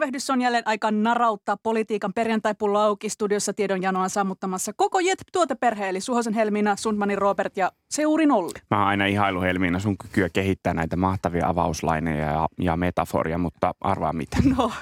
Tervehdys 0.00 0.30
on 0.30 0.42
jälleen 0.42 0.62
aika 0.66 0.90
narauttaa 0.90 1.56
politiikan 1.56 2.12
perjantaipullo 2.12 2.80
auki 2.80 3.08
studiossa 3.08 3.52
tiedonjanoa 3.52 4.08
sammuttamassa 4.08 4.72
koko 4.76 5.00
Jet-tuoteperhe, 5.00 5.88
eli 5.88 6.00
Suhosen 6.00 6.34
Helmiina, 6.34 6.76
Sundmanin 6.76 7.18
Robert 7.18 7.56
ja 7.56 7.72
Seurin 7.90 8.32
Olli. 8.32 8.52
Mä 8.70 8.78
oon 8.78 8.86
aina 8.88 9.06
ihailu 9.06 9.40
Helmiina 9.40 9.78
sun 9.78 9.98
kykyä 9.98 10.28
kehittää 10.32 10.74
näitä 10.74 10.96
mahtavia 10.96 11.48
avauslaineja 11.48 12.26
ja, 12.26 12.48
ja 12.58 12.76
metaforia, 12.76 13.38
mutta 13.38 13.74
arvaa 13.80 14.12
mitä. 14.12 14.36
No, 14.56 14.72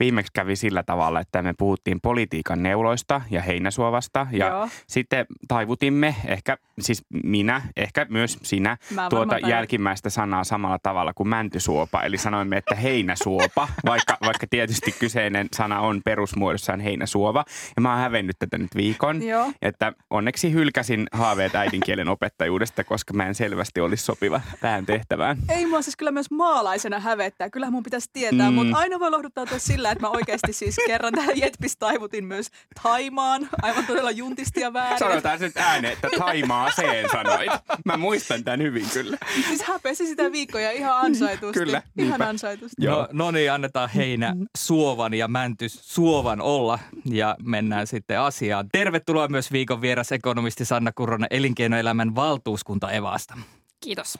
Viimeksi 0.00 0.32
kävi 0.32 0.56
sillä 0.56 0.82
tavalla, 0.82 1.20
että 1.20 1.42
me 1.42 1.54
puhuttiin 1.58 2.00
politiikan 2.00 2.62
neuloista 2.62 3.20
ja 3.30 3.42
heinäsuovasta 3.42 4.26
ja 4.30 4.46
Joo. 4.46 4.68
sitten 4.86 5.26
taivutimme, 5.48 6.14
ehkä 6.26 6.58
siis 6.80 7.04
minä, 7.24 7.62
ehkä 7.76 8.06
myös 8.10 8.38
sinä, 8.42 8.76
Mä 8.94 9.08
tuota 9.08 9.38
jälkimmäistä 9.38 10.10
sanaa 10.10 10.44
samalla 10.44 10.78
tavalla 10.82 11.12
kuin 11.14 11.28
mäntysuopa. 11.28 12.02
Eli 12.02 12.18
sanoimme, 12.18 12.56
että 12.56 12.74
heinäsuopa, 12.74 13.68
vaikka, 13.86 14.16
vaikka 14.26 14.46
tietysti 14.66 14.92
kyseinen 14.98 15.48
sana 15.56 15.80
on 15.80 16.00
perusmuodossaan 16.04 16.80
heinäsuova. 16.80 17.44
Ja 17.76 17.82
mä 17.82 17.90
oon 17.92 17.98
hävennyt 18.00 18.36
tätä 18.38 18.58
nyt 18.58 18.76
viikon. 18.76 19.22
Joo. 19.22 19.52
Että 19.62 19.92
onneksi 20.10 20.52
hylkäsin 20.52 21.06
haaveet 21.12 21.54
äidinkielen 21.54 22.08
opettajuudesta, 22.08 22.84
koska 22.84 23.14
mä 23.14 23.26
en 23.26 23.34
selvästi 23.34 23.80
olisi 23.80 24.04
sopiva 24.04 24.40
tähän 24.60 24.86
tehtävään. 24.86 25.36
ei 25.48 25.66
mua 25.66 25.82
siis 25.82 25.96
kyllä 25.96 26.10
myös 26.10 26.30
maalaisena 26.30 27.00
hävettää. 27.00 27.50
Kyllähän 27.50 27.72
mun 27.72 27.82
pitäisi 27.82 28.10
tietää, 28.12 28.50
Mm. 28.50 28.54
mutta 28.54 28.78
aina 28.78 29.00
voi 29.00 29.10
lohduttautua 29.10 29.58
sillä, 29.58 29.90
että 29.90 30.06
mä 30.06 30.10
oikeasti 30.10 30.52
siis 30.52 30.76
kerran 30.86 31.12
tähän 31.12 31.38
Jetpis 31.38 31.76
taivutin 31.76 32.24
myös 32.24 32.50
Taimaan. 32.82 33.48
Aivan 33.62 33.86
todella 33.86 34.10
juntistia 34.10 34.72
väärin. 34.72 34.98
Sanotaan 34.98 35.40
nyt 35.40 35.56
ääneen, 35.56 35.92
että 35.92 36.08
Taimaa 36.18 36.70
seen 36.70 37.08
sanoit. 37.12 37.50
Mä 37.84 37.96
muistan 37.96 38.44
tämän 38.44 38.60
hyvin 38.62 38.86
kyllä. 38.92 39.18
Siis 39.48 39.62
häpesi 39.62 40.06
sitä 40.06 40.32
viikkoja 40.32 40.70
ihan 40.70 40.92
ansaitusti. 41.06 41.58
Kyllä, 41.58 41.82
Ihan 41.98 42.22
ansaitusti. 42.22 42.76
Joo. 42.84 43.00
No, 43.00 43.08
no 43.12 43.30
niin, 43.30 43.52
annetaan 43.52 43.90
heinä 43.90 44.34
suovan 44.58 45.14
ja 45.14 45.28
mänty 45.28 45.68
suovan 45.68 46.40
olla 46.40 46.78
ja 47.04 47.36
mennään 47.42 47.86
sitten 47.86 48.20
asiaan. 48.20 48.68
Tervetuloa 48.72 49.28
myös 49.28 49.52
viikon 49.52 49.80
vieras 49.80 50.12
ekonomisti 50.12 50.64
Sanna 50.64 50.92
Kuronen 50.92 51.28
elinkeinoelämän 51.30 52.14
valtuuskunta 52.14 52.90
Evasta. 52.90 53.38
Kiitos. 53.80 54.18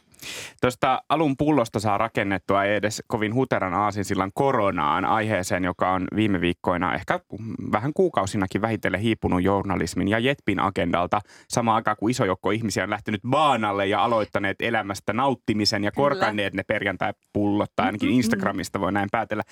Tuosta 0.61 1.03
alun 1.09 1.37
pullosta 1.37 1.81
saa 1.81 1.99
rakennettua 1.99 2.65
ei 2.65 2.75
edes 2.75 3.03
kovin 3.07 3.35
huteran 3.35 3.75
aasinsillan 3.75 4.31
koronaan 4.35 5.05
aiheeseen, 5.05 5.65
joka 5.65 5.93
on 5.93 6.07
viime 6.17 6.41
viikkoina 6.41 6.95
ehkä 6.95 7.21
vähän 7.73 7.93
kuukausinakin 7.95 8.63
vähitellen 8.63 9.01
hiipunut 9.01 9.43
journalismin 9.43 10.09
ja 10.09 10.19
Jetpin 10.19 10.61
agendalta. 10.61 11.21
Samaan 11.49 11.77
aikaan 11.77 11.97
kuin 11.97 12.11
iso 12.11 12.25
joukko 12.25 12.51
ihmisiä 12.51 12.85
on 12.85 12.91
lähtenyt 12.91 13.21
baanalle 13.31 13.87
ja 13.87 14.05
aloittaneet 14.05 14.57
elämästä 14.61 15.13
nauttimisen 15.13 15.85
ja 15.85 15.93
korkanneet 15.93 16.55
ne 16.55 16.63
perjantai-pullot, 16.63 17.71
tai 17.77 17.87
ainakin 17.87 18.11
Instagramista 18.11 18.81
voi 18.81 18.93
näin 18.93 19.09
päätellä. 19.13 19.43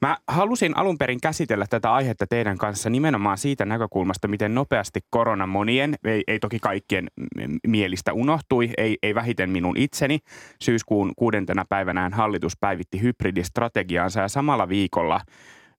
Mä 0.00 0.16
halusin 0.28 0.76
alun 0.76 0.98
perin 0.98 1.20
käsitellä 1.20 1.66
tätä 1.70 1.92
aihetta 1.92 2.26
teidän 2.26 2.58
kanssa 2.58 2.90
nimenomaan 2.90 3.38
siitä 3.38 3.64
näkökulmasta, 3.64 4.28
miten 4.28 4.54
nopeasti 4.54 5.00
korona 5.10 5.46
monien, 5.46 5.94
ei, 6.04 6.24
ei 6.26 6.38
toki 6.38 6.58
kaikkien 6.58 7.08
mielistä 7.66 8.12
unohtui, 8.12 8.70
ei, 8.76 8.98
ei 9.02 9.14
vähiten 9.14 9.50
minun 9.50 9.76
itseni. 10.00 10.18
Syyskuun 10.60 11.12
kuudentena 11.16 11.64
päivänään 11.68 12.12
hallitus 12.12 12.56
päivitti 12.60 13.02
hybridistrategiaansa 13.02 14.20
ja 14.20 14.28
samalla 14.28 14.68
viikolla 14.68 15.20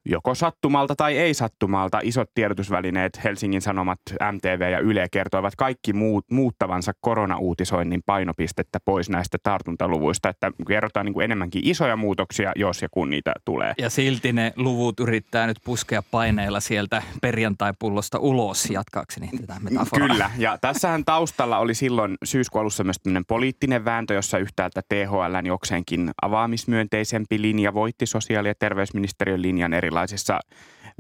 joko 0.06 0.36
sattumalta 0.36 0.96
tai 0.96 1.18
ei 1.18 1.34
sattumalta 1.34 2.00
isot 2.04 2.30
tiedotusvälineet, 2.34 3.24
Helsingin 3.24 3.62
Sanomat, 3.62 4.00
MTV 4.32 4.72
ja 4.72 4.80
Yle 4.80 5.08
kertoivat 5.12 5.56
kaikki 5.56 5.94
muut, 5.94 6.26
muuttavansa 6.32 6.92
koronauutisoinnin 7.02 8.02
painopistettä 8.06 8.80
pois 8.86 9.10
näistä 9.10 9.38
tartuntaluvuista, 9.44 10.30
että 10.30 10.52
kerrotaan 10.68 11.06
niin 11.06 11.14
kuin 11.14 11.24
enemmänkin 11.24 11.62
isoja 11.66 11.96
muutoksia, 11.96 12.52
jos 12.56 12.82
ja 12.82 12.88
kun 12.92 13.10
niitä 13.10 13.34
tulee. 13.46 13.74
Ja 13.78 13.90
silti 13.90 14.34
ne 14.34 14.54
luvut 14.56 15.00
yrittää 15.00 15.48
nyt 15.48 15.58
puskea 15.66 16.04
paineilla 16.12 16.60
sieltä 16.60 17.04
perjantai-pullosta 17.22 18.20
ulos, 18.20 18.70
jatkaakseni 18.70 19.30
tätä 19.42 19.56
metaforaa. 19.62 20.08
Kyllä, 20.08 20.32
ja 20.38 20.58
tässähän 20.62 21.06
taustalla 21.06 21.58
oli 21.58 21.74
silloin 21.74 22.18
syyskuun 22.24 22.62
alussa 22.62 22.84
myös 22.84 22.98
tämmöinen 23.04 23.26
poliittinen 23.26 23.86
vääntö, 23.86 24.14
jossa 24.14 24.38
yhtäältä 24.38 24.82
THL 24.90 25.48
jokseenkin 25.48 26.12
avaamismyönteisempi 26.22 27.42
linja 27.42 27.74
voitti 27.74 28.06
sosiaali- 28.06 28.48
ja 28.48 28.56
terveysministeriön 28.60 29.42
linjan 29.42 29.74
erilaisissa 29.92 30.40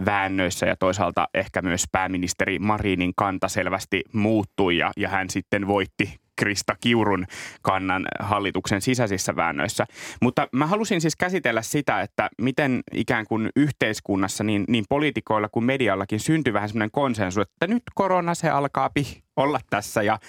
väännöissä 0.05 0.65
ja 0.65 0.75
toisaalta 0.75 1.27
ehkä 1.33 1.61
myös 1.61 1.83
pääministeri 1.91 2.59
Marinin 2.59 3.13
kanta 3.15 3.47
selvästi 3.47 4.03
muuttui 4.13 4.77
ja, 4.77 4.91
ja 4.97 5.09
hän 5.09 5.29
sitten 5.29 5.67
voitti 5.67 6.15
Krista 6.35 6.75
Kiurun 6.81 7.25
kannan 7.61 8.05
hallituksen 8.19 8.81
sisäisissä 8.81 9.35
väännöissä. 9.35 9.85
Mutta 10.21 10.47
mä 10.51 10.65
halusin 10.67 11.01
siis 11.01 11.15
käsitellä 11.15 11.61
sitä, 11.61 12.01
että 12.01 12.29
miten 12.41 12.81
ikään 12.93 13.25
kuin 13.27 13.49
yhteiskunnassa 13.55 14.43
niin, 14.43 14.65
niin 14.67 14.85
poliitikoilla 14.89 15.49
kuin 15.49 15.65
mediallakin 15.65 16.19
syntyi 16.19 16.53
vähän 16.53 16.69
semmoinen 16.69 16.91
konsensus, 16.91 17.41
että 17.41 17.67
nyt 17.67 17.83
korona 17.95 18.35
se 18.35 18.49
alkaa 18.49 18.89
olla 19.35 19.59
tässä 19.69 20.03
ja 20.03 20.19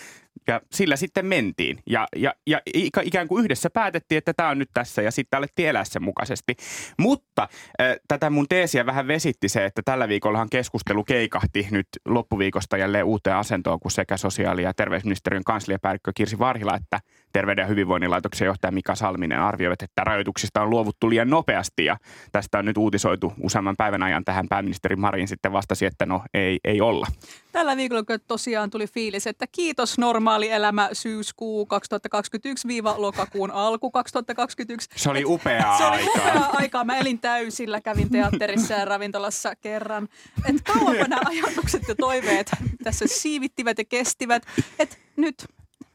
ja 0.49 0.61
sillä 0.73 0.97
sitten 0.97 1.27
mentiin. 1.27 1.79
Ja, 1.87 2.09
ja, 2.17 2.35
ja 2.47 2.61
ikä- 2.75 3.03
ikään 3.05 3.29
kuin 3.29 3.45
yhdessä 3.45 3.71
päätettiin, 3.71 4.19
että 4.19 4.35
tämä 4.35 4.49
on 4.49 4.59
nyt 4.59 4.71
tässä 4.75 5.03
ja 5.03 5.11
sitten 5.11 5.39
alettiin 5.39 5.69
elää 5.69 5.85
sen 5.85 6.03
mukaisesti. 6.03 6.57
Mutta 6.99 7.43
äh, 7.81 7.97
tätä 8.09 8.31
mun 8.31 8.49
teesiä 8.49 8.87
vähän 8.87 9.09
vesitti 9.09 9.49
se, 9.49 9.65
että 9.65 9.83
tällä 9.85 10.09
viikollahan 10.09 10.51
keskustelu 10.51 11.05
keikahti 11.05 11.69
nyt 11.71 11.87
loppuviikosta 12.05 12.77
jälleen 12.77 13.05
uuteen 13.05 13.37
asentoon, 13.37 13.81
kun 13.81 13.91
sekä 13.91 14.17
sosiaali- 14.17 14.63
ja 14.63 14.75
terveysministeriön 14.75 15.45
kansliapäällikkö 15.45 16.13
Kirsi 16.15 16.39
Varhila 16.39 16.77
että 16.77 17.01
Terveyden 17.33 17.63
ja 17.63 17.67
hyvinvoinnin 17.67 18.11
laitoksen 18.11 18.47
johtaja 18.47 18.73
Mika 18.73 18.95
Salminen 18.95 19.41
arvioivat, 19.41 19.83
että 19.83 20.05
rajoituksista 20.05 20.63
on 20.63 20.71
luovuttu 20.71 21.11
liian 21.11 21.31
nopeasti 21.31 21.85
ja 21.85 21.97
tästä 22.33 22.59
on 22.59 22.65
nyt 22.65 22.77
uutisoitu 22.77 23.33
useamman 23.41 23.77
päivän 23.77 24.03
ajan 24.03 24.25
tähän 24.25 24.49
pääministeri 24.49 24.97
Marin 24.97 25.29
sitten 25.29 25.53
vastasi, 25.53 25.87
että 25.87 26.07
no 26.07 26.23
ei, 26.35 26.61
ei 26.65 26.81
olla. 26.81 27.07
Tällä 27.53 27.77
viikolla 27.77 28.19
tosiaan 28.29 28.71
tuli 28.71 28.87
fiilis, 28.87 29.27
että 29.27 29.47
kiitos 29.53 29.99
normaali 29.99 30.51
elämä 30.51 30.89
syyskuu 30.93 31.69
2021-lokakuun 31.75 33.51
alku 33.51 33.91
2021. 33.91 34.89
Se 34.97 35.11
oli 35.11 35.25
upeaa 35.25 35.79
Se 35.79 35.85
oli 35.85 35.97
aikaa. 35.97 36.13
upeaa 36.17 36.51
aikaa. 36.53 36.85
Mä 36.85 36.97
elin 36.97 37.19
täysillä, 37.19 37.81
kävin 37.81 38.11
teatterissa 38.11 38.75
ja 38.75 38.85
ravintolassa 38.85 39.57
kerran. 39.57 40.09
Et 40.49 40.57
kauanko 40.63 41.05
nämä 41.09 41.23
ajatukset 41.25 41.83
ja 41.89 41.95
toiveet 41.95 42.51
tässä 42.85 43.05
siivittivät 43.09 43.79
ja 43.79 43.85
kestivät. 43.85 44.43
Että 44.79 44.97
nyt 45.17 45.47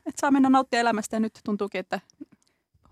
et 0.07 0.15
saa 0.17 0.31
mennä 0.31 0.49
nauttia 0.49 0.79
elämästä 0.79 1.15
ja 1.15 1.19
nyt 1.19 1.39
tuntuukin, 1.45 1.79
että 1.79 1.99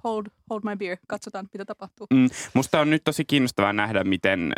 hold, 0.04 0.26
hold 0.50 0.62
my 0.64 0.76
beer. 0.76 0.98
Katsotaan, 1.08 1.50
mitä 1.54 1.66
tapahtuu. 1.66 2.08
Mm, 2.14 2.30
musta 2.54 2.80
on 2.80 2.90
nyt 2.90 3.04
tosi 3.04 3.26
kiinnostavaa 3.26 3.74
nähdä, 3.74 4.04
miten 4.04 4.54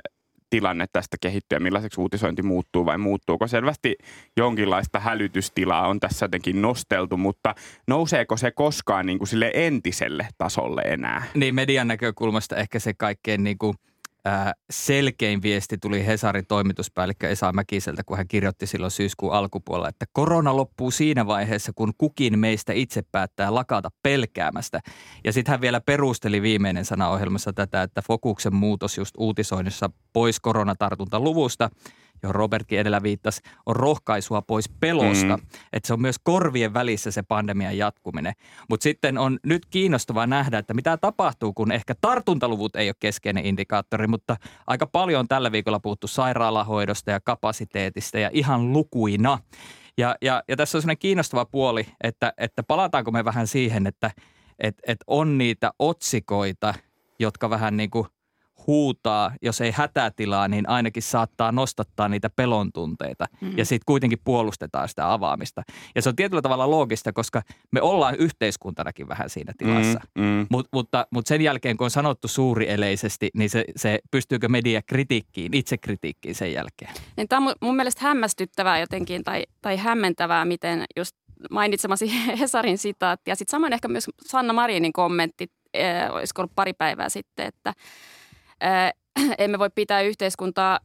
tilanne 0.49 0.85
tästä 0.93 1.17
kehittyy 1.21 1.55
ja 1.55 1.59
millaiseksi 1.59 2.01
uutisointi 2.01 2.41
muuttuu 2.41 2.85
vai 2.85 2.97
muuttuuko. 2.97 3.47
Selvästi 3.47 3.95
jonkinlaista 4.37 4.99
hälytystilaa 4.99 5.87
on 5.87 5.99
tässä 5.99 6.23
jotenkin 6.23 6.61
nosteltu, 6.61 7.17
mutta 7.17 7.55
nouseeko 7.87 8.37
se 8.37 8.51
koskaan 8.51 9.05
niin 9.05 9.17
kuin 9.17 9.27
sille 9.27 9.51
entiselle 9.53 10.27
tasolle 10.37 10.81
enää? 10.81 11.23
Niin 11.33 11.55
median 11.55 11.87
näkökulmasta 11.87 12.55
ehkä 12.55 12.79
se 12.79 12.93
kaikkein 12.93 13.43
niin 13.43 13.57
kuin, 13.57 13.75
selkein 14.69 15.41
viesti 15.41 15.77
tuli 15.77 16.05
Hesarin 16.05 16.45
toimituspäällikkö 16.47 17.29
Esa 17.29 17.51
Mäkiseltä, 17.51 18.03
kun 18.03 18.17
hän 18.17 18.27
kirjoitti 18.27 18.67
silloin 18.67 18.91
syyskuun 18.91 19.33
alkupuolella, 19.33 19.89
että 19.89 20.05
korona 20.11 20.55
loppuu 20.55 20.91
siinä 20.91 21.27
vaiheessa, 21.27 21.71
kun 21.75 21.93
kukin 21.97 22.39
meistä 22.39 22.73
itse 22.73 23.01
päättää 23.11 23.55
lakata 23.55 23.89
pelkäämästä. 24.03 24.79
Ja 25.25 25.33
sitten 25.33 25.51
hän 25.51 25.61
vielä 25.61 25.81
perusteli 25.81 26.41
viimeinen 26.41 26.85
sana 26.85 27.09
ohjelmassa 27.09 27.53
tätä, 27.53 27.81
että 27.81 28.01
fokuksen 28.01 28.55
muutos 28.55 28.97
just 28.97 29.15
uutisoinnissa 29.17 29.89
pois 30.13 30.39
koronatartuntaluvusta, 30.39 31.69
johon 32.23 32.35
Robertkin 32.35 32.79
edellä 32.79 33.03
viittasi, 33.03 33.41
on 33.65 33.75
rohkaisua 33.75 34.41
pois 34.41 34.69
pelosta. 34.69 35.37
Mm. 35.37 35.43
Että 35.73 35.87
se 35.87 35.93
on 35.93 36.01
myös 36.01 36.15
korvien 36.23 36.73
välissä 36.73 37.11
se 37.11 37.23
pandemian 37.23 37.77
jatkuminen. 37.77 38.33
Mutta 38.69 38.83
sitten 38.83 39.17
on 39.17 39.39
nyt 39.43 39.65
kiinnostavaa 39.65 40.27
nähdä, 40.27 40.57
että 40.57 40.73
mitä 40.73 40.97
tapahtuu, 40.97 41.53
kun 41.53 41.71
ehkä 41.71 41.95
tartuntaluvut 42.01 42.75
ei 42.75 42.89
ole 42.89 42.95
keskeinen 42.99 43.45
indikaattori, 43.45 44.07
mutta 44.07 44.35
aika 44.67 44.87
paljon 44.87 45.19
on 45.19 45.27
tällä 45.27 45.51
viikolla 45.51 45.79
puhuttu 45.79 46.07
sairaalahoidosta 46.07 47.11
ja 47.11 47.19
kapasiteetista 47.19 48.19
ja 48.19 48.29
ihan 48.33 48.73
lukuina. 48.73 49.39
Ja, 49.97 50.15
ja, 50.21 50.43
ja 50.47 50.55
tässä 50.55 50.77
on 50.77 50.81
sellainen 50.81 50.99
kiinnostava 50.99 51.45
puoli, 51.45 51.87
että, 52.03 52.33
että 52.37 52.63
palataanko 52.63 53.11
me 53.11 53.25
vähän 53.25 53.47
siihen, 53.47 53.87
että 53.87 54.11
et, 54.59 54.75
et 54.87 54.97
on 55.07 55.37
niitä 55.37 55.71
otsikoita, 55.79 56.73
jotka 57.19 57.49
vähän 57.49 57.77
niin 57.77 57.89
kuin 57.89 58.07
huutaa, 58.67 59.31
jos 59.41 59.61
ei 59.61 59.71
hätätilaa, 59.71 60.47
niin 60.47 60.69
ainakin 60.69 61.03
saattaa 61.03 61.51
nostattaa 61.51 62.09
niitä 62.09 62.29
pelon 62.29 62.71
tunteita. 62.73 63.25
Mm. 63.41 63.57
Ja 63.57 63.65
sitten 63.65 63.85
kuitenkin 63.85 64.19
puolustetaan 64.23 64.89
sitä 64.89 65.13
avaamista. 65.13 65.63
Ja 65.95 66.01
se 66.01 66.09
on 66.09 66.15
tietyllä 66.15 66.41
tavalla 66.41 66.69
loogista, 66.69 67.13
koska 67.13 67.41
me 67.71 67.81
ollaan 67.81 68.15
yhteiskuntanakin 68.15 69.07
vähän 69.07 69.29
siinä 69.29 69.53
tilassa. 69.57 69.99
Mm, 70.15 70.23
mm. 70.23 70.47
Mut, 70.49 70.67
mutta, 70.73 71.07
mutta 71.11 71.29
sen 71.29 71.41
jälkeen, 71.41 71.77
kun 71.77 71.85
on 71.85 71.91
sanottu 71.91 72.27
suurieleisesti, 72.27 73.29
niin 73.33 73.49
se, 73.49 73.65
se 73.75 73.99
pystyykö 74.11 74.49
media 74.49 74.81
kritiikkiin, 74.81 75.53
itse 75.53 75.77
kritiikkiin 75.77 76.35
sen 76.35 76.53
jälkeen? 76.53 76.91
Niin 77.17 77.27
tämä 77.27 77.49
on 77.49 77.55
mun- 77.61 77.75
mielestä 77.75 78.01
hämmästyttävää 78.03 78.79
jotenkin 78.79 79.23
tai, 79.23 79.43
tai 79.61 79.77
hämmentävää, 79.77 80.45
miten 80.45 80.85
just 80.95 81.15
mainitsemasi 81.51 82.11
Hesarin 82.39 82.77
sitaatti 82.77 83.31
ja 83.31 83.35
sitten 83.35 83.51
samoin 83.51 83.73
ehkä 83.73 83.87
myös 83.87 84.09
Sanna 84.21 84.53
Marinin 84.53 84.93
kommentti, 84.93 85.47
äh, 85.77 86.15
olisiko 86.15 86.41
ollut 86.41 86.55
pari 86.55 86.73
päivää 86.73 87.09
sitten, 87.09 87.45
että 87.45 87.73
emme 89.37 89.59
voi 89.59 89.69
pitää 89.75 90.01
yhteiskuntaa 90.01 90.79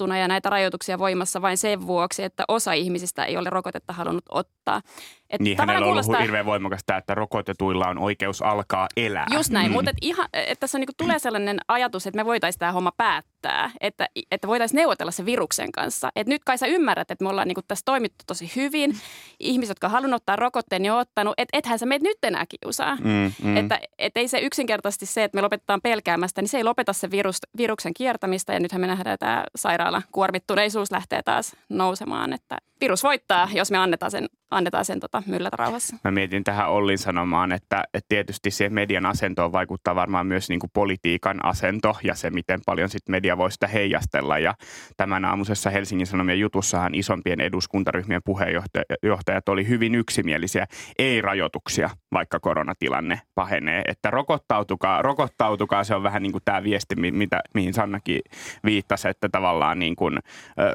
suljettuna 0.00 0.18
ja 0.18 0.28
näitä 0.28 0.50
rajoituksia 0.50 0.98
voimassa 0.98 1.42
vain 1.42 1.56
sen 1.58 1.86
vuoksi, 1.86 2.22
että 2.22 2.44
osa 2.48 2.72
ihmisistä 2.72 3.24
ei 3.24 3.36
ole 3.36 3.50
rokotetta 3.50 3.92
halunnut 3.92 4.24
ottaa. 4.28 4.80
Et 5.30 5.40
Niin 5.40 5.58
hänellä 5.58 5.78
on 5.78 5.82
ollut 5.92 6.04
kuulostaa- 6.04 6.20
hirveän 6.22 6.46
voimakas 6.46 6.80
tämä, 6.86 6.98
että 6.98 7.14
rokotetuilla 7.14 7.88
on 7.88 7.98
oikeus 7.98 8.42
alkaa 8.42 8.88
elää. 8.96 9.26
Just 9.32 9.50
näin, 9.50 9.66
Mm. 9.68 9.72
mutta 9.72 9.90
et 9.90 9.96
ihan, 10.02 10.28
että 10.32 10.60
tässä 10.60 10.78
on 10.78 10.80
niinku 10.80 10.92
tulee 10.96 11.18
sellainen 11.18 11.58
ajatus, 11.68 12.06
että 12.06 12.16
me 12.16 12.24
voitaisiin 12.24 12.58
tämä 12.58 12.72
homma 12.72 12.92
päättää, 12.96 13.70
että, 13.80 14.08
että 14.30 14.48
voitaisiin 14.48 14.76
neuvotella 14.76 15.12
se 15.12 15.24
viruksen 15.24 15.72
kanssa. 15.72 16.10
Et 16.16 16.26
nyt 16.26 16.44
kai 16.44 16.58
sä 16.58 16.66
ymmärrät, 16.66 17.10
että 17.10 17.24
me 17.24 17.28
ollaan 17.28 17.48
niinku 17.48 17.62
tässä 17.68 17.82
toimittu 17.84 18.24
tosi 18.26 18.52
hyvin. 18.56 18.96
Ihmiset, 19.40 19.70
jotka 19.70 19.88
halunnut 19.88 20.16
ottaa 20.20 20.36
rokotteen, 20.36 20.82
niin 20.82 20.92
on 20.92 20.98
ottanut, 21.00 21.34
että 21.38 21.58
ethän 21.58 21.78
sä 21.78 21.86
meitä 21.86 22.02
nyt 22.08 22.18
enää 22.22 22.44
kiusaa. 22.62 22.96
Mm. 22.96 23.32
Mm. 23.42 23.56
Että 23.56 23.80
et 23.98 24.16
ei 24.16 24.28
se 24.28 24.38
yksinkertaisesti 24.38 25.06
se, 25.06 25.24
että 25.24 25.36
me 25.36 25.42
lopetetaan 25.42 25.80
pelkäämästä, 25.82 26.42
niin 26.42 26.48
se 26.48 26.56
ei 26.56 26.64
lopeta 26.64 26.92
se 26.92 27.10
virus, 27.10 27.36
viruksen 27.56 27.94
kiertämistä. 27.94 28.52
Ja 28.52 28.60
nythän 28.60 28.80
me 28.80 28.86
nähdään, 28.86 29.14
että 29.14 29.26
tämä 29.26 29.44
sairaala 29.56 29.89
kuormittuneisuus 30.12 30.90
lähtee 30.90 31.22
taas 31.22 31.56
nousemaan. 31.68 32.32
Että 32.32 32.58
virus 32.80 33.02
voittaa, 33.02 33.48
jos 33.52 33.70
me 33.70 33.78
annetaan 33.78 34.10
sen, 34.10 34.28
annetaan 34.50 34.84
sen 34.84 35.00
tota, 35.00 35.22
myllätä 35.26 35.56
rauhassa. 35.56 35.96
Mä 36.04 36.10
mietin 36.10 36.44
tähän 36.44 36.68
Ollin 36.68 36.98
sanomaan, 36.98 37.52
että, 37.52 37.84
että 37.94 38.08
tietysti 38.08 38.50
siihen 38.50 38.74
median 38.74 39.06
asentoon 39.06 39.52
vaikuttaa 39.52 39.94
varmaan 39.94 40.26
myös 40.26 40.48
niin 40.48 40.60
kuin 40.60 40.70
politiikan 40.74 41.44
asento 41.44 41.96
ja 42.02 42.14
se, 42.14 42.30
miten 42.30 42.60
paljon 42.66 42.88
sit 42.88 43.08
media 43.08 43.36
voi 43.36 43.52
sitä 43.52 43.66
heijastella. 43.66 44.38
Ja 44.38 44.54
tämän 44.96 45.24
aamuisessa 45.24 45.70
Helsingin 45.70 46.06
Sanomien 46.06 46.40
jutussahan 46.40 46.94
isompien 46.94 47.40
eduskuntaryhmien 47.40 48.22
puheenjohtajat 48.24 49.48
oli 49.48 49.68
hyvin 49.68 49.94
yksimielisiä. 49.94 50.66
Ei 50.98 51.20
rajoituksia, 51.22 51.90
vaikka 52.12 52.40
koronatilanne 52.40 53.20
pahenee. 53.34 53.82
Että 53.88 54.10
rokottautukaa, 54.10 55.02
rokottautukaa, 55.02 55.84
se 55.84 55.94
on 55.94 56.02
vähän 56.02 56.22
niin 56.22 56.32
kuin 56.32 56.42
tämä 56.44 56.62
viesti, 56.62 56.96
mi- 56.96 57.10
mitä, 57.10 57.40
mihin 57.54 57.74
Sannakin 57.74 58.20
viittasi, 58.64 59.08
että 59.08 59.28
tavallaan 59.28 59.78
niin 59.78 59.96
kuin, 59.96 60.18
ö, 60.58 60.72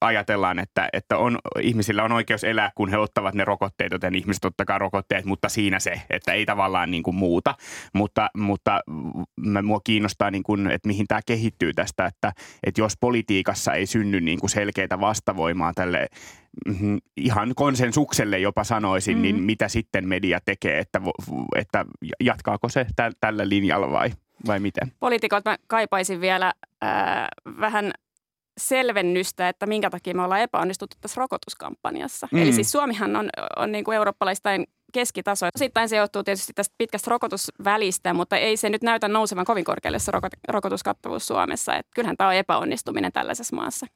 ajatellaan, 0.00 0.58
että, 0.58 0.88
että 0.92 1.18
on, 1.18 1.38
ihmisillä 1.60 2.04
on 2.04 2.12
oikeus 2.12 2.44
elää, 2.44 2.70
he 2.88 2.98
ottavat 2.98 3.34
ne 3.34 3.44
rokotteet, 3.44 3.92
joten 3.92 4.14
ihmiset 4.14 4.44
ottakaa 4.44 4.78
rokotteet, 4.78 5.24
mutta 5.24 5.48
siinä 5.48 5.80
se, 5.80 6.02
että 6.10 6.32
ei 6.32 6.46
tavallaan 6.46 6.90
niin 6.90 7.02
kuin 7.02 7.16
muuta. 7.16 7.54
Mutta, 7.94 8.30
mutta 8.36 8.80
mua 9.62 9.80
kiinnostaa, 9.84 10.30
niin 10.30 10.42
kuin, 10.42 10.70
että 10.70 10.88
mihin 10.88 11.06
tämä 11.06 11.20
kehittyy 11.26 11.74
tästä, 11.74 12.06
että, 12.06 12.32
että 12.66 12.80
jos 12.80 12.96
politiikassa 13.00 13.72
ei 13.72 13.86
synny 13.86 14.20
niin 14.20 14.40
kuin 14.40 14.50
selkeitä 14.50 15.00
vastavoimaa 15.00 15.72
tälle 15.74 16.08
mhm, 16.68 16.96
ihan 17.16 17.52
konsensukselle 17.56 18.38
jopa 18.38 18.64
sanoisin, 18.64 19.16
mm. 19.16 19.22
niin 19.22 19.42
mitä 19.42 19.68
sitten 19.68 20.08
media 20.08 20.38
tekee, 20.44 20.78
että, 20.78 21.00
että 21.56 21.84
jatkaako 22.20 22.68
se 22.68 22.86
tä, 22.96 23.10
tällä 23.20 23.48
linjalla 23.48 23.90
vai, 23.90 24.10
vai 24.46 24.60
miten? 24.60 24.92
Poliitikot 25.00 25.44
mä 25.44 25.56
kaipaisin 25.66 26.20
vielä 26.20 26.52
ää, 26.80 27.28
vähän 27.60 27.92
selvennystä, 28.60 29.48
että 29.48 29.66
minkä 29.66 29.90
takia 29.90 30.14
me 30.14 30.22
ollaan 30.22 30.40
epäonnistuttu 30.40 30.96
tässä 31.00 31.20
rokotuskampanjassa. 31.20 32.28
Mm. 32.32 32.42
Eli 32.42 32.52
siis 32.52 32.70
Suomihan 32.72 33.16
on, 33.16 33.28
on 33.56 33.72
niin 33.72 33.84
kuin 33.84 33.96
eurooppalaistain 33.96 34.66
keskitaso. 34.92 35.46
Osittain 35.54 35.88
se 35.88 35.96
johtuu 35.96 36.22
tietysti 36.22 36.52
tästä 36.54 36.74
pitkästä 36.78 37.10
rokotusvälistä, 37.10 38.14
mutta 38.14 38.36
ei 38.36 38.56
se 38.56 38.68
nyt 38.68 38.82
näytä 38.82 39.08
nousevan 39.08 39.44
kovin 39.44 39.64
korkealle 39.64 39.98
se 39.98 40.12
rokot, 40.12 40.32
rokotuskattavuus 40.48 41.26
Suomessa. 41.26 41.76
Et 41.76 41.86
kyllähän 41.94 42.16
tämä 42.16 42.30
on 42.30 42.36
epäonnistuminen 42.36 43.12
tällaisessa 43.12 43.56
maassa. 43.56 43.86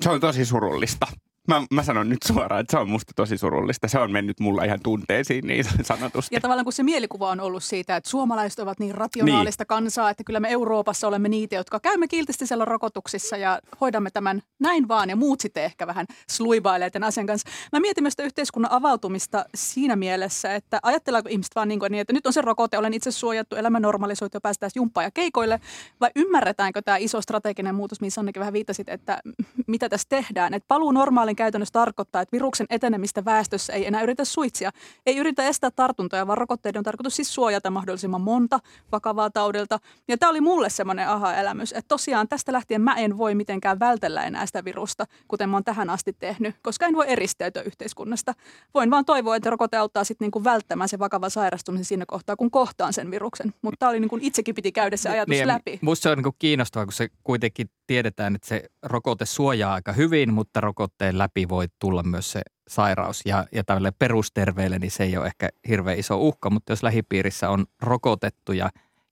Se 0.00 0.10
on 0.10 0.20
tosi 0.20 0.44
surullista. 0.44 1.06
Mä, 1.50 1.62
mä 1.70 1.82
sanon 1.82 2.08
nyt 2.08 2.22
suoraan, 2.22 2.60
että 2.60 2.70
se 2.70 2.78
on 2.78 2.90
musta 2.90 3.12
tosi 3.16 3.38
surullista. 3.38 3.88
Se 3.88 3.98
on 3.98 4.12
mennyt 4.12 4.40
mulla 4.40 4.64
ihan 4.64 4.80
tunteisiin 4.82 5.46
niin 5.46 5.64
sanotusti. 5.82 6.34
Ja 6.34 6.40
tavallaan 6.40 6.64
kun 6.64 6.72
se 6.72 6.82
mielikuva 6.82 7.30
on 7.30 7.40
ollut 7.40 7.64
siitä, 7.64 7.96
että 7.96 8.10
suomalaiset 8.10 8.58
ovat 8.58 8.78
niin 8.78 8.94
rationaalista 8.94 9.62
niin. 9.62 9.68
kansaa, 9.68 10.10
että 10.10 10.24
kyllä 10.24 10.40
me 10.40 10.48
Euroopassa 10.50 11.08
olemme 11.08 11.28
niitä, 11.28 11.56
jotka 11.56 11.80
käymme 11.80 12.08
kiltisti 12.08 12.46
siellä 12.46 12.64
rokotuksissa 12.64 13.36
ja 13.36 13.60
hoidamme 13.80 14.10
tämän 14.10 14.42
näin 14.60 14.88
vaan 14.88 15.10
ja 15.10 15.16
muut 15.16 15.40
sitten 15.40 15.64
ehkä 15.64 15.86
vähän 15.86 16.06
sluibailee 16.30 16.90
tämän 16.90 17.08
asian 17.08 17.26
kanssa. 17.26 17.48
Mä 17.72 17.80
mietin 17.80 18.04
myös 18.04 18.12
sitä 18.12 18.22
yhteiskunnan 18.22 18.72
avautumista 18.72 19.44
siinä 19.54 19.96
mielessä, 19.96 20.54
että 20.54 20.78
ajatellaanko 20.82 21.28
ihmiset 21.28 21.54
vaan 21.54 21.68
niin, 21.68 21.80
kuin 21.80 21.92
niin, 21.92 22.00
että 22.00 22.12
nyt 22.12 22.26
on 22.26 22.32
se 22.32 22.40
rokote, 22.40 22.78
olen 22.78 22.94
itse 22.94 23.10
suojattu, 23.10 23.56
elämä 23.56 23.80
normalisoitu 23.80 24.36
ja 24.36 24.40
päästään 24.40 24.70
jumppaan 24.74 25.04
ja 25.04 25.10
keikoille, 25.10 25.60
vai 26.00 26.10
ymmärretäänkö 26.16 26.82
tämä 26.82 26.96
iso 26.96 27.20
strateginen 27.20 27.74
muutos, 27.74 28.00
mihin 28.00 28.10
Sannekin 28.10 28.40
vähän 28.40 28.52
viittasit, 28.52 28.88
että 28.88 29.18
mitä 29.66 29.88
tässä 29.88 30.08
tehdään, 30.08 30.54
että 30.54 30.68
paluu 30.68 30.92
normaalin 30.92 31.36
käytännössä 31.40 31.72
tarkoittaa, 31.72 32.22
että 32.22 32.32
viruksen 32.32 32.66
etenemistä 32.70 33.24
väestössä 33.24 33.72
ei 33.72 33.86
enää 33.86 34.02
yritä 34.02 34.24
suitsia, 34.24 34.70
ei 35.06 35.16
yritä 35.16 35.42
estää 35.48 35.70
tartuntoja, 35.70 36.26
vaan 36.26 36.38
rokotteiden 36.38 36.78
on 36.78 36.84
tarkoitus 36.84 37.16
siis 37.16 37.34
suojata 37.34 37.70
mahdollisimman 37.70 38.20
monta 38.20 38.58
vakavaa 38.92 39.30
taudilta. 39.30 39.78
Ja 40.08 40.18
tämä 40.18 40.30
oli 40.30 40.40
mulle 40.40 40.70
semmoinen 40.70 41.08
aha-elämys, 41.08 41.72
että 41.72 41.88
tosiaan 41.88 42.28
tästä 42.28 42.52
lähtien 42.52 42.82
mä 42.82 42.94
en 42.94 43.18
voi 43.18 43.34
mitenkään 43.34 43.78
vältellä 43.78 44.24
enää 44.24 44.46
sitä 44.46 44.64
virusta, 44.64 45.06
kuten 45.28 45.48
mä 45.48 45.56
oon 45.56 45.64
tähän 45.64 45.90
asti 45.90 46.12
tehnyt, 46.12 46.56
koska 46.62 46.86
en 46.86 46.94
voi 46.94 47.04
eristäytyä 47.08 47.62
yhteiskunnasta. 47.62 48.34
Voin 48.74 48.90
vaan 48.90 49.04
toivoa, 49.04 49.36
että 49.36 49.50
rokote 49.50 49.76
auttaa 49.76 50.04
sitten 50.04 50.24
niinku 50.24 50.44
välttämään 50.44 50.88
se 50.88 50.98
vakava 50.98 51.28
sairastumisen 51.28 51.84
siinä 51.84 52.04
kohtaa, 52.06 52.36
kun 52.36 52.50
kohtaan 52.50 52.92
sen 52.92 53.10
viruksen. 53.10 53.54
Mutta 53.62 53.76
tämä 53.78 53.90
oli 53.90 54.00
niinku 54.00 54.18
itsekin 54.20 54.54
piti 54.54 54.72
käydä 54.72 54.96
se 54.96 55.08
ajatus 55.08 55.30
Niin, 55.30 55.46
läpi. 55.46 55.78
Musta 55.82 56.02
se 56.02 56.10
on 56.10 56.18
niin 56.18 56.34
kiinnostavaa, 56.38 56.86
kun 56.86 56.92
se 56.92 57.08
kuitenkin 57.24 57.70
tiedetään, 57.90 58.34
että 58.34 58.48
se 58.48 58.64
rokote 58.82 59.26
suojaa 59.26 59.74
aika 59.74 59.92
hyvin, 59.92 60.32
mutta 60.32 60.60
rokotteen 60.60 61.18
läpi 61.18 61.48
voi 61.48 61.66
tulla 61.78 62.02
myös 62.02 62.32
se 62.32 62.42
sairaus. 62.68 63.20
Ja, 63.24 63.46
ja 63.52 63.64
tälle 63.64 63.90
perusterveelle 63.98 64.78
niin 64.78 64.90
se 64.90 65.04
ei 65.04 65.16
ole 65.16 65.26
ehkä 65.26 65.48
hirveän 65.68 65.98
iso 65.98 66.18
uhka, 66.18 66.50
mutta 66.50 66.72
jos 66.72 66.82
lähipiirissä 66.82 67.50
on 67.50 67.66
rokotettuja, 67.82 68.70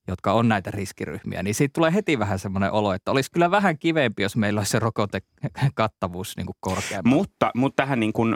jotka 0.09 0.33
on 0.33 0.49
näitä 0.49 0.71
riskiryhmiä, 0.71 1.43
niin 1.43 1.55
siitä 1.55 1.73
tulee 1.73 1.95
heti 1.95 2.19
vähän 2.19 2.39
semmoinen 2.39 2.73
olo, 2.73 2.93
että 2.93 3.11
olisi 3.11 3.31
kyllä 3.33 3.51
vähän 3.51 3.79
kivempi, 3.79 4.23
jos 4.23 4.37
meillä 4.37 4.61
olisi 4.61 4.71
se 4.71 4.79
rokotekattavuus 4.79 6.37
niin 6.37 6.47
kuin 6.47 6.57
korkeampi. 6.61 7.11
Mutta, 7.11 7.51
mutta 7.55 7.83
tähän 7.83 8.01
niin 8.01 8.13
kuin 8.13 8.35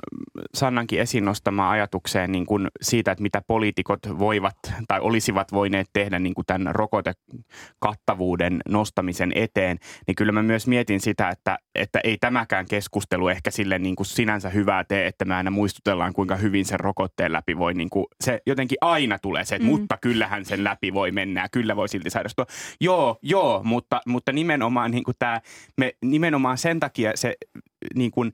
Sannankin 0.55 1.01
esiin 1.01 1.25
nostamaan 1.25 1.71
ajatukseen 1.71 2.33
niin 2.33 2.47
kuin 2.47 2.69
siitä, 2.83 3.13
että 3.13 3.23
mitä 3.23 3.43
poliitikot 3.47 4.01
voivat 4.19 4.57
tai 4.89 5.01
olisivat 5.01 5.53
voineet 5.53 5.87
tehdä 5.93 6.19
niin 6.19 6.35
kuin 6.35 6.47
tämän 6.47 6.75
rokotekattavuuden 6.75 8.61
nostamisen 8.69 9.33
eteen, 9.35 9.79
niin 10.07 10.15
kyllä 10.15 10.33
mä 10.33 10.43
myös 10.43 10.67
mietin 10.67 11.01
sitä, 11.01 11.29
että, 11.29 11.59
että 11.75 12.01
ei 12.05 12.17
tämäkään 12.21 12.67
keskustelu 12.67 13.29
ehkä 13.29 13.51
sille 13.51 13.79
niin 13.79 13.97
kuin 13.97 14.07
sinänsä 14.07 14.49
hyvää 14.49 14.85
tee, 14.85 15.07
että 15.07 15.25
me 15.25 15.35
aina 15.35 15.51
muistutellaan, 15.51 16.13
kuinka 16.13 16.37
hyvin 16.37 16.65
sen 16.65 16.81
rokotteen 16.81 17.33
läpi 17.33 17.59
voi, 17.59 17.75
niin 17.75 17.91
kuin, 17.91 18.07
se 18.21 18.41
jotenkin 18.47 18.79
aina 18.81 19.19
tulee 19.19 19.45
se, 19.45 19.55
että 19.55 19.69
Mm. 19.69 19.71
mutta 19.71 19.99
kyllähän 20.01 20.45
sen 20.45 20.65
läpi 20.65 20.95
voi 20.95 21.11
mennä 21.11 21.41
ja 21.41 21.49
kyllä 21.63 21.77
voi 21.77 21.89
silti 21.89 22.11
sairastua. 22.11 22.47
Joo, 22.81 23.19
joo, 23.23 23.61
mutta, 23.65 24.01
mutta 24.07 24.33
nimenomaan 24.33 24.91
niin 24.91 25.05
kuin 25.05 25.15
tämä, 25.19 25.41
me 25.79 25.93
nimenomaan 26.05 26.59
sen 26.59 26.81
takia 26.81 27.13
se 27.15 27.35
niin 27.95 28.11
kuin, 28.11 28.33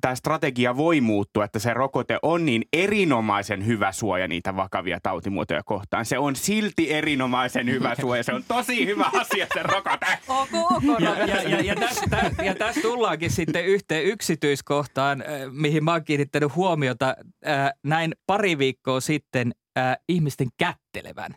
tämä 0.00 0.14
strategia 0.14 0.76
voi 0.76 1.00
muuttua, 1.00 1.44
että 1.44 1.58
se 1.58 1.74
rokote 1.74 2.18
on 2.22 2.44
niin 2.44 2.62
erinomaisen 2.72 3.66
hyvä 3.66 3.92
suoja 3.92 4.28
niitä 4.28 4.56
vakavia 4.56 5.00
tautimuotoja 5.02 5.62
kohtaan. 5.62 6.04
Se 6.04 6.18
on 6.18 6.36
silti 6.36 6.92
erinomaisen 6.92 7.70
hyvä 7.70 7.94
suoja. 8.00 8.22
Se 8.22 8.32
on 8.34 8.44
tosi 8.48 8.86
hyvä 8.86 9.10
asia 9.20 9.46
se 9.54 9.62
rokote. 9.62 10.06
Ok, 10.28 10.48
ok. 10.54 11.00
Ja, 11.00 11.26
ja, 11.26 11.42
ja, 11.42 11.60
ja, 11.60 11.74
tässä, 11.76 12.06
tä- 12.10 12.44
ja 12.44 12.54
tässä 12.54 12.80
tullaankin 12.80 13.30
sitten 13.30 13.64
yhteen 13.64 14.04
yksityiskohtaan, 14.04 15.20
äh, 15.22 15.26
mihin 15.50 15.84
mä 15.84 15.92
oon 15.92 16.04
kiinnittänyt 16.04 16.54
huomiota 16.54 17.16
äh, 17.46 17.70
näin 17.82 18.12
pari 18.26 18.58
viikkoa 18.58 19.00
sitten 19.00 19.52
äh, 19.78 19.96
ihmisten 20.08 20.48
kättelevän. 20.58 21.34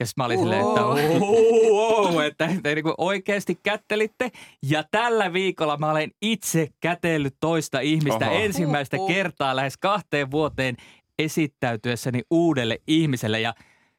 Ja 0.00 0.06
sitten 0.06 0.22
mä 0.22 0.26
olin 0.26 0.38
silleen, 0.38 0.66
että 0.68 0.80
wow, 0.80 2.24
että 2.24 2.48
te 2.62 2.74
niinku 2.74 2.94
oikeasti 2.98 3.60
kättelitte. 3.62 4.30
Ja 4.62 4.84
tällä 4.90 5.32
viikolla 5.32 5.76
mä 5.76 5.90
olen 5.90 6.10
itse 6.22 6.68
kätellyt 6.80 7.36
toista 7.40 7.80
ihmistä 7.80 8.30
Oho. 8.30 8.38
ensimmäistä 8.38 8.96
Oho. 8.96 9.06
kertaa 9.06 9.56
lähes 9.56 9.76
kahteen 9.76 10.30
vuoteen 10.30 10.76
esittäytyessäni 11.18 12.22
uudelle 12.30 12.78
ihmiselle. 12.86 13.40
Ja 13.40 13.54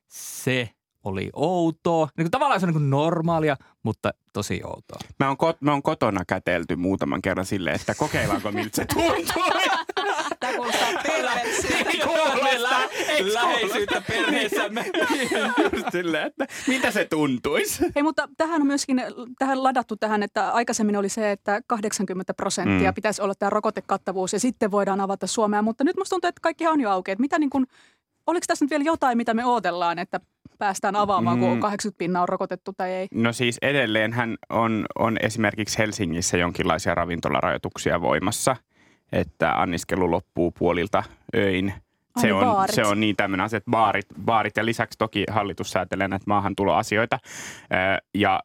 se 0.07 0.69
oli 1.03 1.29
outoa. 1.33 2.09
Niin 2.17 2.25
kuin 2.25 2.31
tavallaan 2.31 2.59
se 2.59 2.65
on 2.65 2.67
niin 2.67 2.81
kuin 2.81 2.89
normaalia, 2.89 3.55
mutta 3.83 4.11
tosi 4.33 4.61
outoa. 4.63 4.99
Mä 5.19 5.27
oon, 5.27 5.37
kot, 5.37 5.61
mä 5.61 5.71
oon 5.71 5.83
kotona 5.83 6.25
kätelty 6.27 6.75
muutaman 6.75 7.21
kerran 7.21 7.45
silleen, 7.45 7.75
että 7.75 7.95
kokeillaanko 7.95 8.51
miltä 8.51 8.75
se 8.75 8.85
tuntuu. 8.85 9.43
Kuulostaa, 13.19 13.47
peruskoulusta. 13.53 14.01
perheessämme. 14.07 14.85
Just 15.73 15.91
silleen, 15.91 16.27
että 16.27 16.47
mitä 16.67 16.91
se 16.91 17.05
tuntuisi? 17.05 17.85
Ei, 17.95 18.03
mutta 18.03 18.29
tähän 18.37 18.61
on 18.61 18.67
myöskin 18.67 19.01
tähän 19.39 19.63
ladattu 19.63 19.95
tähän, 19.95 20.23
että 20.23 20.51
aikaisemmin 20.51 20.95
oli 20.97 21.09
se, 21.09 21.31
että 21.31 21.61
80 21.67 22.33
prosenttia 22.33 22.91
Mm. 22.91 22.95
pitäisi 22.95 23.21
olla 23.21 23.33
tämä 23.35 23.49
rokotekattavuus 23.49 24.33
ja 24.33 24.39
sitten 24.39 24.71
voidaan 24.71 25.01
avata 25.01 25.27
Suomea. 25.27 25.61
Mutta 25.61 25.83
nyt 25.83 25.97
musta 25.97 26.09
tuntuu, 26.13 26.27
että 26.27 26.41
kaikkihan 26.41 26.73
on 26.73 26.81
jo 26.81 26.89
auki. 26.91 27.11
Että 27.11 27.21
mitä 27.21 27.39
niin 27.39 27.49
kuin, 27.49 27.65
oliko 28.27 28.43
tässä 28.47 28.65
nyt 28.65 28.69
vielä 28.69 28.83
jotain, 28.83 29.17
mitä 29.17 29.33
me 29.33 29.45
odotellaan, 29.45 29.99
että 29.99 30.19
päästään 30.57 30.95
avaamaan, 30.95 31.37
mm. 31.37 31.41
kun 31.45 31.53
Mm. 31.53 31.59
80 31.59 31.97
pinnaa 31.97 32.21
on 32.21 32.29
rokotettu 32.29 32.73
tai 32.77 32.91
ei? 32.91 33.07
No 33.13 33.33
siis 33.33 33.57
edelleenhän 33.61 34.35
on, 34.49 34.85
on 34.99 35.17
esimerkiksi 35.21 35.77
Helsingissä 35.77 36.37
jonkinlaisia 36.37 36.95
ravintolarajoituksia 36.95 38.01
voimassa, 38.01 38.55
että 39.11 39.51
anniskelu 39.51 40.11
loppuu 40.11 40.51
puolilta 40.51 41.03
öin. 41.35 41.73
Se 42.17 42.33
on, 42.33 42.45
baarit. 42.45 42.75
se 42.75 42.83
on 42.85 42.99
niin 42.99 43.15
tämmöinen 43.15 43.45
asia, 43.45 43.57
että 43.57 43.71
baarit, 43.71 44.05
baarit 44.25 44.57
ja 44.57 44.65
lisäksi 44.65 44.97
toki 44.97 45.23
hallitus 45.31 45.71
säätelee 45.71 46.07
näitä 46.07 46.23
maahantuloasioita. 46.27 47.19
Ja 48.15 48.39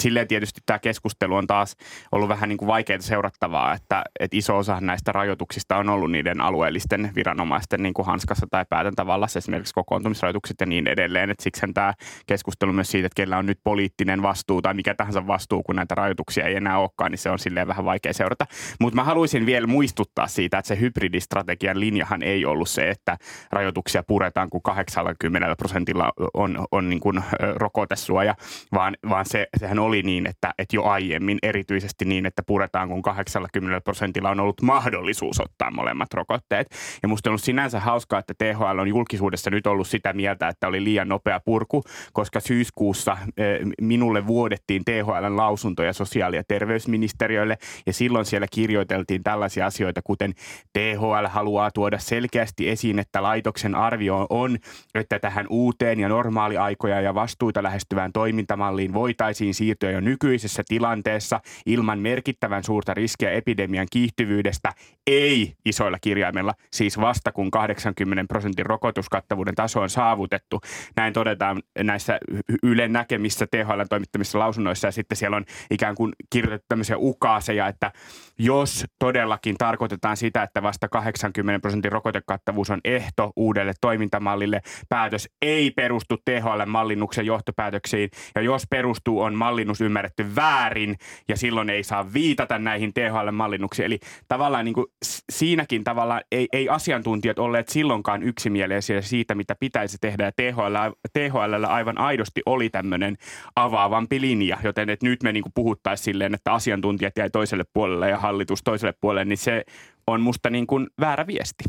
silleen 0.00 0.28
tietysti 0.28 0.60
tämä 0.66 0.78
keskustelu 0.78 1.34
on 1.34 1.46
taas 1.46 1.76
ollut 2.12 2.28
vähän 2.28 2.48
niin 2.48 2.56
kuin 2.56 2.66
vaikeaa 2.66 3.00
seurattavaa, 3.00 3.72
että, 3.74 4.04
että 4.20 4.36
iso 4.36 4.56
osa 4.56 4.80
näistä 4.80 5.12
rajoituksista 5.12 5.76
on 5.76 5.88
ollut 5.88 6.10
niiden 6.10 6.40
alueellisten 6.40 7.12
viranomaisten 7.14 7.82
niin 7.82 7.94
kuin 7.94 8.06
hanskassa 8.06 8.46
tai 8.50 8.64
päätäntävallassa, 8.70 9.38
esimerkiksi 9.38 9.74
kokoontumisrajoitukset 9.74 10.60
ja 10.60 10.66
niin 10.66 10.88
edelleen. 10.88 11.30
Että 11.30 11.42
siksi 11.42 11.66
tämä 11.74 11.94
keskustelu 12.26 12.72
myös 12.72 12.90
siitä, 12.90 13.06
että 13.06 13.16
kellä 13.16 13.38
on 13.38 13.46
nyt 13.46 13.58
poliittinen 13.64 14.22
vastuu 14.22 14.62
tai 14.62 14.74
mikä 14.74 14.94
tahansa 14.94 15.26
vastuu, 15.26 15.62
kun 15.62 15.76
näitä 15.76 15.94
rajoituksia 15.94 16.44
ei 16.44 16.56
enää 16.56 16.78
olekaan, 16.78 17.10
niin 17.10 17.18
se 17.18 17.30
on 17.30 17.38
silleen 17.38 17.68
vähän 17.68 17.84
vaikea 17.84 18.12
seurata. 18.12 18.46
Mutta 18.80 18.96
mä 18.96 19.04
haluaisin 19.04 19.46
vielä 19.46 19.66
muistuttaa 19.66 20.26
siitä, 20.26 20.58
että 20.58 20.68
se 20.68 20.80
hybridistrategian 20.80 21.80
linjahan 21.80 22.22
ei 22.22 22.44
ollut 22.44 22.68
se, 22.68 22.90
että 22.90 23.18
rajoituksia 23.52 24.02
puretaan, 24.02 24.50
kun 24.50 24.62
80 24.62 25.56
prosentilla 25.56 26.12
on, 26.34 26.66
on 26.72 26.88
niin 26.88 27.00
kuin, 27.00 27.22
rokotesuoja, 27.54 28.34
vaan, 28.72 28.96
vaan 29.08 29.26
se, 29.28 29.46
sehän 29.56 29.78
oli 29.78 30.02
niin, 30.02 30.26
että, 30.26 30.54
että 30.58 30.76
jo 30.76 30.84
aiemmin 30.84 31.38
erityisesti 31.42 32.04
niin, 32.04 32.26
että 32.26 32.42
puretaan, 32.46 32.88
kun 32.88 33.02
80 33.02 33.80
prosentilla 33.80 34.30
on 34.30 34.40
ollut 34.40 34.62
mahdollisuus 34.62 35.40
ottaa 35.40 35.70
molemmat 35.70 36.14
rokotteet. 36.14 36.66
Ja 37.02 37.08
musta 37.08 37.28
on 37.28 37.32
ollut 37.32 37.42
sinänsä 37.42 37.80
hauskaa, 37.80 38.18
että 38.18 38.34
THL 38.38 38.78
on 38.78 38.88
julkisuudessa 38.88 39.50
nyt 39.50 39.66
ollut 39.66 39.88
sitä 39.88 40.12
mieltä, 40.12 40.48
että 40.48 40.68
oli 40.68 40.84
liian 40.84 41.08
nopea 41.08 41.40
purku, 41.44 41.82
koska 42.12 42.40
syyskuussa 42.40 43.18
eh, 43.36 43.58
minulle 43.80 44.26
vuodettiin 44.26 44.82
THLn 44.84 45.36
lausuntoja 45.36 45.92
sosiaali- 45.92 46.36
ja 46.36 46.42
terveysministeriölle, 46.48 47.58
ja 47.86 47.92
silloin 47.92 48.24
siellä 48.24 48.46
kirjoiteltiin 48.50 49.22
tällaisia 49.22 49.66
asioita, 49.66 50.00
kuten 50.04 50.34
THL 50.72 51.26
haluaa 51.28 51.70
tuoda 51.70 51.98
selkeästi 51.98 52.68
esiin, 52.68 52.98
että 52.98 53.22
laitoksen 53.22 53.74
arvio 53.74 54.26
on, 54.30 54.58
että 54.94 55.18
tähän 55.18 55.46
uuteen 55.50 56.00
ja 56.00 56.08
normaaliaikoja 56.08 57.00
ja 57.00 57.14
vastuuta 57.14 57.62
lähestyvään 57.62 58.12
toimintamalliin 58.12 58.92
voitaisiin 59.18 59.54
siirtyä 59.54 59.90
jo 59.90 60.00
nykyisessä 60.00 60.62
tilanteessa 60.68 61.40
ilman 61.66 61.98
merkittävän 61.98 62.64
suurta 62.64 62.94
riskiä 62.94 63.30
epidemian 63.30 63.86
kiihtyvyydestä, 63.90 64.72
ei 65.06 65.54
isoilla 65.64 65.98
kirjaimilla, 66.00 66.54
siis 66.72 67.00
vasta 67.00 67.32
kun 67.32 67.50
80 67.50 68.24
prosentin 68.28 68.66
rokotuskattavuuden 68.66 69.54
taso 69.54 69.80
on 69.80 69.90
saavutettu. 69.90 70.60
Näin 70.96 71.12
todetaan 71.12 71.62
näissä 71.78 72.18
Ylen 72.62 72.92
näkemissä 72.92 73.46
THL 73.50 73.82
toimittamissa 73.88 74.38
lausunnoissa 74.38 74.88
ja 74.88 74.92
sitten 74.92 75.16
siellä 75.16 75.36
on 75.36 75.44
ikään 75.70 75.94
kuin 75.94 76.12
kirjoitettu 76.30 76.66
tämmöisiä 76.68 76.96
ukaaseja, 76.98 77.68
että 77.68 77.92
jos 78.38 78.84
todellakin 78.98 79.56
tarkoitetaan 79.58 80.16
sitä, 80.16 80.42
että 80.42 80.62
vasta 80.62 80.88
80 80.88 81.60
prosentin 81.60 81.92
rokotekattavuus 81.92 82.70
on 82.70 82.80
ehto 82.84 83.32
uudelle 83.36 83.72
toimintamallille, 83.80 84.60
päätös 84.88 85.28
ei 85.42 85.70
perustu 85.70 86.16
THL-mallinnuksen 86.16 87.26
johtopäätöksiin 87.26 88.10
ja 88.34 88.42
jos 88.42 88.66
perustuu, 88.70 89.07
on 89.16 89.34
mallinnus 89.34 89.80
ymmärretty 89.80 90.36
väärin 90.36 90.96
ja 91.28 91.36
silloin 91.36 91.70
ei 91.70 91.84
saa 91.84 92.12
viitata 92.12 92.58
näihin 92.58 92.92
THL-mallinnuksiin. 92.92 93.84
Eli 93.84 93.98
tavallaan 94.28 94.64
niin 94.64 94.74
kuin 94.74 94.86
siinäkin 95.30 95.84
tavalla 95.84 96.20
ei, 96.32 96.48
ei 96.52 96.68
asiantuntijat 96.68 97.38
olleet 97.38 97.68
silloinkaan 97.68 98.22
yksimielisiä 98.22 99.02
siitä, 99.02 99.34
mitä 99.34 99.54
pitäisi 99.60 99.98
tehdä 100.00 100.24
ja 100.24 100.32
THL, 100.32 100.76
THL 101.12 101.64
aivan 101.64 101.98
aidosti 101.98 102.42
oli 102.46 102.70
tämmöinen 102.70 103.16
avaavampi 103.56 104.20
linja, 104.20 104.58
joten 104.64 104.90
että 104.90 105.06
nyt 105.06 105.22
me 105.22 105.32
niin 105.32 105.42
kuin 105.42 105.52
puhuttaisiin 105.54 106.04
silleen, 106.04 106.34
että 106.34 106.52
asiantuntijat 106.52 107.16
jäi 107.16 107.30
toiselle 107.30 107.64
puolelle 107.72 108.10
ja 108.10 108.18
hallitus 108.18 108.62
toiselle 108.62 108.94
puolelle, 109.00 109.24
niin 109.24 109.38
se 109.38 109.64
on 110.06 110.20
musta 110.20 110.50
niin 110.50 110.66
kuin 110.66 110.86
väärä 111.00 111.26
viesti. 111.26 111.64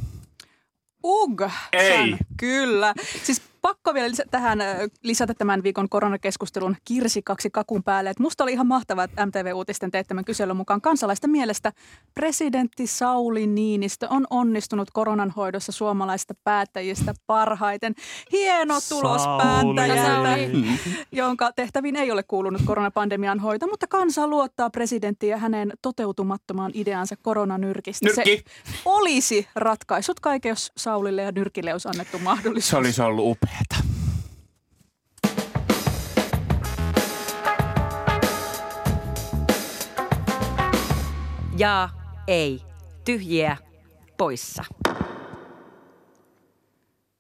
Ug! 1.04 1.42
Ei. 1.74 2.10
San. 2.10 2.18
Kyllä. 2.38 2.94
Siis 3.24 3.49
pakko 3.62 3.94
vielä 3.94 4.10
lisä, 4.10 4.24
tähän 4.32 4.60
lisätä 5.04 5.34
tämän 5.34 5.64
viikon 5.64 5.90
koronakeskustelun 5.90 6.76
kirsikaksi 6.86 7.50
kakun 7.50 7.84
päälle. 7.84 8.10
Et 8.10 8.20
musta 8.20 8.44
oli 8.44 8.54
ihan 8.54 8.68
mahtavaa, 8.68 9.04
että 9.04 9.26
MTV-uutisten 9.26 9.92
teettämän 9.92 10.26
kyselyn 10.26 10.58
mukaan 10.58 10.82
kansalaisten 10.82 11.30
mielestä 11.30 11.72
presidentti 12.14 12.88
Sauli 12.88 13.48
Niinistö 13.48 14.08
on 14.10 14.28
onnistunut 14.30 14.92
koronan 14.94 15.30
hoidossa 15.30 15.72
suomalaisista 15.72 16.34
päättäjistä 16.44 17.14
parhaiten. 17.28 17.96
Hieno 18.32 18.76
tulos 18.90 19.22
päättäjältä, 19.38 20.38
jonka 21.12 21.52
tehtäviin 21.52 21.96
ei 21.96 22.12
ole 22.12 22.24
kuulunut 22.24 22.62
koronapandemian 22.66 23.40
hoito, 23.40 23.68
mutta 23.68 23.88
kansa 23.88 24.28
luottaa 24.28 24.70
presidenttiin 24.70 25.32
ja 25.32 25.38
hänen 25.38 25.74
toteutumattomaan 25.82 26.72
ideansa 26.74 27.16
koronanyrkistä. 27.22 28.06
Nyrkki. 28.06 28.44
Se 28.64 28.74
olisi 28.86 29.48
ratkaisut 29.56 30.20
kaiken, 30.20 30.50
jos 30.50 30.72
Saulille 30.78 31.22
ja 31.22 31.32
Nyrkille 31.32 31.74
olisi 31.74 31.88
annettu 31.88 32.20
mahdollisuus. 32.20 32.70
Se 32.70 32.78
olisi 32.78 33.02
ollut 33.02 33.38
upeata. 33.50 33.76
Ja 41.58 41.90
ei. 42.28 42.62
Tyhjiä 43.06 43.58
poissa. 44.18 44.64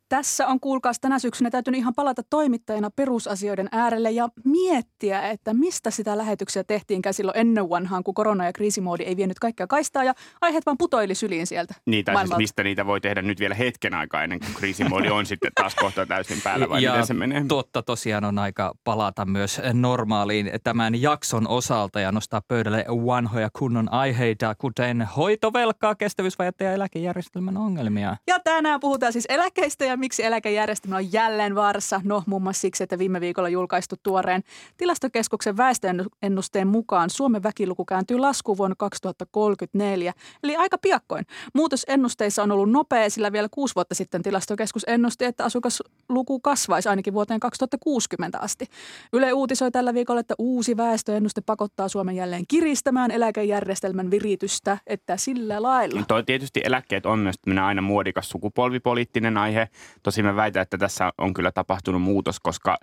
Tässä 0.10 0.48
on 0.48 0.60
kuulkaas 0.60 1.00
tänä 1.00 1.20
syksynä 1.20 1.50
täytynyt 1.50 1.78
ihan 1.78 1.96
palata 1.96 2.22
toimittajana 2.30 2.89
perusasioiden 2.89 3.70
äärelle 3.72 4.12
ja 4.12 4.30
miettiä, 4.44 5.30
että 5.30 5.54
mistä 5.54 5.92
sitä 5.92 6.18
lähetyksiä 6.18 6.63
tehtiinkään 6.63 7.13
silloin 7.13 7.38
ennen 7.38 7.70
vanhaan, 7.70 8.04
kun 8.04 8.13
korona- 8.13 8.46
ja 8.46 8.54
kriisimoodi 8.54 9.04
ei 9.04 9.18
vienyt 9.18 9.39
kaikkea 9.39 9.68
kaistaa 9.68 10.04
ja 10.04 10.13
aiheet 10.42 10.66
vaan 10.66 10.78
putoili 10.78 11.16
syliin 11.16 11.48
sieltä. 11.48 11.74
Niitä 11.86 12.13
siis 12.18 12.38
mistä 12.38 12.63
niitä 12.63 12.86
voi 12.86 13.01
tehdä 13.01 13.22
nyt 13.22 13.39
vielä 13.39 13.56
hetken 13.56 13.94
aikaa 13.94 14.24
ennen 14.24 14.39
kuin 14.39 14.54
kriisimoodi 14.54 15.10
on 15.10 15.25
sitten 15.25 15.51
taas 15.56 15.75
kohta 15.75 16.06
täysin 16.06 16.42
päällä 16.44 16.70
vai 16.70 16.84
ja 16.84 16.92
miten 16.92 17.08
se 17.08 17.13
menee? 17.13 17.46
totta 17.48 17.82
tosiaan 17.82 18.24
on 18.24 18.39
aika 18.39 18.74
palata 18.84 19.25
myös 19.25 19.62
normaaliin 19.74 20.51
tämän 20.63 21.01
jakson 21.01 21.48
osalta 21.48 22.00
ja 22.00 22.12
nostaa 22.12 22.42
pöydälle 22.48 22.86
vanhoja 23.06 23.50
kunnon 23.60 23.94
aiheita, 23.94 24.56
kuten 24.56 25.08
hoitovelkaa, 25.18 25.96
kestävyysvajetta 25.96 26.63
ja 26.63 26.74
eläkejärjestelmän 26.74 27.58
ongelmia. 27.58 28.18
Ja 28.28 28.39
tänään 28.39 28.80
puhutaan 28.80 29.13
siis 29.13 29.25
eläkeistä 29.30 29.86
ja 29.86 29.99
miksi 30.00 30.24
eläkejärjestelmä 30.24 30.96
on 30.96 31.13
jälleen 31.13 31.56
vaarassa. 31.56 32.01
No 32.03 32.24
muun 32.25 32.41
muassa 32.41 32.62
siksi, 32.62 32.84
että 32.84 32.98
viime 32.98 33.22
viikolla 33.22 33.50
julkaistu 33.50 33.96
tuoreen 34.03 34.44
tilastokeskuksen 34.77 35.58
väestöennusteen 35.58 36.68
mukaan 36.68 37.10
Suomen 37.10 37.44
väkiluku 37.44 37.86
kääntyy 37.86 38.18
laskuun 38.18 38.58
vuonna 38.58 38.75
2034. 38.77 40.13
Eli 40.44 40.56
aika 40.56 40.77
piakkoin. 40.77 41.25
Muutos 41.53 41.86
ennusteissa 41.88 42.44
on 42.44 42.51
ollut 42.51 42.72
nopea, 42.72 43.10
sillä 43.10 43.32
vielä 43.32 43.48
kuusi 43.51 43.75
vuotta 43.75 43.96
sitten 43.96 44.24
tilastokeskus 44.24 44.84
ennusti, 44.88 45.25
että 45.25 45.44
asukasluku 45.44 46.39
kasvaisi 46.39 46.89
ainakin 46.89 47.13
vuoteen 47.13 47.39
2060 47.39 48.39
asti. 48.39 48.65
Yle 49.13 49.34
uutisoi 49.34 49.72
tällä 49.72 49.94
viikolla, 49.94 50.20
että 50.20 50.36
uusi 50.38 50.77
väestöennuste 50.77 51.41
pakottaa 51.41 51.88
Suomen 51.88 52.15
jälleen 52.15 52.44
kiristämään 52.48 53.12
eläkejärjestelmän 53.12 54.12
viritystä, 54.12 54.77
että 54.88 55.18
sillä 55.18 55.62
lailla. 55.62 56.03
Toi 56.08 56.24
tietysti 56.24 56.62
eläkkeet 56.63 57.06
on 57.06 57.20
myös 57.20 57.36
aina 57.63 57.82
muodikas 57.82 58.29
sukupolvipoliittinen 58.29 59.38
aihe. 59.38 59.70
Tosi 60.03 60.24
mä 60.24 60.36
väitän, 60.36 60.62
että 60.62 60.77
tässä 60.77 61.12
on 61.17 61.34
kyllä 61.34 61.51
tapahtunut 61.51 62.01
muutos, 62.01 62.39
koska 62.39 62.77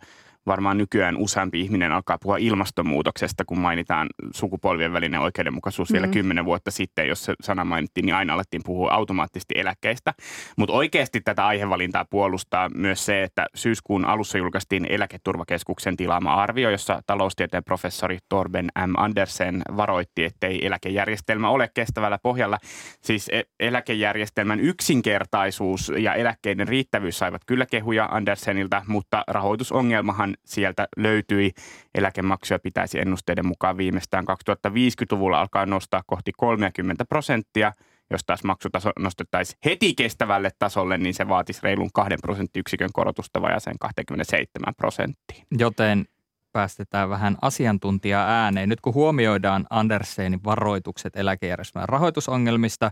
varmaan 0.47 0.79
nykyään 0.79 1.17
useampi 1.17 1.61
ihminen 1.61 1.93
alkaa 1.93 2.19
puhua 2.23 2.37
ilmastonmuutoksesta, 2.37 3.45
kun 3.45 3.59
mainitaan 3.59 4.09
sukupolvien 4.35 4.93
välinen 4.93 5.21
oikeudenmukaisuus 5.21 5.93
vielä 5.93 6.07
Mm. 6.07 6.13
kymmenen 6.13 6.45
vuotta 6.45 6.71
sitten, 6.71 7.09
jos 7.09 7.25
se 7.25 7.35
sana 7.43 7.65
mainittiin, 7.65 8.07
niin 8.07 8.15
aina 8.15 8.35
alettiin 8.35 8.63
puhua 8.65 8.91
automaattisesti 8.91 9.55
eläkkeistä. 9.59 10.15
Mutta 10.57 10.75
oikeasti 10.75 11.21
tätä 11.21 11.47
aihevalintaa 11.47 12.05
puolustaa 12.11 12.69
myös 12.75 13.07
se, 13.07 13.23
että 13.23 13.47
syyskuun 13.55 14.05
alussa 14.05 14.39
julkaistiin 14.39 14.87
eläketurvakeskuksen 14.91 15.97
tilaama 15.97 16.35
arvio, 16.35 16.71
jossa 16.71 17.01
taloustieteen 17.07 17.65
professori 17.65 18.19
Torben 18.29 18.67
M. 18.87 18.93
Andersen 18.97 19.63
varoitti, 19.77 20.25
ettei 20.25 20.67
eläkejärjestelmä 20.67 21.49
ole 21.49 21.71
kestävällä 21.75 22.19
pohjalla. 22.23 22.59
Siis 23.03 23.29
e- 23.33 23.43
eläkejärjestelmän 23.61 24.61
yksinkertaisuus 24.61 25.93
ja 25.99 26.15
eläkkeiden 26.15 26.69
riittävyys 26.69 27.19
saivat 27.19 27.43
kyllä 27.47 27.67
kehuja 27.71 28.09
Andersenilta, 28.11 28.83
mutta 28.87 29.25
rahoitusongelmahan 29.29 30.36
sieltä 30.45 30.89
löytyi. 30.97 31.53
Eläkemaksuja 31.95 32.59
pitäisi 32.59 32.99
ennusteiden 32.99 33.47
mukaan 33.47 33.77
viimeistään 33.77 34.25
2050-luvulla 34.25 35.41
alkaa 35.41 35.67
nostaa 35.67 36.03
kohti 36.07 36.33
30 36.37 37.05
prosenttia 37.05 37.73
Jos 38.11 38.21
taas 38.27 38.45
maksutaso 38.45 38.91
nostettaisiin 38.99 39.59
heti 39.65 39.95
kestävälle 39.95 40.51
tasolle, 40.59 40.99
niin 40.99 41.15
se 41.15 41.29
vaatisi 41.29 41.61
reilun 41.63 41.91
kahden 41.95 42.19
prosenttiyksikön 42.23 42.91
korotusta 42.93 43.43
vajaaseen 43.43 43.79
27 43.79 44.75
prosenttiin. 44.77 45.47
Joten 45.59 46.05
päästetään 46.53 47.11
vähän 47.11 47.37
asiantuntijaa 47.43 48.29
ääneen. 48.29 48.69
Nyt 48.69 48.81
kun 48.81 48.95
huomioidaan 48.95 49.67
Andersenin 49.71 50.45
varoitukset 50.45 51.17
eläkejärjestelmän 51.17 51.89
rahoitusongelmista, 51.89 52.91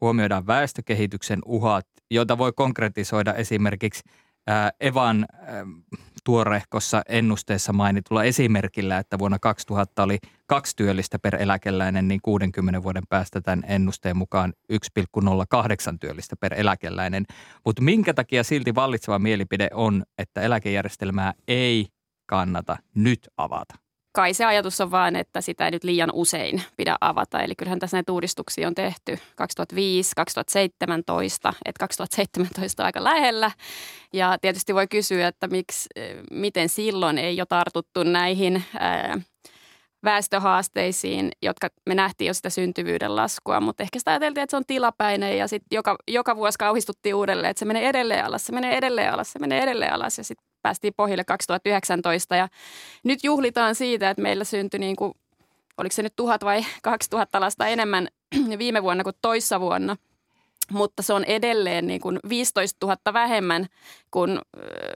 huomioidaan 0.00 0.46
väestökehityksen 0.46 1.38
uhat, 1.46 1.86
joita 2.10 2.38
voi 2.38 2.52
konkretisoida 2.52 3.34
esimerkiksi 3.34 4.02
Evan 4.80 5.26
ää, 5.32 5.64
tuorehkossa 6.24 7.02
ennusteessa 7.08 7.72
mainitulla 7.72 8.24
esimerkillä, 8.24 8.98
että 8.98 9.18
vuonna 9.18 9.38
2000 9.38 10.02
oli 10.02 10.18
kaksi 10.46 10.76
työllistä 10.76 11.18
per 11.18 11.36
eläkeläinen, 11.42 12.08
niin 12.08 12.20
60 12.22 12.82
vuoden 12.82 13.02
päästä 13.08 13.40
tämän 13.40 13.64
ennusteen 13.68 14.16
mukaan 14.16 14.52
1,08 14.72 14.78
työllistä 16.00 16.36
per 16.36 16.54
eläkeläinen. 16.54 17.24
Mutta 17.64 17.82
minkä 17.82 18.14
takia 18.14 18.44
silti 18.44 18.74
vallitseva 18.74 19.18
mielipide 19.18 19.68
on, 19.74 20.02
että 20.18 20.40
eläkejärjestelmää 20.40 21.34
ei 21.48 21.86
kannata 22.26 22.76
nyt 22.94 23.28
avata? 23.36 23.87
Kai 24.12 24.34
se 24.34 24.44
ajatus 24.44 24.80
on 24.80 24.90
vaan, 24.90 25.16
että 25.16 25.40
sitä 25.40 25.64
ei 25.64 25.70
nyt 25.70 25.84
liian 25.84 26.10
usein 26.12 26.62
pidä 26.76 26.96
avata. 27.00 27.40
Eli 27.40 27.54
kyllähän 27.54 27.78
tässä 27.78 27.96
näitä 27.96 28.12
uudistuksia 28.12 28.68
on 28.68 28.74
tehty 28.74 29.18
2005, 29.36 30.12
2017, 30.16 31.54
että 31.64 31.78
2017 31.80 32.82
on 32.82 32.86
aika 32.86 33.04
lähellä. 33.04 33.50
Ja 34.12 34.38
tietysti 34.40 34.74
voi 34.74 34.86
kysyä, 34.86 35.28
että 35.28 35.48
miksi, 35.48 35.88
miten 36.30 36.68
silloin 36.68 37.18
ei 37.18 37.36
jo 37.36 37.46
tartuttu 37.46 38.02
näihin 38.02 38.64
ää, 38.78 39.18
väestöhaasteisiin, 40.04 41.30
jotka 41.42 41.68
me 41.86 41.94
nähtiin 41.94 42.26
jo 42.26 42.34
sitä 42.34 42.50
syntyvyyden 42.50 43.16
laskua, 43.16 43.60
mutta 43.60 43.82
ehkä 43.82 43.98
sitä 43.98 44.10
ajateltiin, 44.10 44.42
että 44.42 44.50
se 44.50 44.56
on 44.56 44.66
tilapäinen 44.66 45.38
ja 45.38 45.48
sitten 45.48 45.76
joka, 45.76 45.96
joka 46.08 46.36
vuosi 46.36 46.58
kauhistuttiin 46.58 47.14
uudelleen, 47.14 47.50
että 47.50 47.58
se 47.58 47.64
menee 47.64 47.88
edelleen 47.88 48.24
alas, 48.24 48.46
se 48.46 48.52
menee 48.52 48.76
edelleen 48.76 49.12
alas, 49.12 49.32
se 49.32 49.38
menee 49.38 49.62
edelleen 49.62 49.92
alas 49.92 50.18
ja 50.18 50.24
sitten 50.24 50.47
päästiin 50.62 50.94
pohjille 50.96 51.24
2019 51.24 52.36
ja 52.36 52.48
nyt 53.04 53.24
juhlitaan 53.24 53.74
siitä, 53.74 54.10
että 54.10 54.22
meillä 54.22 54.44
syntyi 54.44 54.80
niin 54.80 54.96
kuin, 54.96 55.12
oliko 55.78 55.92
se 55.92 56.02
nyt 56.02 56.16
tuhat 56.16 56.44
vai 56.44 56.66
2000 56.82 57.40
lasta 57.40 57.66
enemmän 57.66 58.08
viime 58.58 58.82
vuonna 58.82 59.04
kuin 59.04 59.16
toissa 59.22 59.60
vuonna– 59.60 59.96
mutta 60.72 61.02
se 61.02 61.12
on 61.12 61.24
edelleen 61.24 61.86
niin 61.86 62.00
kuin 62.00 62.18
15 62.28 62.86
000 62.86 63.12
vähemmän 63.12 63.66
kuin 64.10 64.38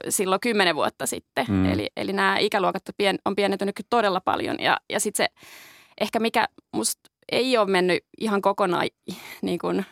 silloin 0.09 0.41
10 0.41 0.75
vuotta 0.75 1.05
sitten. 1.05 1.45
Mm. 1.49 1.65
Eli, 1.71 1.89
eli 1.97 2.13
nämä 2.13 2.37
ikäluokat 2.37 2.87
on, 2.87 2.93
pien, 2.97 3.19
on 3.25 3.35
pienentynyt 3.35 3.75
todella 3.89 4.21
paljon. 4.21 4.59
Ja, 4.59 4.77
ja 4.89 4.99
sitten 4.99 5.25
se 5.25 5.47
ehkä 6.01 6.19
mikä 6.19 6.47
musta 6.71 7.09
ei 7.31 7.57
ole 7.57 7.71
mennyt 7.71 8.05
ihan 8.17 8.41
kokonaan 8.41 8.87
niin 9.41 9.59
kuin– 9.59 9.85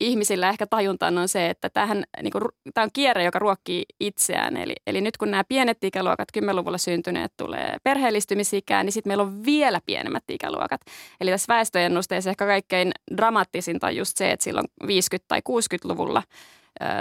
ihmisillä 0.00 0.48
ehkä 0.48 0.66
tajuntaan 0.66 1.18
on 1.18 1.28
se, 1.28 1.50
että 1.50 1.70
tämähän, 1.70 2.04
niin 2.22 2.32
kuin, 2.32 2.44
tämä 2.74 2.82
on 2.82 2.90
kierre, 2.92 3.24
joka 3.24 3.38
ruokkii 3.38 3.84
itseään. 4.00 4.56
Eli, 4.56 4.74
eli 4.86 5.00
nyt 5.00 5.16
kun 5.16 5.30
nämä 5.30 5.44
pienet 5.44 5.84
ikäluokat, 5.84 6.28
10-luvulla 6.38 6.78
syntyneet, 6.78 7.32
tulee 7.36 7.76
perheellistymisikään, 7.82 8.86
niin 8.86 8.92
sitten 8.92 9.10
meillä 9.10 9.22
on 9.22 9.44
vielä 9.44 9.80
pienemmät 9.86 10.24
ikäluokat. 10.30 10.80
Eli 11.20 11.30
tässä 11.30 11.54
väestöennusteessa 11.54 12.30
ehkä 12.30 12.46
kaikkein 12.46 12.92
dramaattisinta 13.16 13.86
on 13.86 13.96
just 13.96 14.16
se, 14.16 14.30
että 14.30 14.44
silloin 14.44 14.66
50- 14.82 14.86
tai 15.28 15.40
60-luvulla 15.48 16.22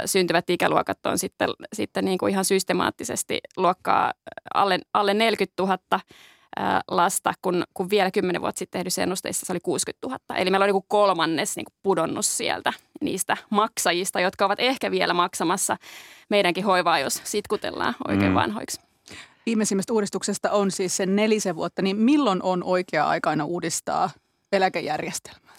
syntyvät 0.06 0.50
ikäluokat 0.50 1.06
on 1.06 1.18
sitten, 1.18 1.50
sitten 1.74 2.06
niin 2.06 2.18
kuin 2.18 2.32
ihan 2.32 2.46
systemaattisesti 2.46 3.40
luokkaa 3.58 4.14
alle, 4.54 4.80
alle 4.94 5.14
40 5.14 5.64
000 5.64 5.78
lasta, 6.88 7.34
kun, 7.42 7.64
kun 7.74 7.90
vielä 7.90 8.12
kymmenen 8.12 8.42
vuotta 8.42 8.60
sitten 8.60 8.80
tehdyssä 8.80 9.04
ennusteissa 9.04 9.46
se 9.46 9.54
oli 9.54 9.60
60 9.60 10.08
000. 10.08 10.20
Eli 10.36 10.50
meillä 10.50 10.64
on 10.64 10.68
niin 10.68 10.74
kuin 10.74 10.86
kolmannes 10.88 11.56
niin 11.56 11.66
kuin 11.66 11.76
pudonnut 11.84 12.26
sieltä 12.26 12.74
niistä 13.02 13.38
maksajista, 13.50 14.20
jotka 14.20 14.46
ovat 14.46 14.60
ehkä 14.60 14.92
vielä 14.92 15.14
maksamassa 15.14 15.78
meidänkin 16.30 16.64
hoivaa, 16.64 17.00
jos 17.00 17.22
sitkutellaan 17.24 17.96
oikein 18.08 18.32
mm. 18.32 18.36
vanhoiksi. 18.36 18.82
Viimeisimmästä 19.46 19.94
uudistuksesta 19.94 20.52
on 20.52 20.72
siis 20.72 20.98
sen 20.98 21.16
nelisen 21.16 21.56
vuotta, 21.56 21.82
niin 21.82 21.98
milloin 21.98 22.44
on 22.44 22.64
oikea 22.64 23.08
aikaina 23.08 23.46
uudistaa 23.46 24.10
eläkejärjestelmää? 24.52 25.54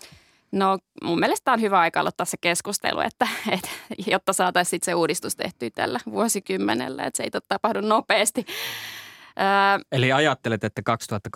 No 0.52 0.78
mun 1.02 1.20
mielestä 1.20 1.52
on 1.52 1.60
hyvä 1.60 1.80
aika 1.80 2.00
aloittaa 2.00 2.26
se 2.26 2.36
keskustelu, 2.40 3.00
että, 3.00 3.28
että 3.52 3.68
jotta 4.06 4.32
saataisiin 4.32 4.80
se 4.84 4.94
uudistus 4.94 5.36
tehtyä 5.36 5.70
tällä 5.74 6.00
vuosikymmenellä, 6.10 7.04
että 7.04 7.16
se 7.16 7.22
ei 7.22 7.30
tapahdu 7.48 7.80
nopeasti. 7.80 8.46
Öö, 9.40 9.84
Eli 9.92 10.12
ajattelet, 10.12 10.64
että 10.64 10.82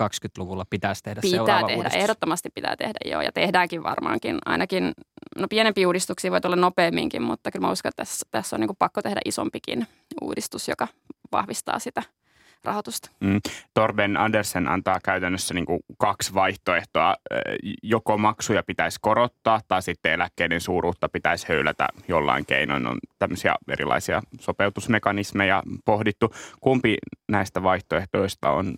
2020-luvulla 0.01 0.65
pitäisi 0.69 1.03
tehdä 1.03 1.21
pitää 1.21 1.37
seuraava 1.37 1.67
tehdä, 1.67 1.77
uudistus? 1.77 2.01
ehdottomasti 2.01 2.49
pitää 2.55 2.75
tehdä 2.75 2.99
joo 3.05 3.21
ja 3.21 3.31
tehdäänkin 3.31 3.83
varmaankin. 3.83 4.37
Ainakin, 4.45 4.91
no 5.37 5.47
pienempiä 5.49 5.87
uudistuksia 5.87 6.31
voi 6.31 6.41
tulla 6.41 6.55
nopeamminkin, 6.55 7.21
mutta 7.21 7.51
kyllä 7.51 7.65
mä 7.67 7.71
uskon, 7.71 7.89
että 7.89 8.01
tässä, 8.01 8.25
tässä 8.31 8.55
on 8.55 8.59
niin 8.59 8.69
pakko 8.79 9.01
tehdä 9.01 9.19
isompikin 9.25 9.87
uudistus, 10.21 10.67
joka 10.67 10.87
vahvistaa 11.31 11.79
sitä– 11.79 12.03
rahoitusta. 12.63 13.09
Mm. 13.19 13.39
Torben 13.73 14.17
Andersen 14.17 14.67
antaa 14.67 14.99
käytännössä 15.05 15.53
niin 15.53 15.65
kuin 15.65 15.79
kaksi 15.97 16.33
vaihtoehtoa. 16.33 17.15
Joko 17.83 18.17
maksuja 18.17 18.63
pitäisi 18.63 18.99
korottaa 19.01 19.59
tai 19.67 19.81
sitten 19.81 20.13
eläkkeiden 20.13 20.61
suuruutta 20.61 21.09
pitäisi 21.09 21.47
höylätä 21.49 21.87
jollain 22.07 22.45
keinoin. 22.45 22.87
On 22.87 22.97
tämmöisiä 23.19 23.55
erilaisia 23.67 24.21
sopeutusmekanismeja 24.39 25.63
pohdittu. 25.85 26.33
Kumpi 26.61 26.97
näistä 27.31 27.63
vaihtoehtoista 27.63 28.49
on 28.49 28.75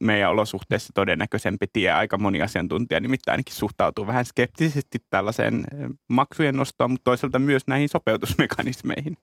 meidän 0.00 0.30
olosuhteissa 0.30 0.92
todennäköisempi 0.94 1.66
tie. 1.72 1.90
Aika 1.92 2.18
moni 2.18 2.42
asiantuntija 2.42 3.00
nimittäin 3.00 3.32
ainakin 3.32 3.54
suhtautuu 3.54 4.06
vähän 4.06 4.24
skeptisesti 4.24 4.98
tällaiseen 5.10 5.64
maksujen 6.08 6.56
nostoon, 6.56 6.90
mutta 6.90 7.04
toisaalta 7.04 7.38
myös 7.38 7.66
näihin 7.66 7.88
sopeutusmekanismeihin. 7.88 9.16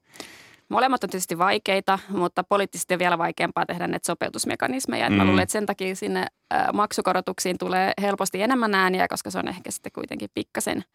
Molemmat 0.70 1.04
on 1.04 1.10
tietysti 1.10 1.38
vaikeita, 1.38 2.00
mutta 2.10 2.44
poliittisesti 2.44 2.94
on 2.94 3.00
vielä 3.00 3.18
vaikeampaa 3.18 3.66
tehdä 3.66 3.88
näitä 3.88 4.06
sopeutusmekanismeja. 4.06 5.10
Mm. 5.10 5.16
Mä 5.16 5.26
luulen, 5.26 5.44
että 5.44 5.54
sen 5.54 5.66
takia 5.66 5.96
sinne 5.96 6.26
maksukorotuksiin 6.74 7.58
tulee 7.58 7.94
helposti 8.02 8.42
enemmän 8.42 8.76
ääniä, 8.76 9.08
koska 9.08 9.32
se 9.32 9.40
on 9.40 9.48
ehkä 9.48 9.72
sitten 9.72 9.92
kuitenkin 9.92 10.30
pikkasen– 10.34 10.84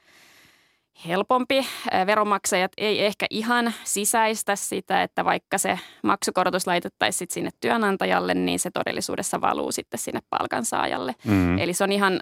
helpompi. 1.09 1.67
Veronmaksajat 2.07 2.73
ei 2.77 3.05
ehkä 3.05 3.27
ihan 3.31 3.73
sisäistä 3.85 4.57
sitä, 4.57 5.03
että 5.03 5.25
vaikka 5.25 5.59
se 5.59 5.79
maksukorotus 6.03 6.67
laitettaisiin 6.67 7.29
sinne 7.31 7.51
työnantajalle, 7.61 8.35
niin 8.35 8.59
se 8.59 8.71
todellisuudessa 8.71 9.41
valuu 9.41 9.73
sitten 9.73 10.01
sinne 10.01 10.21
palkansaajalle. 10.31 11.15
Mm. 11.25 11.59
Eli 11.59 11.73
se 11.73 11.85
on 11.85 11.93
ihan, 11.93 12.21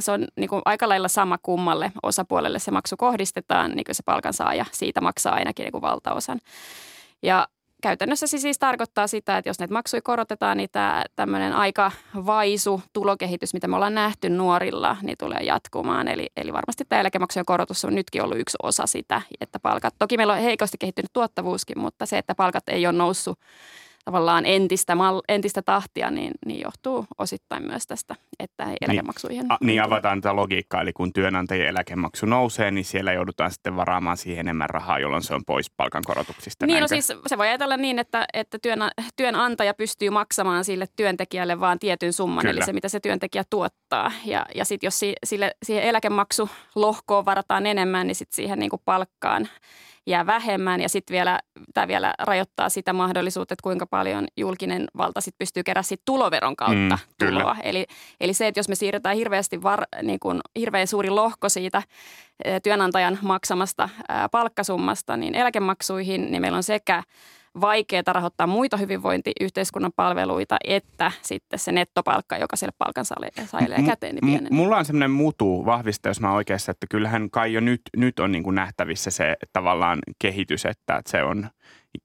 se 0.00 0.12
on 0.12 0.26
niin 0.36 0.48
kuin 0.48 0.62
aika 0.64 0.88
lailla 0.88 1.08
sama 1.08 1.38
kummalle 1.42 1.92
osapuolelle 2.02 2.58
se 2.58 2.70
maksu 2.70 2.96
kohdistetaan, 2.96 3.70
niin 3.70 3.84
kuin 3.84 3.94
se 3.94 4.02
palkansaaja 4.06 4.64
siitä 4.72 5.00
maksaa 5.00 5.34
ainakin 5.34 5.64
niin 5.64 5.72
kuin 5.72 5.82
valtaosan. 5.82 6.40
Ja 7.22 7.48
käytännössä 7.82 8.26
se 8.26 8.38
siis 8.38 8.58
tarkoittaa 8.58 9.06
sitä, 9.06 9.38
että 9.38 9.48
jos 9.48 9.58
näitä 9.58 9.74
maksuja 9.74 10.02
korotetaan, 10.02 10.56
niin 10.56 10.68
tämä 10.72 11.04
tämmöinen 11.16 11.52
aika 11.52 11.92
vaisu 12.26 12.82
tulokehitys, 12.92 13.54
mitä 13.54 13.68
me 13.68 13.76
ollaan 13.76 13.94
nähty 13.94 14.28
nuorilla, 14.28 14.96
niin 15.02 15.18
tulee 15.18 15.40
jatkumaan. 15.40 16.08
Eli, 16.08 16.26
eli 16.36 16.52
varmasti 16.52 16.84
tämä 16.88 17.00
eläkemaksujen 17.00 17.46
korotus 17.46 17.84
on 17.84 17.94
nytkin 17.94 18.22
ollut 18.22 18.38
yksi 18.38 18.56
osa 18.62 18.86
sitä, 18.86 19.22
että 19.40 19.58
palkat, 19.58 19.94
toki 19.98 20.16
meillä 20.16 20.32
on 20.32 20.38
heikosti 20.38 20.78
kehittynyt 20.78 21.12
tuottavuuskin, 21.12 21.78
mutta 21.78 22.06
se, 22.06 22.18
että 22.18 22.34
palkat 22.34 22.68
ei 22.68 22.86
ole 22.86 22.96
noussut 22.96 23.38
tavallaan 24.04 24.46
entistä, 24.46 24.94
mal, 24.94 25.22
entistä 25.28 25.62
tahtia, 25.62 26.10
niin, 26.10 26.32
niin 26.46 26.60
johtuu 26.60 27.06
osittain 27.18 27.66
myös 27.66 27.86
tästä, 27.86 28.14
että 28.38 28.64
ei 28.64 28.76
eläkemaksuihin... 28.80 29.42
Niin, 29.42 29.52
a, 29.52 29.58
niin 29.60 29.82
avataan 29.82 30.20
tätä 30.20 30.36
logiikkaa, 30.36 30.80
eli 30.80 30.92
kun 30.92 31.12
työnantajien 31.12 31.68
eläkemaksu 31.68 32.26
nousee, 32.26 32.70
niin 32.70 32.84
siellä 32.84 33.12
joudutaan 33.12 33.50
sitten 33.50 33.76
varaamaan 33.76 34.16
siihen 34.16 34.40
enemmän 34.40 34.70
rahaa, 34.70 34.98
jolloin 34.98 35.22
se 35.22 35.34
on 35.34 35.44
pois 35.44 35.70
palkankorotuksista. 35.70 36.66
Niin, 36.66 36.80
no 36.80 36.88
siis 36.88 37.12
se 37.26 37.38
voi 37.38 37.48
ajatella 37.48 37.76
niin, 37.76 37.98
että, 37.98 38.26
että 38.32 38.58
työn, 38.62 38.78
työnantaja 39.16 39.74
pystyy 39.74 40.10
maksamaan 40.10 40.64
sille 40.64 40.86
työntekijälle 40.96 41.60
vaan 41.60 41.78
tietyn 41.78 42.12
summan, 42.12 42.42
Kyllä. 42.42 42.52
eli 42.52 42.64
se 42.64 42.72
mitä 42.72 42.88
se 42.88 43.00
työntekijä 43.00 43.44
tuottaa. 43.50 44.12
Ja, 44.24 44.46
ja 44.54 44.64
sitten 44.64 44.86
jos 44.86 44.98
si, 44.98 45.12
sille, 45.24 45.50
siihen 45.62 45.84
eläkemaksulohkoon 45.84 47.24
varataan 47.24 47.66
enemmän, 47.66 48.06
niin 48.06 48.14
sitten 48.14 48.36
siihen 48.36 48.58
niin 48.58 48.70
kuin 48.70 48.82
palkkaan 48.84 49.48
jää 50.08 50.26
vähemmän 50.26 50.80
ja 50.80 50.88
sitten 50.88 51.14
vielä, 51.14 51.40
tämä 51.78 51.88
vielä 51.88 52.14
rajoittaa 52.18 52.68
sitä 52.68 52.92
mahdollisuutta, 52.92 53.54
että 53.54 53.62
kuinka 53.62 53.86
paljon 53.86 54.26
julkinen 54.36 54.86
valta 54.96 55.20
sitten 55.20 55.38
pystyy 55.38 55.62
kerää 55.62 55.82
siitä 55.82 56.02
tuloveron 56.04 56.56
kautta 56.56 56.98
mm, 57.18 57.26
tuloa. 57.26 57.56
Eli, 57.62 57.86
eli 58.20 58.34
se, 58.34 58.46
että 58.46 58.58
jos 58.58 58.68
me 58.68 58.74
siirretään 58.74 59.16
hirveästi 59.16 59.62
var, 59.62 59.84
niin 60.02 60.20
kuin, 60.20 60.40
hirveän 60.58 60.86
suuri 60.86 61.10
lohko 61.10 61.48
siitä 61.48 61.82
työnantajan 62.62 63.18
maksamasta 63.22 63.88
palkkasummasta 64.30 65.16
niin 65.16 65.34
eläkemaksuihin, 65.34 66.30
niin 66.30 66.40
meillä 66.42 66.56
on 66.56 66.62
sekä– 66.62 67.02
vaikeaa 67.60 68.02
rahoittaa 68.06 68.46
muita 68.46 68.76
hyvinvointiyhteiskunnan 68.76 69.92
palveluita, 69.96 70.56
että 70.64 71.12
sitten 71.22 71.58
se 71.58 71.72
nettopalkka, 71.72 72.36
joka 72.36 72.56
sille 72.56 72.72
palkansaajalle 72.78 73.76
jää 73.78 73.86
käteen, 73.86 74.14
niin 74.14 74.26
pienenee. 74.26 74.50
Mulla 74.50 74.76
on 74.76 74.84
semmoinen 74.84 75.10
mutu 75.10 75.66
vahvista, 75.66 76.08
jos 76.08 76.20
mä 76.20 76.32
oikeassa, 76.32 76.70
että 76.70 76.86
kyllähän 76.90 77.30
kai 77.30 77.52
jo 77.52 77.60
nyt, 77.60 77.80
nyt 77.96 78.18
on 78.18 78.32
niin 78.32 78.42
kuin 78.42 78.54
nähtävissä 78.54 79.10
se 79.10 79.36
tavallaan 79.52 79.98
kehitys, 80.18 80.66
että 80.66 81.02
se 81.06 81.22
on– 81.22 81.48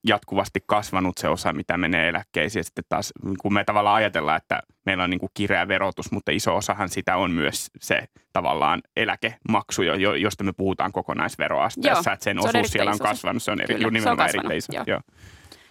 jatkuvasti 0.07 0.63
kasvanut 0.65 1.17
se 1.17 1.27
osa, 1.27 1.53
mitä 1.53 1.77
menee 1.77 2.09
eläkkeisiin. 2.09 2.59
Ja 2.59 2.63
sitten 2.63 2.83
taas, 2.89 3.13
kun 3.41 3.53
me 3.53 3.63
tavallaan 3.63 3.95
ajatellaan, 3.95 4.37
että 4.37 4.61
meillä 4.85 5.03
on 5.03 5.09
niin 5.09 5.19
kuin 5.19 5.29
kireä 5.33 5.67
verotus, 5.67 6.11
mutta 6.11 6.31
iso 6.31 6.55
osahan 6.55 6.89
sitä 6.89 7.17
on 7.17 7.31
myös 7.31 7.71
se 7.79 8.03
tavallaan 8.33 8.81
eläkemaksu, 8.95 9.81
jo- 9.81 10.15
josta 10.15 10.43
me 10.43 10.53
puhutaan 10.53 10.91
kokonaisveroasteessa, 10.91 12.09
Joo, 12.09 12.13
että 12.13 12.23
sen 12.23 12.41
se 12.41 12.49
osuus 12.49 12.67
siellä 12.71 12.91
on 12.91 12.99
kasvanut. 12.99 13.43
Se 13.43 13.51
on 13.51 13.61
eri, 13.61 13.73
Kyllä, 13.73 13.77
Kyllä, 13.77 13.83
se 13.83 13.87
on 13.87 13.93
nimenomaan 13.93 14.27
kasvanut, 14.27 14.51
erittäin 14.51 14.57
iso. 14.57 14.73
joo. 14.73 14.83
Joo. 14.87 15.01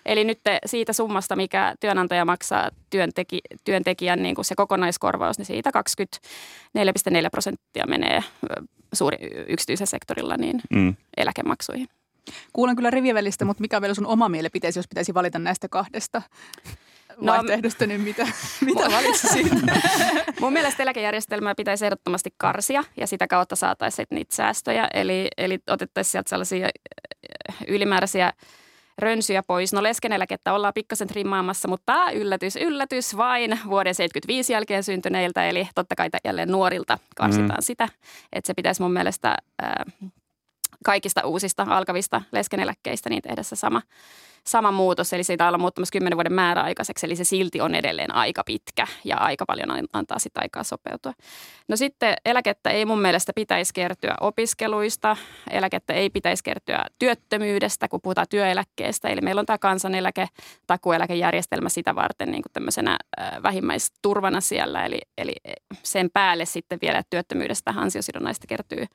Eli 0.06 0.24
nyt 0.24 0.38
te- 0.44 0.58
siitä 0.66 0.92
summasta, 0.92 1.36
mikä 1.36 1.74
työnantaja 1.80 2.24
maksaa 2.24 2.70
työnteki, 2.90 3.40
työntekijän 3.64 4.22
niin 4.22 4.34
kuin 4.34 4.44
se 4.44 4.54
kokonaiskorvaus, 4.54 5.38
niin 5.38 5.46
siitä 5.46 5.70
24,4 5.70 7.28
prosenttia 7.30 7.86
menee 7.88 8.24
suuri 8.92 9.16
yksityisellä 9.48 9.90
sektorilla 9.90 10.36
niin 10.36 10.60
Mm. 10.70 10.96
eläkemaksuihin. 11.16 11.88
Kuulen 12.52 12.76
kyllä 12.76 12.90
rivien 12.90 13.14
välistä, 13.14 13.44
mutta 13.44 13.60
mikä 13.60 13.76
on 13.76 13.82
vielä 13.82 13.94
sun 13.94 14.06
oma 14.06 14.28
mielipiteesi, 14.28 14.78
jos 14.78 14.88
pitäisi 14.88 15.14
valita 15.14 15.38
näistä 15.38 15.68
kahdesta 15.68 16.22
No, 17.20 17.32
vaihtoehdosta, 17.32 17.86
niin 17.86 18.00
mitä, 18.00 18.26
mitä 18.66 18.90
valitsisit? 18.92 19.52
Mun 20.40 20.52
mielestä 20.52 20.82
eläkejärjestelmää 20.82 21.54
pitäisi 21.54 21.84
ehdottomasti 21.84 22.30
karsia 22.36 22.84
ja 22.96 23.06
sitä 23.06 23.26
kautta 23.26 23.56
saataisiin 23.56 24.06
niitä 24.10 24.34
säästöjä. 24.34 24.88
Eli, 24.94 25.28
eli 25.36 25.58
otettaisiin 25.66 26.12
sieltä 26.12 26.28
sellaisia 26.30 26.66
äh, 27.50 27.56
ylimääräisiä 27.68 28.32
rönsyjä 28.98 29.42
pois. 29.46 29.72
No 29.72 29.83
leskeneläkettä 29.83 30.52
ollaan 30.52 30.74
pikkasen 30.74 31.09
trimmaamassa, 31.09 31.68
mutta 31.68 32.11
yllätys, 32.11 32.57
yllätys 32.57 33.16
vain 33.16 33.59
vuoden 33.68 33.94
75 33.94 34.52
jälkeen 34.52 34.83
syntyneiltä. 34.83 35.48
Eli 35.48 35.68
totta 35.74 35.94
kai 35.96 36.09
jälleen 36.24 36.48
nuorilta 36.48 36.98
karsitaan 37.16 37.50
mm. 37.50 37.62
sitä. 37.62 37.88
Että 38.33 38.46
se 38.46 38.55
pitäisi 38.55 38.83
mun 38.83 38.92
mielestä 38.92 39.37
äh, 39.62 40.11
kaikista 40.83 41.27
uusista 41.27 41.66
alkavista 41.68 42.23
leskeneläkkeistä 42.33 43.11
niin 43.11 43.23
tehdä 43.23 43.42
se 43.42 43.57
sama, 43.57 43.83
sama 44.47 44.73
muutos. 44.73 45.12
Eli 45.12 45.25
siitä 45.25 45.49
ollaan 45.49 45.61
muuttamassa 45.61 45.92
10 45.92 46.16
vuoden 46.16 46.33
määräaikaiseksi, 46.33 47.07
eli 47.07 47.16
se 47.16 47.25
silti 47.25 47.61
on 47.61 47.75
edelleen 47.75 48.14
aika 48.14 48.42
pitkä 48.45 48.87
ja 49.05 49.16
aika 49.16 49.47
paljon 49.47 49.71
an- 49.71 49.88
antaa 49.92 50.18
sitä 50.18 50.40
aikaa 50.40 50.64
sopeutua. 50.64 51.12
No 51.68 51.77
sitten 51.77 52.14
eläkettä 52.25 52.71
ei 52.71 52.85
mun 52.85 53.01
mielestä 53.01 53.33
pitäisi 53.35 53.75
kertyä 53.75 54.14
opiskeluista, 54.21 55.16
eläkettä 55.51 55.92
ei 55.92 56.11
pitäisi 56.11 56.45
kertyä 56.45 56.85
työttömyydestä, 56.99 57.88
kun 57.88 58.01
puhutaan 58.03 58.27
työeläkkeestä. 58.31 59.09
Eli 59.09 59.21
meillä 59.21 59.40
on 59.40 59.47
tämä 59.47 59.59
kansaneläke, 59.59 60.29
takueläkejärjestelmä 60.66 61.68
sitä 61.68 61.95
varten 61.95 62.31
niin 62.31 62.42
kuin 62.42 62.53
tämmöisenä 62.53 62.99
äh, 63.21 63.42
vähimmäisturvana 63.42 64.40
siellä. 64.40 64.85
Eli, 64.85 65.01
eli 65.18 65.35
sen 65.83 66.11
päälle 66.11 66.45
sitten 66.45 66.79
vielä 66.83 67.03
työttömyydestä 67.11 67.75
ansiosidonnaista 67.77 68.47
kertyy 68.47 68.87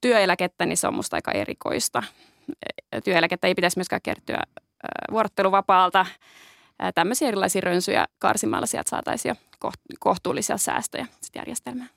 työeläkettä, 0.00 0.66
niin 0.66 0.76
se 0.76 0.88
on 0.88 0.94
musta 0.94 1.16
aika 1.16 1.32
erikoista. 1.32 2.02
Työeläkettä 3.04 3.46
ei 3.46 3.54
pitäisi 3.54 3.78
myöskään 3.78 4.02
kertyä 4.02 4.42
vuorotteluvapaalta. 5.10 6.06
Tämmöisiä 6.94 7.28
erilaisia 7.28 7.60
rönsyjä 7.60 8.06
karsimalla 8.18 8.66
sieltä 8.66 8.90
saataisiin 8.90 9.30
jo 9.30 9.68
koht- 9.68 9.96
kohtuullisia 9.98 10.58
säästöjä 10.58 11.06
sitten 11.20 11.40
järjestelmään. 11.40 11.90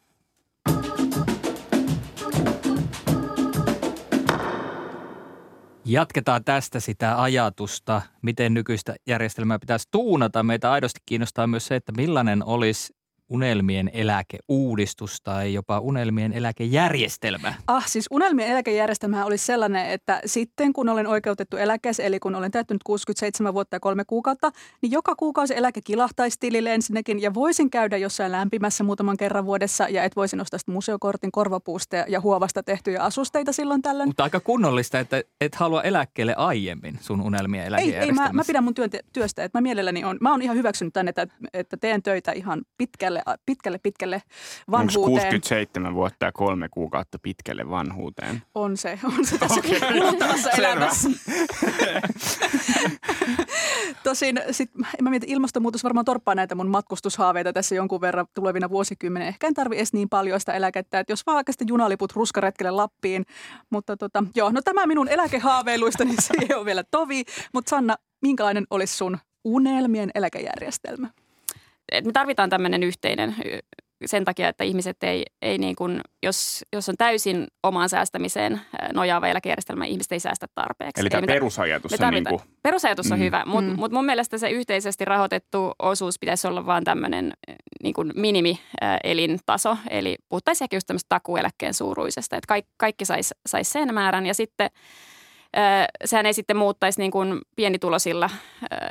Jatketaan 5.85 6.43
tästä 6.43 6.79
sitä 6.79 7.21
ajatusta, 7.21 8.01
miten 8.21 8.53
nykyistä 8.53 8.95
järjestelmää 9.07 9.59
pitäisi 9.59 9.87
tuunata. 9.91 10.43
Meitä 10.43 10.71
aidosti 10.71 10.99
kiinnostaa 11.05 11.47
myös 11.47 11.65
se, 11.65 11.75
että 11.75 11.91
millainen 11.97 12.43
olisi 12.45 12.95
unelmien 13.33 13.91
eläkeuudistus 13.93 15.21
tai 15.21 15.53
jopa 15.53 15.79
unelmien 15.79 16.33
eläkejärjestelmä. 16.33 17.53
Ah, 17.67 17.87
siis 17.87 18.07
unelmien 18.11 18.49
eläkejärjestelmä 18.49 19.25
olisi 19.25 19.45
sellainen, 19.45 19.89
että 19.89 20.21
sitten 20.25 20.73
kun 20.73 20.89
olen 20.89 21.07
oikeutettu 21.07 21.57
eläkeeseen, 21.57 22.07
eli 22.07 22.19
kun 22.19 22.35
olen 22.35 22.51
täyttänyt 22.51 22.83
67 22.83 23.53
vuotta 23.53 23.75
ja 23.75 23.79
kolme 23.79 24.05
kuukautta, 24.05 24.51
niin 24.81 24.91
joka 24.91 25.15
kuukausi 25.15 25.57
eläke 25.57 25.81
kilahtaisi 25.81 26.37
tilille 26.39 26.73
ensinnäkin 26.73 27.21
ja 27.21 27.33
voisin 27.33 27.69
käydä 27.69 27.97
jossain 27.97 28.31
lämpimässä 28.31 28.83
muutaman 28.83 29.17
kerran 29.17 29.45
vuodessa 29.45 29.87
ja 29.89 30.03
et 30.03 30.15
voisin 30.15 30.41
ostaa 30.41 30.59
museokortin 30.67 31.31
korvapuusta 31.31 31.95
ja 31.95 32.21
huovasta 32.21 32.63
tehtyjä 32.63 33.01
asusteita 33.01 33.53
silloin 33.53 33.81
tällöin. 33.81 34.09
Mutta 34.09 34.23
aika 34.23 34.39
kunnollista, 34.39 34.99
että 34.99 35.23
et 35.41 35.55
halua 35.55 35.81
eläkkeelle 35.81 36.35
aiemmin 36.35 36.97
sun 37.01 37.21
unelmien 37.21 37.61
Ei, 37.61 37.63
ei 37.63 37.67
eläkejärjestelmässä. 37.67 38.33
mä, 38.33 38.33
mä 38.33 38.43
pidän 38.47 38.63
mun 38.63 38.73
työn, 38.73 38.89
työstä, 39.13 39.43
että 39.43 39.57
mä 39.57 39.61
mielelläni 39.61 40.03
on, 40.03 40.17
mä 40.21 40.31
oon 40.31 40.41
ihan 40.41 40.57
hyväksynyt 40.57 40.93
tänne, 40.93 41.09
että, 41.09 41.27
että 41.53 41.77
teen 41.77 42.03
töitä 42.03 42.31
ihan 42.31 42.61
pitkälle, 42.77 43.22
pitkälle, 43.45 43.77
pitkälle 43.77 44.15
Onko 44.15 44.71
vanhuuteen. 44.71 45.05
67 45.05 45.93
vuotta 45.93 46.25
ja 46.25 46.31
kolme 46.31 46.69
kuukautta 46.69 47.19
pitkälle 47.19 47.69
vanhuuteen? 47.69 48.41
On 48.55 48.77
se, 48.77 48.99
on 49.03 49.25
se 49.25 49.37
tässä 49.37 49.61
kuluttavassa 49.61 50.49
elämässä. 50.57 51.09
Tosin 54.03 54.41
sit, 54.51 54.71
mä 55.01 55.09
mietin, 55.09 55.29
ilmastonmuutos 55.29 55.83
varmaan 55.83 56.05
torppaa 56.05 56.35
näitä 56.35 56.55
mun 56.55 56.67
matkustushaaveita 56.67 57.53
tässä 57.53 57.75
jonkun 57.75 58.01
verran 58.01 58.25
tulevina 58.33 58.69
vuosikymmenen. 58.69 59.27
Ehkä 59.27 59.47
en 59.47 59.53
tarvi 59.53 59.75
edes 59.75 59.93
niin 59.93 60.09
paljon 60.09 60.39
sitä 60.39 60.53
eläkettä, 60.53 60.99
että 60.99 61.11
jos 61.13 61.25
vaan 61.25 61.35
vaikka 61.35 61.51
sitten 61.51 61.67
junaliput 61.67 62.13
ruskaretkelle 62.13 62.71
Lappiin. 62.71 63.25
Mutta 63.69 63.97
tota, 63.97 64.23
joo, 64.35 64.51
no 64.51 64.61
tämä 64.61 64.85
minun 64.85 65.07
eläkehaaveiluista, 65.09 66.05
niin 66.05 66.21
se 66.27 66.33
ei 66.41 66.55
ole 66.55 66.65
vielä 66.65 66.83
tovi. 66.91 67.23
Mutta 67.53 67.69
Sanna, 67.69 67.95
minkälainen 68.21 68.67
olisi 68.69 68.95
sun 68.95 69.17
unelmien 69.43 70.11
eläkejärjestelmä? 70.15 71.09
Et 71.91 72.05
me 72.05 72.11
tarvitaan 72.11 72.49
tämmöinen 72.49 72.83
yhteinen 72.83 73.35
sen 74.05 74.25
takia, 74.25 74.49
että 74.49 74.63
ihmiset 74.63 74.97
ei, 75.03 75.25
ei 75.41 75.57
niin 75.57 75.75
kuin, 75.75 76.01
jos, 76.23 76.65
jos 76.73 76.89
on 76.89 76.95
täysin 76.97 77.47
omaan 77.63 77.89
säästämiseen 77.89 78.61
nojaava 78.93 79.27
eläkejärjestelmä, 79.27 79.85
ihmiset 79.85 80.11
ei 80.11 80.19
säästä 80.19 80.47
tarpeeksi. 80.55 81.01
Eli 81.01 81.05
Ei 81.07 81.09
tämä 81.09 81.21
me- 81.21 81.27
perusajatus 81.27 81.99
me 81.99 82.05
on 82.07 82.13
niin 82.13 82.23
kuin, 82.29 82.41
Perusajatus 82.63 83.11
on 83.11 83.19
Mm. 83.19 83.23
hyvä, 83.23 83.43
mutta 83.45 83.71
Mm. 83.71 83.79
mut 83.79 83.91
mun 83.91 84.05
mielestä 84.05 84.37
se 84.37 84.49
yhteisesti 84.49 85.05
rahoitettu 85.05 85.71
osuus 85.79 86.19
pitäisi 86.19 86.47
olla 86.47 86.65
vaan 86.65 86.83
tämmöinen 86.83 87.33
niin 87.83 87.93
kuin 87.93 88.11
minimi-elintaso. 88.15 89.77
Eli 89.89 90.15
puhuttaisiin 90.29 90.65
ehkä 90.65 90.75
just 90.75 90.87
tämmöistä 90.87 91.09
takueläkkeen 91.09 91.73
suuruisesta, 91.73 92.35
että 92.37 92.47
kaikki, 92.47 92.71
kaikki 92.77 93.05
saisi 93.05 93.33
sais 93.49 93.71
sen 93.71 93.93
määrän 93.93 94.25
ja 94.25 94.33
sitten 94.33 94.69
sehän 96.05 96.25
ei 96.25 96.33
sitten 96.33 96.57
muuttaisi 96.57 96.99
niin 96.99 97.11
kuin 97.11 97.41
pienitulosilla 97.55 98.29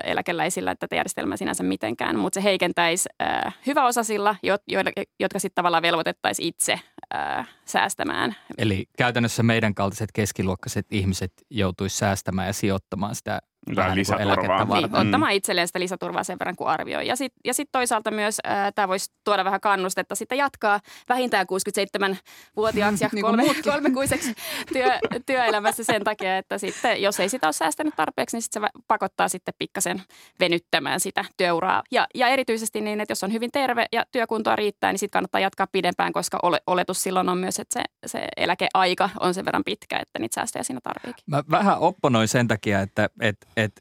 eläkeläisillä 0.05 0.75
tätä 0.75 0.97
järjestelmää 0.97 1.37
sinänsä 1.37 1.63
mitenkään, 1.63 2.19
mutta 2.19 2.35
se 2.41 2.45
heikentäisi 2.45 3.09
hyväosasilla, 3.67 4.37
jotka 5.21 5.39
sitten 5.39 5.55
tavallaan 5.55 5.83
velvoitettaisiin 5.83 6.49
itse 6.49 6.81
säästämään. 7.65 8.37
Eli 8.59 8.89
käytännössä 8.99 9.43
meidän 9.43 9.75
kaltaiset 9.75 10.13
keskiluokkaiset 10.13 10.87
ihmiset 10.91 11.33
joutuisi 11.51 11.97
säästämään 11.97 12.47
ja 12.47 12.53
sijoittamaan 12.53 13.15
sitä 13.15 13.41
vähän 13.77 13.91
niin 13.91 13.99
lisäturvaa. 13.99 14.69
varten. 14.69 14.91
Niin, 14.91 15.07
ottamaan 15.07 15.33
itselleen 15.33 15.67
sitä 15.67 15.81
lisäturvaa 15.81 16.25
sen 16.25 16.39
verran 16.39 16.57
kuin 16.57 16.69
arvioi. 16.69 17.07
Ja 17.07 17.17
sitten 17.17 17.41
ja 17.45 17.55
sit 17.55 17.69
toisaalta 17.73 18.11
myös 18.11 18.39
tämä 18.75 18.89
voisi 18.89 19.11
tuoda 19.25 19.45
vähän 19.45 19.61
kannustetta 19.61 20.15
sitten 20.15 20.39
jatkaa 20.39 20.81
vähintään 21.09 21.47
67-vuotiaaksi 21.47 23.05
ja 23.05 23.11
Niin 23.13 23.23
kolme, 23.23 23.45
kolmekuiseksi 23.65 24.35
työ, 24.73 24.91
työelämässä 25.27 25.85
sen 25.85 26.05
takia, 26.05 26.39
että 26.39 26.59
sitten 26.59 27.03
jos 27.03 27.21
ei 27.21 27.29
sitä 27.29 27.47
ole 27.47 27.53
säästänyt 27.53 27.97
tarpeeksi, 27.97 28.37
niin 28.37 28.43
sit 28.43 28.53
se 28.53 28.61
pakottaa 28.89 29.29
sitten 29.29 29.55
pikkasen 29.59 30.03
venyttämään 30.41 31.01
sitä 31.01 31.25
työuraa. 31.37 31.83
Ja, 31.91 32.07
ja 32.15 32.29
erityisesti 32.29 32.81
niin, 32.81 33.01
että 33.01 33.13
jos 33.13 33.25
on 33.25 33.33
hyvin 33.33 33.51
terve 33.53 33.87
ja 33.93 34.05
työkuntoa 34.13 34.57
riittää, 34.57 34.93
niin 34.93 34.99
sitten 34.99 35.19
kannattaa 35.19 35.41
jatkaa 35.41 35.67
pidempään, 35.73 36.13
koska 36.13 36.39
ole, 36.43 36.61
oletus 36.67 37.03
silloin 37.03 37.29
on 37.29 37.39
myös, 37.39 37.59
että 37.59 37.81
se, 37.81 37.83
se 38.07 38.29
eläkeaika 38.37 39.11
on 39.21 39.35
sen 39.35 39.45
verran 39.45 39.65
pitkä, 39.65 39.99
että 39.99 40.19
niitä 40.19 40.35
säästöjä 40.35 40.63
siinä 40.63 40.81
tarviikin. 40.83 41.25
Mä 41.27 41.43
vähän 41.51 41.79
opponoin 41.79 42.29
sen 42.29 42.49
takia, 42.49 42.81
että 42.81 43.09
et, 43.21 43.37
et 43.57 43.73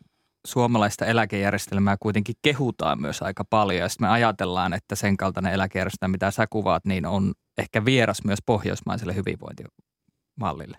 suomalaista 0.47 1.05
eläkejärjestelmää 1.05 1.97
kuitenkin 1.99 2.35
kehutaan 2.41 3.01
myös 3.01 3.21
aika 3.21 3.43
paljon. 3.49 3.81
Ja 3.81 3.89
sitten 3.89 4.07
me 4.07 4.11
ajatellaan, 4.11 4.73
että 4.73 4.95
sen 4.95 5.17
kaltainen 5.17 5.53
eläkejärjestelmä, 5.53 6.11
mitä 6.11 6.31
sä 6.31 6.47
kuvaat, 6.49 6.85
niin 6.85 7.05
on 7.05 7.33
ehkä 7.57 7.85
vieras 7.85 8.23
myös 8.23 8.39
pohjoismaiselle 8.45 9.15
hyvinvointimallille. 9.15 10.77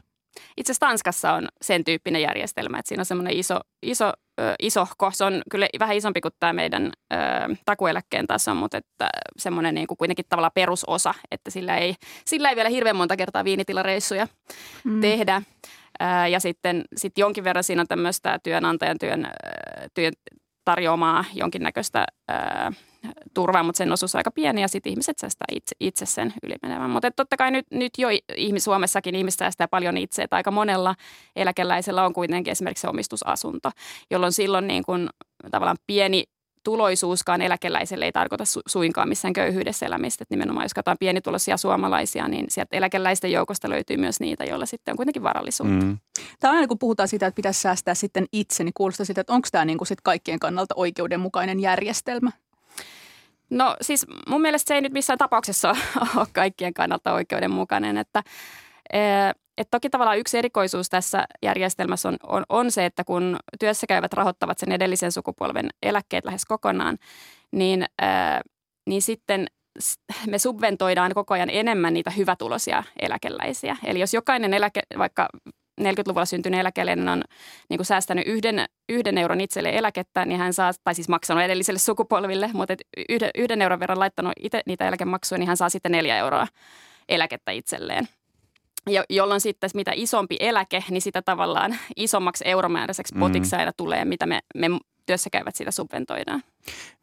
Itse 0.57 0.73
asiassa 0.73 0.87
Tanskassa 0.87 1.33
on 1.33 1.49
sen 1.63 1.85
tyyppinen 1.85 2.23
järjestelmä, 2.23 2.79
että 2.79 2.89
siinä 2.89 3.01
on 3.01 3.05
semmoinen 3.07 3.33
iso, 3.37 3.61
iso, 3.83 4.13
ö, 4.41 4.55
isohko. 4.63 5.11
Se 5.15 5.25
on 5.25 5.43
kyllä 5.51 5.69
vähän 5.79 5.97
isompi 5.97 6.21
kuin 6.21 6.33
tämä 6.41 6.53
meidän 6.53 6.93
ö, 7.13 7.17
takueläkkeen 7.65 8.27
taso, 8.27 8.55
mutta 8.55 8.77
että 8.77 9.11
semmoinen 9.39 9.75
niin 9.75 9.87
kuin 9.87 9.99
kuitenkin 9.99 10.25
tavallaan 10.29 10.53
perusosa, 10.55 11.15
että 11.31 11.51
sillä 11.51 11.77
ei, 11.77 11.95
sillä 12.27 12.51
ei 12.51 12.57
vielä 12.57 12.69
hirveän 12.69 12.97
monta 12.97 13.17
kertaa 13.17 13.45
viinitilareissuja 13.45 14.29
Mm. 14.85 15.01
tehdä. 15.01 15.43
Ja 16.31 16.41
sitten 16.41 16.85
sit 16.97 17.19
jonkin 17.19 17.45
verran 17.45 17.65
siinä 17.65 17.81
on 17.81 17.89
tämmöistä 17.89 18.39
työnantajan 18.43 18.99
työn, 18.99 19.27
työn 19.95 20.13
tarjoamaa 20.65 21.25
jonkinnäköistä 21.35 22.05
ää, 22.29 22.73
turvaa, 23.35 23.63
mutta 23.63 23.79
sen 23.79 23.93
osuus 23.93 24.15
on 24.15 24.19
aika 24.19 24.31
pieni 24.31 24.61
ja 24.61 24.69
sitten 24.69 24.91
ihmiset 24.91 25.19
säästää 25.19 25.45
itse, 25.53 25.77
itse 25.81 26.07
sen 26.07 26.35
ylimenevän. 26.43 26.91
Mutta 26.91 27.11
totta 27.11 27.37
kai 27.37 27.51
nyt, 27.51 27.67
nyt 27.71 27.93
jo 27.99 28.09
ihmis, 28.37 28.65
Suomessakin 28.65 29.15
ihmiset 29.15 29.39
säästää 29.39 29.69
paljon 29.69 29.97
itse, 29.97 30.23
että 30.23 30.37
aika 30.37 30.51
monella 30.51 30.95
eläkeläisellä 31.37 32.05
on 32.05 32.13
kuitenkin 32.13 32.51
esimerkiksi 32.51 32.87
omistusasunto, 32.87 33.71
jolloin 34.11 34.33
silloin 34.33 34.67
niin 34.67 34.85
kuin 34.85 35.09
tavallaan 35.51 35.79
pieni 35.87 36.25
tuloisuuskaan 36.65 37.43
eläkeläiselle 37.43 38.05
ei 38.05 38.13
tarkoita 38.13 38.45
su- 38.45 38.63
suinkaan 38.67 39.09
missään 39.09 39.33
köyhyydessä 39.33 39.87
elämistä. 39.87 40.23
Että 40.23 40.35
nimenomaan 40.35 40.65
jos 40.65 40.75
katsotaan 40.75 40.99
pienituloisia 41.01 41.57
suomalaisia, 41.57 42.29
niin 42.29 42.47
sieltä 42.49 42.77
eläkeläisten 42.77 43.33
joukosta 43.33 43.71
löytyy 43.71 43.97
myös 43.97 44.21
niitä, 44.21 44.45
joilla 44.45 44.67
sitten 44.67 44.93
on 44.93 44.97
kuitenkin 44.97 45.23
varallisuutta. 45.23 45.85
Mm. 45.85 45.99
Tämä 46.41 46.51
on 46.53 46.57
aina 46.57 46.69
kun 46.69 46.79
puhutaan 46.79 47.09
siitä, 47.09 47.27
että 47.27 47.37
pitäisi 47.37 47.61
säästää 47.61 47.95
sitten 47.95 48.27
itse, 48.33 48.65
niin 48.65 48.75
kuulostaa 48.75 49.07
sitä, 49.07 49.21
että 49.21 49.33
onko 49.33 49.49
tämä 49.53 49.65
niin 49.65 49.79
kuin 49.79 49.89
sit 49.89 50.01
kaikkien 50.01 50.39
kannalta 50.39 50.75
oikeudenmukainen 50.77 51.61
järjestelmä? 51.61 52.31
No 53.51 53.77
siis 53.81 54.07
mun 54.29 54.41
mielestä 54.41 54.69
se 54.69 54.75
ei 54.75 54.81
nyt 54.81 54.93
missään 54.93 55.19
tapauksessa 55.19 55.77
ole 56.17 56.27
kaikkien 56.33 56.75
kannalta 56.75 57.13
oikeudenmukainen, 57.13 57.97
että 57.97 58.23
eh, 58.93 59.42
et 59.59 59.69
toki 59.71 59.91
tavallaan 59.91 60.19
yksi 60.19 60.39
erikoisuus 60.39 60.89
tässä 60.89 61.25
järjestelmässä 61.43 62.09
on, 62.09 62.17
on, 62.23 62.45
on 62.49 62.71
se, 62.71 62.87
että 62.87 63.05
kun 63.05 63.37
työssä 63.61 63.87
käyvät 63.87 64.13
rahoittavat 64.13 64.59
sen 64.59 64.73
edellisen 64.73 65.13
sukupolven 65.13 65.69
eläkkeet 65.83 66.25
lähes 66.25 66.45
kokonaan, 66.45 66.99
niin, 67.53 67.85
ää, 68.01 68.41
niin 68.87 69.03
sitten 69.03 69.47
me 70.27 70.39
subventoidaan 70.39 71.15
koko 71.15 71.35
ajan 71.35 71.51
enemmän 71.51 71.95
niitä 71.95 72.11
hyvätuloisia 72.11 72.83
eläkeläisiä. 73.01 73.77
Eli 73.85 74.01
jos 74.01 74.15
jokainen 74.15 74.55
eläke, 74.55 74.81
vaikka 74.99 75.29
40-luvulla 75.81 76.25
syntynyt 76.25 76.61
eläkeläinen 76.61 77.09
on 77.09 77.23
niin 77.69 77.79
kuin 77.79 77.87
säästänyt 77.87 78.27
yhden, 78.27 78.65
yhden 78.89 79.19
euron 79.19 79.41
itselle 79.41 79.71
eläkettä, 79.77 80.25
niin 80.25 80.39
hän 80.39 80.53
saa, 80.53 80.73
tai 80.85 80.95
siis 80.95 81.09
maksanut 81.09 81.43
edelliselle 81.43 81.79
sukupolville, 81.79 82.51
mutta 82.53 82.75
yhden, 83.09 83.31
yhden 83.35 83.63
euron 83.63 83.81
verran 83.81 83.99
laittanut 83.99 84.33
itse 84.41 84.61
niitä 84.67 84.89
eläkemaksuja, 84.89 85.39
niin 85.39 85.49
hän 85.49 85.57
saa 85.57 85.69
sitten 85.69 85.93
neljä 85.93 86.17
euroa 86.17 86.47
eläkettä 87.09 87.53
itselleen 87.53 88.09
jo, 88.87 89.05
jolloin 89.09 89.41
sitten 89.41 89.71
mitä 89.75 89.91
isompi 89.95 90.37
eläke, 90.41 90.85
niin 90.91 91.03
sitä 91.03 91.23
tavallaan 91.23 91.77
isommaksi 91.97 92.45
euromääräiseksi 92.47 93.15
potiksi 93.19 93.57
aina 93.57 93.73
tulee, 93.77 94.05
mitä 94.05 94.27
me, 94.27 94.41
me 94.55 94.67
työssä 95.07 95.31
käyvät 95.31 95.57
sitä 95.57 95.71
subventoidaan. 95.71 96.43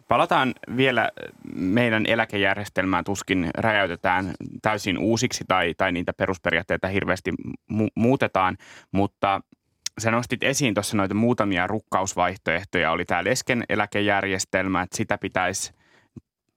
Palataan 0.07 0.53
vielä 0.77 1.09
meidän 1.55 2.05
eläkejärjestelmään, 2.05 3.03
tuskin 3.03 3.49
räjäytetään 3.57 4.33
täysin 4.61 4.97
uusiksi 4.97 5.43
tai, 5.47 5.73
tai 5.77 5.91
niitä 5.91 6.13
perusperiaatteita 6.13 6.87
hirveästi 6.87 7.31
mu- 7.73 7.91
muutetaan, 7.95 8.57
mutta 8.91 9.41
sä 9.99 10.11
nostit 10.11 10.43
esiin 10.43 10.73
tuossa 10.73 10.97
noita 10.97 11.13
muutamia 11.13 11.67
rukkausvaihtoehtoja. 11.67 12.91
Oli 12.91 13.05
tämä 13.05 13.23
lesken 13.23 13.63
eläkejärjestelmä, 13.69 14.81
että 14.81 14.97
sitä 14.97 15.17
pitäisi 15.17 15.73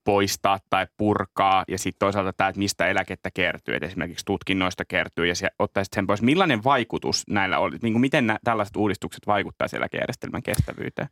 poistaa 0.05 0.59
tai 0.71 0.87
purkaa 0.97 1.65
ja 1.69 1.79
sitten 1.79 1.99
toisaalta 1.99 2.33
tämä, 2.33 2.49
että 2.49 2.59
mistä 2.59 2.87
eläkettä 2.87 3.31
kertyy, 3.35 3.75
että 3.75 3.87
esimerkiksi 3.87 4.25
tutkinnoista 4.25 4.85
kertyy 4.85 5.27
ja 5.27 5.35
ottaisit 5.59 5.93
sen 5.93 6.07
pois. 6.07 6.23
Millainen 6.23 6.65
vaikutus 6.65 7.25
näillä 7.29 7.59
oli, 7.59 7.79
niin 7.83 7.93
kuin 7.93 8.01
miten 8.01 8.27
nä, 8.27 8.39
tällaiset 8.45 8.77
uudistukset 8.77 9.27
vaikuttaisivat 9.27 9.81
eläkejärjestelmän 9.81 10.43
kestävyyteen? 10.43 11.09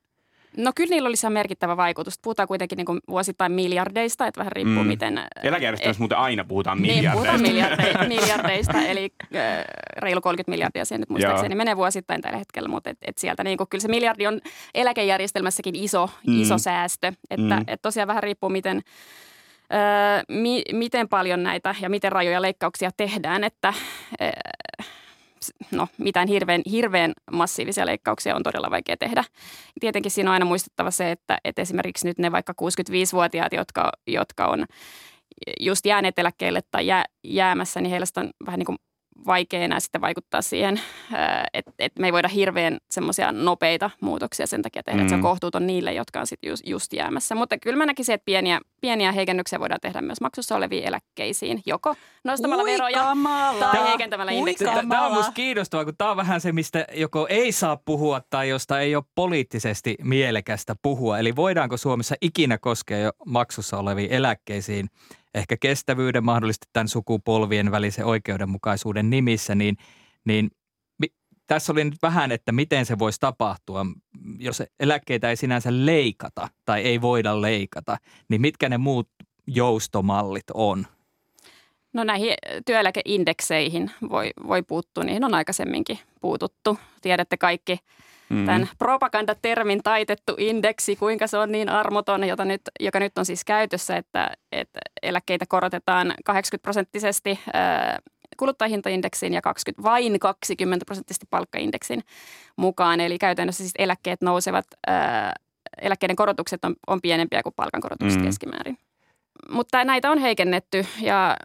No 0.56 0.72
kyllä 0.74 0.90
niillä 0.90 1.06
olisi 1.06 1.26
ihan 1.26 1.32
merkittävä 1.32 1.76
vaikutus. 1.76 2.14
Puhutaan 2.22 2.48
kuitenkin 2.48 2.76
niin 2.76 2.86
kuin 2.86 3.00
vuosittain 3.08 3.52
miljardeista, 3.52 4.26
että 4.26 4.38
vähän 4.38 4.52
riippuu 4.52 4.82
Mm. 4.82 4.86
miten... 4.88 5.20
Eläkejärjestelmässä 5.42 6.00
muuten 6.00 6.18
aina 6.18 6.44
puhutaan 6.44 6.82
Niin, 6.82 6.94
miljardeista. 6.94 7.16
puhutaan 7.16 7.40
miljardeista, 7.42 8.04
miljardeista 8.16 8.82
eli 8.82 9.12
äh, 9.36 9.64
reilu 9.96 10.20
30 10.20 10.50
miljardia 10.50 10.84
siihen 10.84 11.00
nyt 11.00 11.08
muistaakseni 11.10 11.54
menee 11.54 11.76
vuosittain 11.76 12.20
tällä 12.20 12.38
hetkellä, 12.38 12.68
mutta 12.68 12.90
et, 12.90 12.98
et 13.02 13.18
sieltä 13.18 13.44
niin 13.44 13.56
kuin, 13.58 13.68
kyllä 13.68 13.82
se 13.82 13.88
miljardi 13.88 14.26
on 14.26 14.40
eläkejärjestelmässäkin 14.74 15.74
iso, 15.76 16.10
Mm. 16.26 16.40
iso 16.42 16.58
säästö, 16.58 17.12
että 17.30 17.56
Mm. 17.56 17.64
et 17.66 17.82
tosiaan 17.82 18.08
vähän 18.08 18.22
riippuu 18.22 18.48
miten, 18.50 18.76
äh, 19.74 20.22
mi, 20.28 20.62
miten 20.72 21.08
paljon 21.08 21.42
näitä 21.42 21.74
ja 21.80 21.90
miten 21.90 22.12
rajoja 22.12 22.42
leikkauksia 22.42 22.90
tehdään, 22.96 23.44
että 23.44 23.68
äh, 23.68 23.76
no 25.70 25.88
mitään 25.98 26.28
hirveän, 26.28 26.62
hirveän 26.70 27.12
massiivisia 27.32 27.86
leikkauksia 27.86 28.36
on 28.36 28.42
todella 28.42 28.70
vaikea 28.70 28.96
tehdä. 28.96 29.24
Tietenkin 29.80 30.10
siinä 30.10 30.30
on 30.30 30.34
aina 30.34 30.44
muistettava 30.44 30.90
se, 30.90 31.10
että, 31.10 31.38
että 31.44 31.62
esimerkiksi 31.62 32.06
nyt 32.06 32.18
ne 32.18 32.32
vaikka 32.32 32.54
65-vuotiaat, 32.62 33.52
jotka, 33.52 33.92
jotka 34.06 34.46
on 34.46 34.66
just 35.60 35.86
jääneet 35.86 36.18
eläkkeelle 36.18 36.60
tai 36.70 36.86
jää, 36.86 37.04
jäämässä, 37.24 37.80
niin 37.80 37.90
heillä 37.90 38.06
on 38.16 38.30
vähän 38.46 38.58
niin 38.58 38.66
kuin 38.66 38.78
vaikea 39.26 39.60
enää 39.60 39.80
sitten 39.80 40.00
vaikuttaa 40.00 40.42
siihen, 40.42 40.80
että 41.54 41.72
et 41.78 41.92
me 41.98 42.06
ei 42.06 42.12
voida 42.12 42.28
hirveän 42.28 42.78
semmoisia 42.90 43.32
nopeita 43.32 43.90
muutoksia 44.00 44.46
sen 44.46 44.62
takia 44.62 44.82
tehdä, 44.82 44.96
mm. 44.96 45.02
että 45.02 45.10
se 45.10 45.14
on 45.14 45.20
Mm. 45.20 45.22
kohtuuton 45.22 45.66
niille, 45.66 45.92
jotka 45.92 46.20
on 46.20 46.26
sitten 46.26 46.48
just, 46.48 46.62
just 46.66 46.92
jäämässä. 46.92 47.34
Mutta 47.34 47.58
kyllä 47.58 47.76
mä 47.76 47.86
näkisin, 47.86 48.14
että 48.14 48.24
pieniä, 48.24 48.60
pieniä 48.80 49.12
heikennyksiä 49.12 49.60
voidaan 49.60 49.80
tehdä 49.82 50.00
myös 50.00 50.20
maksussa 50.20 50.56
oleviin 50.56 50.84
eläkkeisiin, 50.84 51.62
joko 51.66 51.94
nostamalla 52.24 52.62
Ui 52.62 52.70
veroja 52.70 52.98
kamala. 52.98 53.72
tai 53.72 53.88
heikentämällä 53.88 54.32
kamala. 54.64 54.88
Tämä 54.88 55.06
on 55.06 55.14
musta 55.14 55.32
kiinnostavaa, 55.32 55.84
kun 55.84 55.94
tämä 55.98 56.10
on 56.10 56.16
vähän 56.16 56.40
se, 56.40 56.52
mistä 56.52 56.84
joko 56.94 57.26
ei 57.30 57.52
saa 57.52 57.76
puhua 57.84 58.20
tai 58.30 58.48
josta 58.48 58.80
ei 58.80 58.96
ole 58.96 59.04
poliittisesti 59.14 59.94
mielekästä 60.02 60.74
puhua. 60.82 61.18
Eli 61.18 61.36
voidaanko 61.36 61.76
Suomessa 61.76 62.14
ikinä 62.20 62.58
koskea 62.58 62.98
jo 62.98 63.10
maksussa 63.26 63.78
oleviin 63.78 64.12
eläkkeisiin, 64.12 64.88
ehkä 65.34 65.56
kestävyyden, 65.56 66.24
mahdollisesti 66.24 66.66
tämän 66.72 66.88
sukupolvien 66.88 67.70
välisen 67.70 68.04
oikeudenmukaisuuden 68.04 69.10
nimissä, 69.10 69.54
niin, 69.54 69.76
niin 70.24 70.50
tässä 71.46 71.72
oli 71.72 71.84
nyt 71.84 72.02
vähän, 72.02 72.32
että 72.32 72.52
miten 72.52 72.86
se 72.86 72.98
voisi 72.98 73.20
tapahtua, 73.20 73.86
jos 74.38 74.62
eläkkeitä 74.80 75.30
ei 75.30 75.36
sinänsä 75.36 75.70
leikata 75.72 76.48
tai 76.64 76.82
ei 76.82 77.00
voida 77.00 77.40
leikata, 77.40 77.96
niin 78.28 78.40
mitkä 78.40 78.68
ne 78.68 78.78
muut 78.78 79.08
joustomallit 79.46 80.50
on? 80.54 80.86
No 81.92 82.04
näihin 82.04 82.34
työeläkeindekseihin 82.66 83.90
voi, 84.10 84.30
voi 84.48 84.62
puuttua, 84.62 85.04
niihin 85.04 85.24
on 85.24 85.34
aikaisemminkin 85.34 85.98
puututtu. 86.20 86.78
Tiedätte 87.02 87.36
kaikki 87.36 87.78
Mm. 88.30 88.46
tämän 88.46 88.68
propagandatermin 88.78 89.82
taitettu 89.82 90.34
indeksi, 90.38 90.96
kuinka 90.96 91.26
se 91.26 91.38
on 91.38 91.52
niin 91.52 91.68
armoton, 91.68 92.24
jota 92.24 92.44
nyt, 92.44 92.60
joka 92.80 93.00
nyt 93.00 93.18
on 93.18 93.26
siis 93.26 93.44
käytössä, 93.44 93.96
että, 93.96 94.30
että 94.52 94.80
eläkkeitä 95.02 95.44
korotetaan 95.48 96.14
80 96.24 96.62
prosenttisesti 96.62 97.38
ää, 97.52 97.98
kuluttajahintaindeksiin 98.36 99.34
ja 99.34 99.42
20, 99.42 99.82
vain 99.82 100.20
20 100.20 100.84
prosenttisesti 100.84 101.26
palkkaindeksin 101.30 102.02
mukaan. 102.56 103.00
Eli 103.00 103.18
käytännössä 103.18 103.62
siis 103.62 103.74
eläkkeet 103.78 104.22
nousevat, 104.22 104.66
ää, 104.86 105.32
eläkkeiden 105.82 106.16
korotukset 106.16 106.64
on, 106.64 106.74
on 106.86 107.00
pienempiä 107.00 107.42
kuin 107.42 107.54
palkankorotukset 107.56 108.20
mm. 108.20 108.26
keskimäärin. 108.26 108.78
Mutta 109.48 109.84
näitä 109.84 110.10
on 110.10 110.18
heikennetty 110.18 110.86
ja 111.00 111.36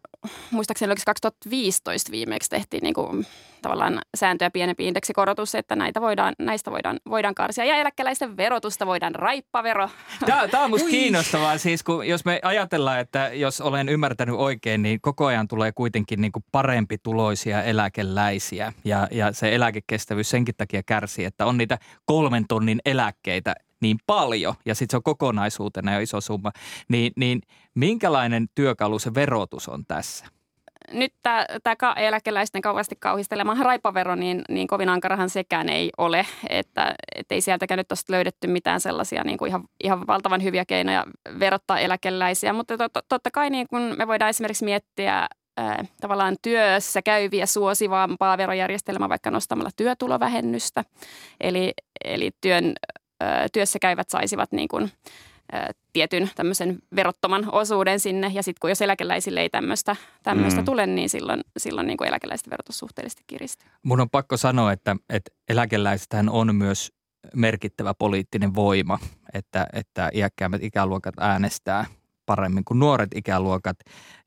muistaakseni 0.51 0.89
oliko 0.89 0.99
se 0.99 1.05
2015 1.05 2.11
viimeksi 2.11 2.49
tehtiin 2.49 2.83
niin 2.83 2.93
kuin, 2.93 3.25
tavallaan 3.61 4.01
sääntöä 4.17 4.51
pienempi 4.51 4.87
indeksikorotus, 4.87 5.55
että 5.55 5.75
näitä 5.75 6.01
voidaan, 6.01 6.35
näistä 6.39 6.71
voidaan, 6.71 6.99
voidaan 7.09 7.35
karsia. 7.35 7.65
Ja 7.65 7.75
eläkeläisten 7.75 8.37
verotusta 8.37 8.85
voidaan 8.85 9.15
raippavero. 9.15 9.89
Tämä, 10.25 10.47
tämä 10.47 10.63
on 10.63 10.69
musta 10.69 10.89
kiinnostavaa, 10.89 11.57
siis 11.57 11.83
kun, 11.83 12.07
jos 12.07 12.25
me 12.25 12.39
ajatellaan, 12.43 12.99
että 12.99 13.31
jos 13.33 13.61
olen 13.61 13.89
ymmärtänyt 13.89 14.35
oikein, 14.35 14.81
niin 14.81 15.01
koko 15.01 15.25
ajan 15.25 15.47
tulee 15.47 15.71
kuitenkin 15.71 16.21
niin 16.21 16.31
kuin 16.31 16.45
parempi 16.51 16.97
tuloisia 16.97 17.63
eläkeläisiä 17.63 18.73
ja, 18.85 19.07
ja 19.11 19.31
se 19.31 19.55
eläkekestävyys 19.55 20.29
senkin 20.29 20.55
takia 20.57 20.83
kärsii, 20.83 21.25
että 21.25 21.45
on 21.45 21.57
niitä 21.57 21.77
kolmen 22.05 22.45
tonnin 22.47 22.79
eläkkeitä 22.85 23.55
niin 23.85 23.97
paljon 24.07 24.55
ja 24.65 24.75
sitten 24.75 24.93
se 24.93 24.97
on 24.97 25.03
kokonaisuutena 25.03 25.93
jo 25.93 25.99
iso 25.99 26.21
summa, 26.21 26.51
niin, 26.87 27.13
niin 27.15 27.41
minkälainen 27.75 28.47
työkalu 28.55 28.99
se 28.99 29.13
verotus 29.13 29.69
on 29.69 29.85
tässä? 29.87 30.25
Nyt 30.91 31.13
tämä, 31.23 31.45
eläkeläisten 31.95 32.61
kauheasti 32.61 32.95
kauhistelema 32.99 33.55
raippavero, 33.63 34.15
niin, 34.15 34.41
niin 34.49 34.67
kovin 34.67 34.89
ankarahan 34.89 35.29
sekään 35.29 35.69
ei 35.69 35.89
ole, 35.97 36.25
että 36.49 36.95
et 37.15 37.31
ei 37.31 37.41
sieltäkään 37.41 37.77
nyt 37.77 37.87
tosta 37.87 38.13
löydetty 38.13 38.47
mitään 38.47 38.81
sellaisia 38.81 39.23
niin 39.23 39.37
kuin 39.37 39.49
ihan, 39.49 39.63
ihan 39.83 40.07
valtavan 40.07 40.43
hyviä 40.43 40.65
keinoja 40.65 41.05
verottaa 41.39 41.79
eläkeläisiä, 41.79 42.53
mutta 42.53 42.77
tot, 42.77 42.91
totta 43.09 43.31
kai 43.31 43.49
niin 43.49 43.67
kun 43.69 43.81
me 43.97 44.07
voidaan 44.07 44.29
esimerkiksi 44.29 44.65
miettiä 44.65 45.27
ää, 45.57 45.85
tavallaan 46.01 46.35
työssä 46.41 47.01
käyviä 47.01 47.45
suosivampaa 47.45 48.37
verojärjestelmää 48.37 49.09
vaikka 49.09 49.31
nostamalla 49.31 49.71
työtulovähennystä, 49.75 50.83
eli, 51.41 51.73
eli 52.05 52.31
työn, 52.41 52.73
työssä 53.53 53.79
käyvät 53.79 54.09
saisivat 54.09 54.51
niin 54.51 54.67
kuin, 54.67 54.91
tietyn 55.93 56.29
tämmöisen 56.35 56.79
verottoman 56.95 57.45
osuuden 57.51 57.99
sinne. 57.99 58.31
Ja 58.33 58.43
sitten 58.43 58.59
kun 58.61 58.69
jos 58.69 58.81
eläkeläisille 58.81 59.41
ei 59.41 59.49
tämmöistä, 59.49 59.95
Mm. 60.33 60.65
tule, 60.65 60.87
niin 60.87 61.09
silloin, 61.09 61.41
silloin 61.57 61.87
niin 61.87 61.97
kuin 61.97 62.07
eläkeläisten 62.07 62.51
verotus 62.51 62.77
suhteellisesti 62.79 63.23
kiristyy. 63.27 63.69
Mun 63.83 64.01
on 64.01 64.09
pakko 64.09 64.37
sanoa, 64.37 64.71
että, 64.71 64.95
että 65.09 65.31
eläkeläistähän 65.49 66.29
on 66.29 66.55
myös 66.55 66.91
merkittävä 67.35 67.93
poliittinen 67.93 68.55
voima, 68.55 68.99
että, 69.33 69.67
että 69.73 70.09
iäkkäämmät 70.13 70.63
ikäluokat 70.63 71.15
äänestää 71.19 71.85
paremmin 72.25 72.65
kuin 72.65 72.79
nuoret 72.79 73.09
ikäluokat 73.15 73.77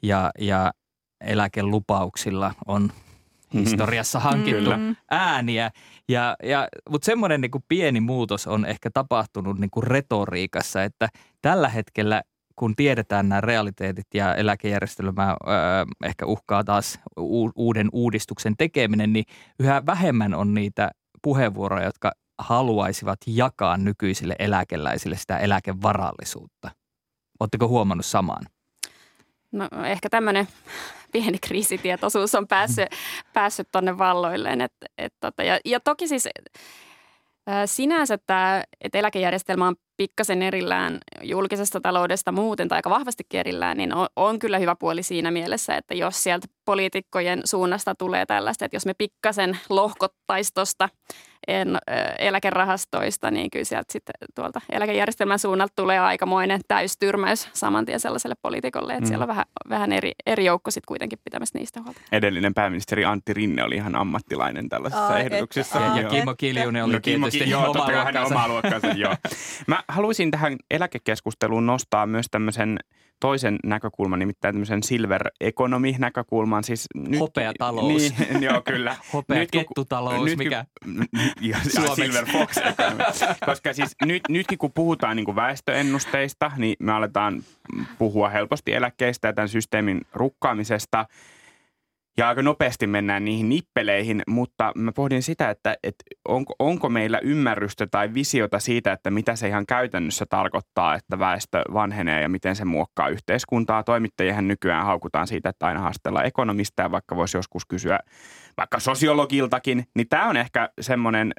ja, 0.02 0.30
ja 0.38 0.72
eläkelupauksilla 1.20 2.54
on 2.66 2.92
historiassa 3.54 4.20
hankittu 4.20 4.70
Mm. 4.70 4.96
ääniä. 5.10 5.70
Ja, 6.08 6.36
ja, 6.42 6.68
mutta 6.90 7.06
semmoinen 7.06 7.40
niin 7.40 7.50
pieni 7.68 8.00
muutos 8.00 8.46
on 8.46 8.66
ehkä 8.66 8.90
tapahtunut 8.94 9.58
niin 9.58 9.70
kuin 9.70 9.84
retoriikassa, 9.86 10.84
että 10.84 11.08
tällä 11.42 11.68
hetkellä 11.68 12.22
kun 12.56 12.76
tiedetään 12.76 13.28
nämä 13.28 13.40
realiteetit 13.40 14.06
ja 14.14 14.34
eläkejärjestelmää 14.34 15.30
öö, 15.30 15.36
ehkä 16.04 16.26
uhkaa 16.26 16.64
taas 16.64 17.00
u- 17.20 17.50
uuden 17.56 17.88
uudistuksen 17.92 18.54
tekeminen, 18.58 19.12
niin 19.12 19.24
yhä 19.60 19.86
vähemmän 19.86 20.34
on 20.34 20.54
niitä 20.54 20.90
puheenvuoroja, 21.22 21.84
jotka 21.84 22.12
haluaisivat 22.38 23.18
jakaa 23.26 23.76
nykyisille 23.76 24.36
eläkeläisille 24.38 25.16
sitä 25.16 25.38
eläkevarallisuutta. 25.38 26.70
Oletteko 27.40 27.68
huomannut 27.68 28.06
samaan? 28.06 28.42
No 29.52 29.68
ehkä 29.84 30.08
tämmöinen 30.10 30.48
pieni 31.12 31.38
kriisitietoisuus 31.38 32.34
on 32.34 32.48
päässyt, 32.48 32.88
päässyt 33.32 33.68
tuonne 33.72 33.98
valloilleen. 33.98 34.60
Et, 34.60 34.72
et 34.98 35.14
tota, 35.20 35.42
ja, 35.42 35.60
ja 35.64 35.80
toki 35.80 36.08
siis 36.08 36.28
sinänsä 37.66 38.18
tämä, 38.26 38.64
että 38.80 38.98
eläkejärjestelmä 38.98 39.66
on 39.66 39.76
pikkasen 39.96 40.42
erillään 40.42 40.98
julkisesta 41.22 41.80
taloudesta 41.80 42.32
muuten 42.32 42.68
tai 42.68 42.78
aika 42.78 42.90
vahvastikin 42.90 43.40
erillään, 43.40 43.76
niin 43.76 43.94
on, 43.94 44.06
on 44.16 44.38
kyllä 44.38 44.58
hyvä 44.58 44.76
puoli 44.76 45.02
siinä 45.02 45.30
mielessä, 45.30 45.76
että 45.76 45.94
jos 45.94 46.22
sieltä 46.22 46.46
poliitikkojen 46.64 47.42
suunnasta 47.44 47.94
tulee 47.94 48.26
tällaista, 48.26 48.64
että 48.64 48.76
jos 48.76 48.86
me 48.86 48.94
pikkasen 48.94 49.58
lohkottaisiin 49.68 50.54
tuosta 50.54 50.88
en, 51.48 51.78
eläkerahastoista, 52.18 53.30
niin 53.30 53.50
kyllä 53.50 53.64
sieltä 53.64 53.92
sitten 53.92 54.14
tuolta 54.34 54.60
eläkejärjestelmän 54.70 55.38
suunnalta 55.38 55.72
tulee 55.76 55.98
aikamoinen 55.98 56.60
täystyrmäys 56.68 57.48
saman 57.52 57.84
tien 57.86 58.00
sellaiselle 58.00 58.34
poliitikolle, 58.42 58.92
että 58.92 59.04
mm. 59.04 59.08
siellä 59.08 59.22
on 59.22 59.28
vähän, 59.28 59.44
vähän 59.68 59.92
eri, 59.92 60.12
eri 60.26 60.44
joukko 60.44 60.70
sitten 60.70 60.86
kuitenkin 60.88 61.18
pitämässä 61.24 61.58
niistä 61.58 61.80
huolta. 61.82 62.00
Edellinen 62.12 62.54
pääministeri 62.54 63.04
Antti 63.04 63.34
Rinne 63.34 63.64
oli 63.64 63.74
ihan 63.76 63.96
ammattilainen 63.96 64.68
tällaisessa 64.68 65.06
Aa, 65.06 65.18
ehdotuksessa. 65.18 65.86
et- 65.96 66.02
Ja. 66.02 66.08
Kimmo 66.08 66.34
Kiljunen 66.34 66.84
oli 66.84 66.92
No, 66.92 67.00
Kimmo 67.00 67.30
tietysti 67.30 67.50
joo, 67.50 67.62
oma 67.64 67.72
totta 67.72 67.92
kai 67.92 68.04
hänen 68.04 68.14
luokkansa. 68.22 68.34
omaa 68.34 68.48
luokkansa, 68.48 68.86
joo. 68.86 69.16
Mä 69.66 69.82
haluaisin 69.88 70.30
tähän 70.30 70.56
eläkekeskusteluun 70.70 71.66
nostaa 71.66 72.06
myös 72.06 72.26
tämmöisen 72.30 72.78
toisen 73.20 73.58
näkökulman, 73.64 74.18
nimittäin 74.18 74.54
tämmöisen 74.54 74.82
silver 74.82 75.30
economy 75.40 75.92
näkökulman. 75.98 76.64
Siis 76.64 76.86
nyt, 76.94 77.20
Hopeatalous. 77.20 78.12
Niin, 78.30 78.42
joo, 78.42 78.62
kyllä. 78.64 78.96
Hopea 79.12 79.36
Nytkin- 79.36 79.48
kettutalous, 79.60 80.24
nytkin- 80.24 80.38
mikä 80.38 80.64
ja. 81.40 81.58
Silver 81.94 82.26
Fox 82.26 82.56
economy. 82.56 83.02
Koska 83.46 83.72
siis 83.72 83.96
nyt, 84.04 84.22
nytkin 84.28 84.58
kun 84.58 84.72
puhutaan 84.72 85.16
niin 85.16 85.24
kuin 85.24 85.36
väestöennusteista, 85.36 86.50
niin 86.56 86.76
me 86.78 86.92
aletaan 86.92 87.42
puhua 87.98 88.28
helposti 88.28 88.72
eläkkeistä 88.74 89.28
ja 89.28 89.32
tämän 89.32 89.48
systeemin 89.48 90.00
rukkaamisesta. 90.12 91.06
Ja 92.18 92.28
aika 92.28 92.42
nopeasti 92.42 92.86
mennään 92.86 93.24
niihin 93.24 93.48
nippeleihin, 93.48 94.22
mutta 94.28 94.72
mä 94.76 94.92
pohdin 94.92 95.22
sitä, 95.22 95.50
että, 95.50 95.76
että 95.82 96.04
onko, 96.28 96.54
onko 96.58 96.88
meillä 96.88 97.18
ymmärrystä 97.22 97.86
tai 97.86 98.14
visiota 98.14 98.58
siitä, 98.58 98.92
että 98.92 99.10
mitä 99.10 99.36
se 99.36 99.48
ihan 99.48 99.66
käytännössä 99.66 100.26
tarkoittaa, 100.28 100.94
että 100.94 101.18
väestö 101.18 101.62
vanhenee 101.72 102.22
ja 102.22 102.28
miten 102.28 102.56
se 102.56 102.64
muokkaa 102.64 103.08
yhteiskuntaa. 103.08 103.82
Toimittajien 103.82 104.48
nykyään 104.48 104.86
haukutaan 104.86 105.26
siitä, 105.26 105.48
että 105.48 105.66
aina 105.66 105.80
haastellaan 105.80 106.26
ekonomista 106.26 106.82
ja 106.82 106.90
vaikka 106.90 107.16
voisi 107.16 107.36
joskus 107.36 107.66
kysyä 107.66 107.98
vaikka 108.56 108.80
sosiologiltakin, 108.80 109.84
niin 109.96 110.08
tämä 110.08 110.28
on 110.28 110.36
ehkä 110.36 110.70
semmoinen 110.80 111.32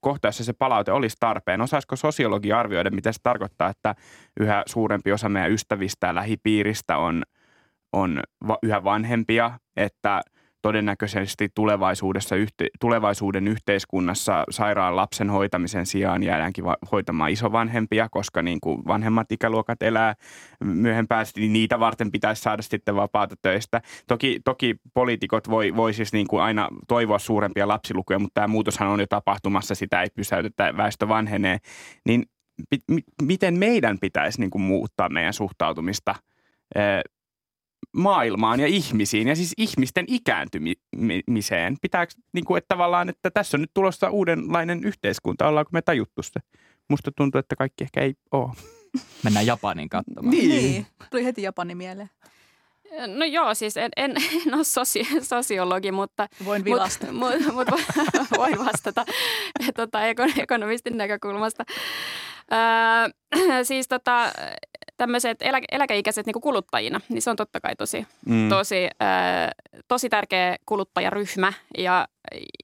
kohta, 0.00 0.28
jossa 0.28 0.44
se 0.44 0.52
palaute 0.52 0.92
olisi 0.92 1.16
tarpeen. 1.20 1.60
Osaisiko 1.60 1.96
sosiologi 1.96 2.52
arvioida, 2.52 2.90
mitä 2.90 3.12
se 3.12 3.18
tarkoittaa, 3.22 3.70
että 3.70 3.94
yhä 4.40 4.62
suurempi 4.66 5.12
osa 5.12 5.28
meidän 5.28 5.52
ystävistä 5.52 6.06
ja 6.06 6.14
lähipiiristä 6.14 6.96
on, 6.96 7.22
on 7.96 8.20
va- 8.48 8.58
yhä 8.62 8.84
vanhempia, 8.84 9.50
että 9.76 10.20
todennäköisesti 10.62 11.48
tulevaisuudessa 11.54 12.36
yhte, 12.36 12.66
tulevaisuuden 12.80 13.48
yhteiskunnassa 13.48 14.44
sairaan 14.50 14.96
lapsen 14.96 15.30
hoitamisen 15.30 15.86
sijaan 15.86 16.22
jäädäänkin 16.22 16.64
va- 16.64 16.76
hoitamaan 16.92 17.30
isovanhempia, 17.30 18.08
koska 18.10 18.42
niin 18.42 18.58
kuin 18.60 18.82
vanhemmat 18.86 19.32
ikäluokat 19.32 19.82
elää 19.82 20.14
myöhempään, 20.64 21.26
niin 21.36 21.52
niitä 21.52 21.80
varten 21.80 22.10
pitäisi 22.10 22.42
saada 22.42 22.62
sitten 22.62 22.96
vapaata 22.96 23.34
töistä. 23.42 23.80
Toki, 24.08 24.40
toki 24.44 24.76
poliitikot 24.94 25.50
voi, 25.50 25.76
voi 25.76 25.92
siis 25.92 26.12
niin 26.12 26.26
kuin 26.26 26.42
aina 26.42 26.68
toivoa 26.88 27.18
suurempia 27.18 27.68
lapsilukuja, 27.68 28.18
mutta 28.18 28.34
tämä 28.34 28.48
muutoshan 28.48 28.88
on 28.88 29.00
jo 29.00 29.06
tapahtumassa, 29.06 29.74
sitä 29.74 30.02
ei 30.02 30.08
pysäytetä, 30.14 30.76
väestö 30.76 31.08
vanhenee. 31.08 31.58
Niin 32.06 32.22
miten 33.22 33.58
meidän 33.58 33.98
pitäisi 34.00 34.40
niin 34.40 34.50
kuin 34.50 34.62
muuttaa 34.62 35.08
meidän 35.08 35.32
suhtautumista 35.32 36.14
maailmaan 37.92 38.60
ja 38.60 38.66
ihmisiin 38.66 39.28
ja 39.28 39.36
siis 39.36 39.52
ihmisten 39.56 40.04
ikääntymiseen. 40.08 41.76
Pitääkö, 41.82 42.12
niin 42.32 42.44
kuin, 42.44 42.58
että 42.58 42.68
tavallaan, 42.68 43.08
että 43.08 43.30
tässä 43.30 43.56
on 43.56 43.60
nyt 43.60 43.70
tulossa 43.74 44.10
uudenlainen 44.10 44.84
yhteiskunta, 44.84 45.48
ollaanko 45.48 45.70
me 45.72 45.82
tajuttu 45.82 46.22
se? 46.22 46.40
Musta 46.88 47.10
tuntuu, 47.16 47.38
että 47.38 47.56
kaikki 47.56 47.84
ehkä 47.84 48.00
ei 48.00 48.14
ole. 48.32 48.52
mennään 49.22 49.46
Japaniin 49.46 49.88
katsomaan. 49.88 50.30
Niin. 50.30 50.48
Niin. 50.48 50.86
Tuli 51.10 51.24
heti 51.24 51.42
Japani 51.42 51.74
mieleen. 51.74 52.10
No 53.06 53.24
joo, 53.24 53.54
siis 53.54 53.76
en, 53.76 53.90
en, 53.96 54.14
en 54.46 54.54
ole 54.54 54.64
sosi, 54.64 55.08
sosiologi, 55.22 55.92
mutta 55.92 56.28
Voin 56.44 56.64
vilasta. 56.64 57.12
Mutta 57.12 57.52
mut, 57.52 57.68
mut 57.68 57.80
voin 58.38 58.58
vastata 58.66 59.04
tota, 59.76 59.98
ekon- 60.00 60.40
ekonomistin 60.42 60.96
näkökulmasta. 60.96 61.64
Öö, 62.52 63.64
siis 63.64 63.88
tota, 63.88 64.32
tämmöiset 64.96 65.42
elä, 65.42 65.60
eläkeikäiset 65.72 66.26
niin 66.26 66.40
kuluttajina, 66.40 67.00
niin 67.08 67.22
se 67.22 67.30
on 67.30 67.36
totta 67.36 67.60
kai 67.60 67.76
tosi, 67.76 68.06
Mm. 68.26 68.48
tosi, 68.48 68.82
öö, 68.84 69.78
tosi 69.88 70.08
tärkeä 70.08 70.56
kuluttajaryhmä 70.66 71.52
ja, 71.78 72.08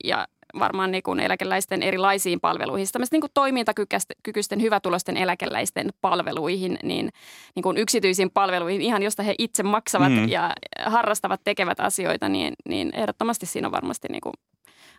ja 0.04 0.28
varmaan 0.58 0.90
niin 0.90 1.02
kuin 1.02 1.20
eläkeläisten 1.20 1.82
erilaisiin 1.82 2.40
palveluihin, 2.40 2.88
tämmöisten 2.92 3.16
niin 3.16 3.20
kuin 3.20 3.30
toimintakykyisten, 3.34 4.62
hyvätulosten 4.62 5.16
eläkeläisten 5.16 5.90
palveluihin, 6.00 6.78
niin, 6.82 7.10
niin 7.54 7.62
kuin 7.62 7.76
yksityisiin 7.76 8.30
palveluihin, 8.30 8.80
ihan 8.82 9.02
josta 9.02 9.22
he 9.22 9.34
itse 9.38 9.62
maksavat 9.62 10.12
Mm. 10.12 10.28
ja 10.28 10.52
harrastavat, 10.84 11.40
tekevät 11.44 11.80
asioita, 11.80 12.28
niin, 12.28 12.54
niin 12.68 12.92
ehdottomasti 12.94 13.46
siinä 13.46 13.68
on 13.68 13.72
varmasti 13.72 14.08
niin 14.08 14.20
kuin 14.20 14.32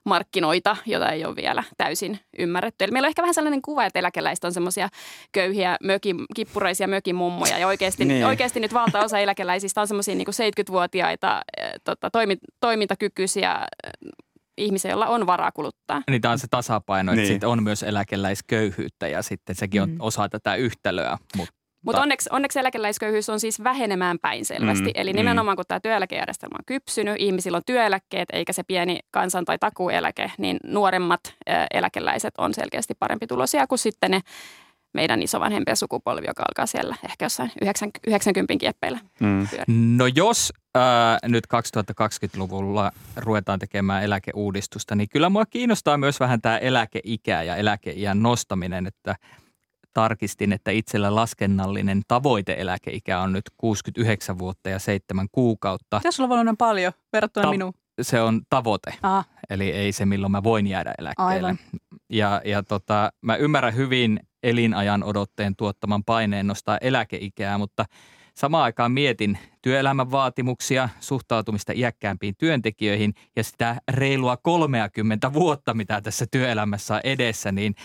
markkinoita, 0.06 0.78
joita 0.86 1.10
ei 1.12 1.26
ole 1.26 1.36
vielä 1.36 1.64
täysin 1.78 2.20
ymmärretty. 2.40 2.84
Eli 2.86 2.92
meillä 2.92 3.06
on 3.06 3.10
ehkä 3.10 3.22
vähän 3.22 3.34
sellainen 3.34 3.62
kuva, 3.62 3.86
että 3.86 4.00
eläkeläiset 4.00 4.44
on 4.44 4.54
semmoisia 4.54 4.90
köyhiä, 5.32 5.78
mökin, 5.84 6.18
kippuraisia 6.36 6.88
mökimummoja. 6.88 7.58
Ja 7.58 7.68
oikeasti, 7.68 8.06
Niin. 8.14 8.26
oikeasti 8.26 8.60
nyt 8.60 8.74
valtaosa 8.74 9.20
eläkeläisistä 9.20 9.82
on 9.82 9.88
semmoisia 9.88 10.16
niin 10.16 10.28
70-vuotiaita 10.28 11.42
eh, 11.58 11.72
tota, 11.84 12.10
toimi, 12.12 12.38
toimintakykyisiä 12.60 13.52
eh, 13.84 13.92
ihmisiä, 14.58 14.92
joilla 14.92 15.08
on 15.08 15.28
varaa 15.28 15.52
kuluttaa. 15.52 16.02
Niin 16.10 16.22
tämä 16.22 16.32
on 16.32 16.40
se 16.40 16.48
tasapaino, 16.52 17.12
että 17.12 17.22
Niin. 17.22 17.34
sit 17.34 17.44
on 17.44 17.64
myös 17.64 17.84
eläkeläisköyhyyttä 17.84 19.08
ja 19.08 19.22
sitten 19.22 19.56
sekin 19.56 19.82
on 19.82 19.90
Mm. 19.90 19.96
osa 20.00 20.30
tätä 20.30 20.56
yhtälöä. 20.56 21.18
Mutta 21.38 21.54
Mutta 21.86 22.02
onneksi, 22.02 22.30
onneksi 22.32 22.60
eläkeläisköyhyys 22.60 23.30
on 23.30 23.40
siis 23.40 23.64
vähenemään 23.64 24.20
päin 24.20 24.46
selvästi. 24.46 24.84
Mm, 24.84 24.88
Mm, 24.90 24.92
Eli 24.96 25.14
mm. 25.14 25.18
nimenomaan 25.18 25.56
kun 25.58 25.66
tämä 25.68 25.80
työeläkejärjestelmä 25.80 26.56
on 26.60 26.66
kypsynyt, 26.66 27.16
ihmisillä 27.20 27.56
on 27.56 27.62
työeläkkeet 27.66 28.30
eikä 28.34 28.54
se 28.54 28.64
pieni 28.64 29.00
kansan- 29.12 29.46
tai 29.46 29.58
takueläke, 29.60 30.32
niin 30.38 30.58
nuoremmat 30.66 31.20
eläkeläiset 31.74 32.34
on 32.38 32.54
selkeästi 32.54 32.94
parempi 33.00 33.28
tulosia 33.28 33.68
kuin 33.68 33.80
sitten 33.80 34.12
ne 34.12 34.22
meidän 34.94 35.22
isovanhempien 35.22 35.78
sukupolvi, 35.78 36.28
joka 36.28 36.44
alkaa 36.44 36.66
siellä 36.66 36.96
ehkä 37.06 37.26
jossain 37.26 37.52
90, 37.62 38.00
90 38.08 38.60
kieppeillä. 38.60 39.00
Mm. 39.20 39.48
No 39.98 40.08
jos 40.08 40.54
ää, 40.76 41.18
nyt 41.26 41.44
2020-luvulla 41.54 42.92
ruvetaan 43.16 43.60
tekemään 43.60 44.04
eläkeuudistusta, 44.04 44.96
niin 44.96 45.10
kyllä 45.10 45.30
mua 45.30 45.46
kiinnostaa 45.46 45.98
myös 45.98 46.20
vähän 46.20 46.42
tämä 46.42 46.58
eläkeikä 46.58 47.42
ja 47.44 47.56
eläkeiän 47.56 48.22
nostaminen, 48.24 48.88
että 48.88 49.16
tarkistin, 49.94 50.54
että 50.54 50.72
itsellä 50.72 51.16
laskennallinen 51.16 52.02
tavoiteeläkeikä 52.08 53.20
on 53.20 53.34
nyt 53.34 53.46
69 53.58 54.40
vuotta 54.40 54.70
ja 54.70 54.80
7 54.80 55.28
kuukautta. 55.32 55.98
Pitäisi 55.98 56.22
olla 56.22 56.36
paljon 56.36 56.58
paljon 56.58 56.94
verrattuna 57.14 57.44
Ta- 57.44 57.52
minuun. 57.52 57.74
Se 58.02 58.22
on 58.22 58.42
tavoite, 58.50 58.94
Ah, 59.02 59.28
eli 59.50 59.72
ei 59.72 59.92
se 59.92 60.06
milloin 60.06 60.32
mä 60.32 60.44
voin 60.44 60.68
jäädä 60.68 60.94
eläkkeelle. 60.98 61.34
Aivan. 61.34 61.60
Ja, 62.10 62.42
ja 62.46 62.64
tota, 62.64 63.12
mä 63.22 63.36
ymmärrän 63.36 63.76
hyvin 63.76 64.20
elinajan 64.44 65.04
odotteen 65.04 65.56
tuottaman 65.56 66.04
paineen 66.04 66.48
nostaa 66.48 66.78
eläkeikää, 66.78 67.58
mutta 67.58 67.86
samaan 68.36 68.64
aikaan 68.64 68.92
mietin 68.92 69.38
työelämän 69.62 70.12
vaatimuksia, 70.12 70.90
suhtautumista 71.00 71.74
iäkkäämpiin 71.76 72.36
työntekijöihin 72.38 73.14
ja 73.36 73.44
sitä 73.44 73.76
reilua 73.92 74.38
30 74.38 75.34
vuotta, 75.34 75.74
mitä 75.74 76.02
tässä 76.02 76.26
työelämässä 76.32 76.96
on 76.96 77.02
edessä, 77.04 77.52
niin 77.52 77.76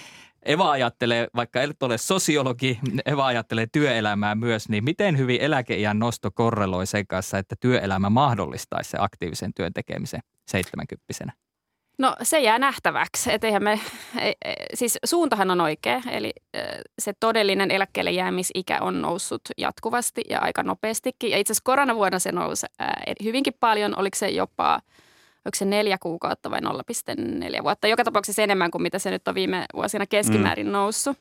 Eva 0.42 0.70
ajattelee, 0.70 1.28
vaikka 1.36 1.62
et 1.62 1.82
ole 1.82 1.98
sosiologi, 1.98 2.78
Eva 3.06 3.26
ajattelee 3.26 3.66
työelämää 3.72 4.34
myös, 4.34 4.68
niin 4.68 4.84
miten 4.84 5.18
hyvin 5.18 5.40
eläkeiän 5.40 5.98
nosto 5.98 6.30
korreloi 6.30 6.86
sen 6.86 7.06
kanssa, 7.06 7.38
että 7.38 7.56
työelämä 7.60 8.10
mahdollistaisi 8.10 8.90
se 8.90 8.98
aktiivisen 9.00 9.54
työn 9.54 9.72
tekemisen 9.72 10.20
70 10.50 11.04
No 11.98 12.16
se 12.22 12.40
jää 12.40 12.58
nähtäväksi. 12.58 13.32
Et 13.32 13.44
eihän 13.44 13.62
me, 13.62 13.80
ei, 14.18 14.34
ei, 14.44 14.54
siis 14.74 14.98
suuntahan 15.04 15.50
on 15.50 15.60
oikea, 15.60 16.02
eli 16.10 16.32
ö, 16.56 16.60
se 16.98 17.12
todellinen 17.20 17.70
eläkkeelle 17.70 18.10
jäämisikä 18.10 18.78
on 18.80 19.02
noussut 19.02 19.42
jatkuvasti 19.58 20.22
ja 20.30 20.40
aika 20.40 20.62
nopeastikin. 20.62 21.30
Ja 21.30 21.38
itse 21.38 21.52
asiassa 21.52 21.64
koronavuonna 21.64 22.18
se 22.18 22.32
nousi 22.32 22.66
ää, 22.78 23.02
hyvinkin 23.24 23.54
paljon, 23.60 23.98
oliko 23.98 24.16
se 24.16 24.28
jopa, 24.28 24.80
oliko 25.48 25.56
se 25.56 25.64
neljä 25.64 25.98
kuukautta 25.98 26.50
vai 26.50 26.60
0,4 26.60 27.62
vuotta. 27.62 27.88
Joka 27.88 28.04
tapauksessa 28.04 28.42
enemmän 28.42 28.70
kuin 28.70 28.82
mitä 28.82 28.98
se 28.98 29.10
nyt 29.10 29.28
on 29.28 29.34
viime 29.34 29.64
vuosina 29.74 30.06
keskimäärin 30.06 30.66
mm. 30.66 30.72
noussut. 30.72 31.18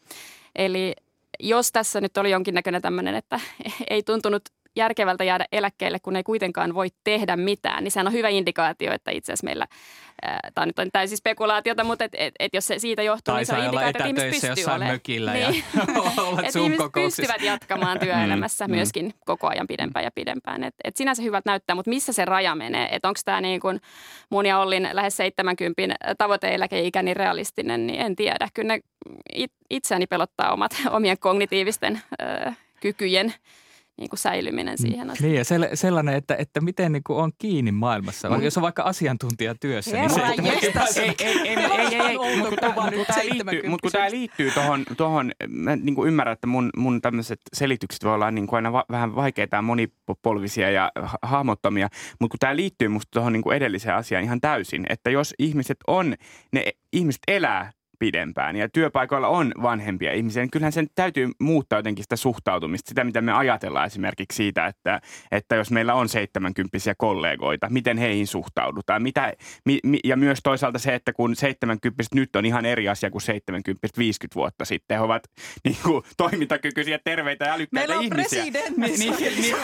Eli 0.56 0.94
jos 1.40 1.72
tässä 1.72 2.02
nyt 2.02 2.18
oli 2.18 2.32
jonkinnäköinen 2.32 2.82
tämmöinen, 2.82 3.16
että 3.16 3.40
ei 3.90 4.04
tuntunut 4.04 4.42
järkevältä 4.76 5.24
jäädä 5.24 5.46
eläkkeelle, 5.52 6.00
kun 6.00 6.16
ei 6.16 6.24
kuitenkaan 6.24 6.74
voi 6.74 6.88
tehdä 7.04 7.36
mitään, 7.36 7.84
niin 7.84 7.92
sehän 7.92 8.08
on 8.08 8.14
hyvä 8.14 8.30
indikaatio, 8.30 8.94
että 8.94 9.12
itse 9.12 9.32
asiassa 9.32 9.46
meillä 9.46 9.68
Tämä 10.56 10.66
nyt 10.66 10.80
on 10.80 10.90
täysin 10.94 11.18
spekulaatiota, 11.18 11.84
mutta 11.84 12.04
et, 12.04 12.12
et, 12.18 12.34
et 12.40 12.54
jos 12.54 12.68
se 12.68 12.80
siitä 12.80 13.04
johtuu, 13.04 13.32
Tai 13.32 13.40
niin 13.40 13.46
se 13.46 13.54
on 13.54 13.64
indikaatio, 13.64 13.90
että 13.90 14.06
ihmiset 14.06 14.50
jossain 14.50 14.76
olemaan. 14.76 14.96
mökillä 14.96 15.34
niin. 15.34 15.42
ja 15.42 15.54
olla 16.18 16.42
että 16.42 16.60
ihmiset 16.60 16.92
pystyvät 16.94 17.42
jatkamaan 17.42 18.00
työelämässä 18.04 18.68
Mm, 18.68 18.72
myöskin 18.76 19.14
koko 19.26 19.48
ajan 19.48 19.68
pidempään 19.68 20.06
ja 20.06 20.12
pidempään. 20.12 20.64
Et, 20.64 20.76
et 20.84 20.98
sinänsä 20.98 21.24
hyvät 21.24 21.46
näyttää, 21.46 21.76
mutta 21.76 21.90
missä 21.90 22.14
se 22.14 22.26
raja 22.26 22.56
menee? 22.56 22.90
Että 22.92 23.08
onko 23.08 23.20
tämä 23.26 23.42
niin 23.42 23.60
kuin 23.60 23.82
mun 24.30 24.46
ja 24.46 24.60
Ollin 24.60 24.90
lähes 24.94 25.18
70 25.18 25.96
tavoiteeläkeikä 26.18 27.04
niin 27.04 27.16
realistinen, 27.16 27.88
niin 27.88 28.02
en 28.02 28.16
tiedä. 28.16 28.48
Kyllä 28.54 28.68
ne 28.68 28.80
it, 29.34 29.52
itseäni 29.70 30.08
pelottaa 30.08 30.54
omat, 30.54 30.72
omien 30.90 31.20
kognitiivisten 31.20 32.02
ö, 32.22 32.52
kykyjen 32.82 33.34
niin 33.98 34.10
kuin 34.10 34.20
säilyminen 34.20 34.78
siihen 34.78 35.10
asti. 35.10 35.24
Niin 35.24 35.36
ja 35.36 35.44
sel- 35.44 35.76
sellainen, 35.76 36.16
että, 36.16 36.36
että 36.40 36.62
miten 36.62 36.92
niin 36.92 37.04
kuin 37.04 37.20
on 37.20 37.32
kiinni 37.38 37.72
maailmassa. 37.72 38.30
Vaikka 38.30 38.46
jos 38.46 38.58
on 38.58 38.64
vaikka 38.64 38.84
asiantuntijatyössä, 38.84 39.98
niin 39.98 40.10
se, 40.10 40.16
Herra 40.16 40.30
että 40.30 40.66
jestas. 40.66 40.98
ei, 40.98 41.16
ei, 41.20 41.40
ei, 41.40 41.48
ei, 41.48 41.58
ei, 41.58 41.96
ei, 41.96 42.02
ei, 42.02 42.18
Outo 42.18 42.38
mutta 42.38 42.50
kun 42.50 42.58
tämä 42.58 42.90
nyt 42.90 43.08
liittyy, 43.24 43.70
mut 43.70 43.82
kun 43.82 43.92
tää 43.92 44.12
liittyy 44.12 44.52
tuohon, 44.52 44.86
tohon, 44.98 45.32
mä 45.48 45.76
niin 45.76 45.96
kuin 45.96 46.08
ymmärrän, 46.08 46.34
että 46.34 46.48
mun, 46.48 46.70
mun 46.78 47.02
tämmöiset 47.02 47.40
selitykset 47.54 48.04
voi 48.04 48.14
olla 48.14 48.32
niin 48.32 48.48
kuin 48.48 48.58
aina 48.58 48.72
va, 48.72 48.86
vähän 48.92 49.16
vaikeita 49.16 49.56
ja 49.56 49.62
monipolvisia 49.62 50.70
ja 50.70 50.92
ha- 51.02 51.18
hahmottomia, 51.22 51.90
mutta 52.20 52.32
kun 52.32 52.40
tämä 52.40 52.56
liittyy 52.56 52.88
musta 52.88 53.12
tuohon 53.12 53.34
niin 53.34 53.44
kuin 53.44 53.58
edelliseen 53.58 53.96
asiaan 53.96 54.24
ihan 54.24 54.42
täysin, 54.42 54.86
että 54.90 55.10
jos 55.10 55.34
ihmiset 55.40 55.78
on, 55.88 56.16
ne 56.52 56.64
ihmiset 56.94 57.22
elää 57.28 57.72
pidempään. 58.00 58.56
Ja 58.56 58.70
työpaikoilla 58.70 59.28
on 59.28 59.52
vanhempia 59.62 60.14
ihmisiä, 60.14 60.44
niin 60.44 60.52
kyllähän 60.52 60.72
sen 60.72 60.88
täytyy 60.96 61.30
muuttaa 61.40 61.80
jotenkin 61.80 62.04
sitä 62.04 62.16
suhtautumista, 62.16 62.90
sitä 62.90 63.04
mitä 63.04 63.22
me 63.22 63.34
ajatellaan 63.34 63.88
esimerkiksi 63.88 64.36
siitä, 64.36 64.66
että, 64.66 65.02
että 65.32 65.56
jos 65.56 65.72
meillä 65.72 65.94
on 65.94 66.10
70 66.10 66.78
kollegoita, 66.98 67.68
miten 67.70 67.98
heihin 67.98 68.28
suhtaudutaan, 68.28 69.04
mitä, 69.04 69.34
mi, 69.66 69.80
mi, 69.84 70.00
ja 70.04 70.18
myös 70.18 70.40
toisaalta 70.44 70.80
se, 70.80 70.96
että 70.96 71.14
kun 71.14 71.36
70 71.36 72.04
nyt 72.16 72.36
on 72.36 72.46
ihan 72.46 72.66
eri 72.66 72.90
asia 72.90 73.12
kuin 73.12 73.22
70 73.22 73.88
50 73.98 74.36
vuotta 74.36 74.66
sitten, 74.66 74.98
he 74.98 75.04
ovat 75.04 75.24
niin 75.66 75.78
kuin, 75.84 76.04
toimintakykyisiä, 76.18 77.00
terveitä 77.04 77.46
ja 77.46 77.54
älykkäitä 77.54 77.88
Meillä 77.88 77.98
on 77.98 78.04
ihmisiä. 78.04 78.44
presidentti. 78.44 78.82
Niin, 78.82 79.00
niin, 79.00 79.56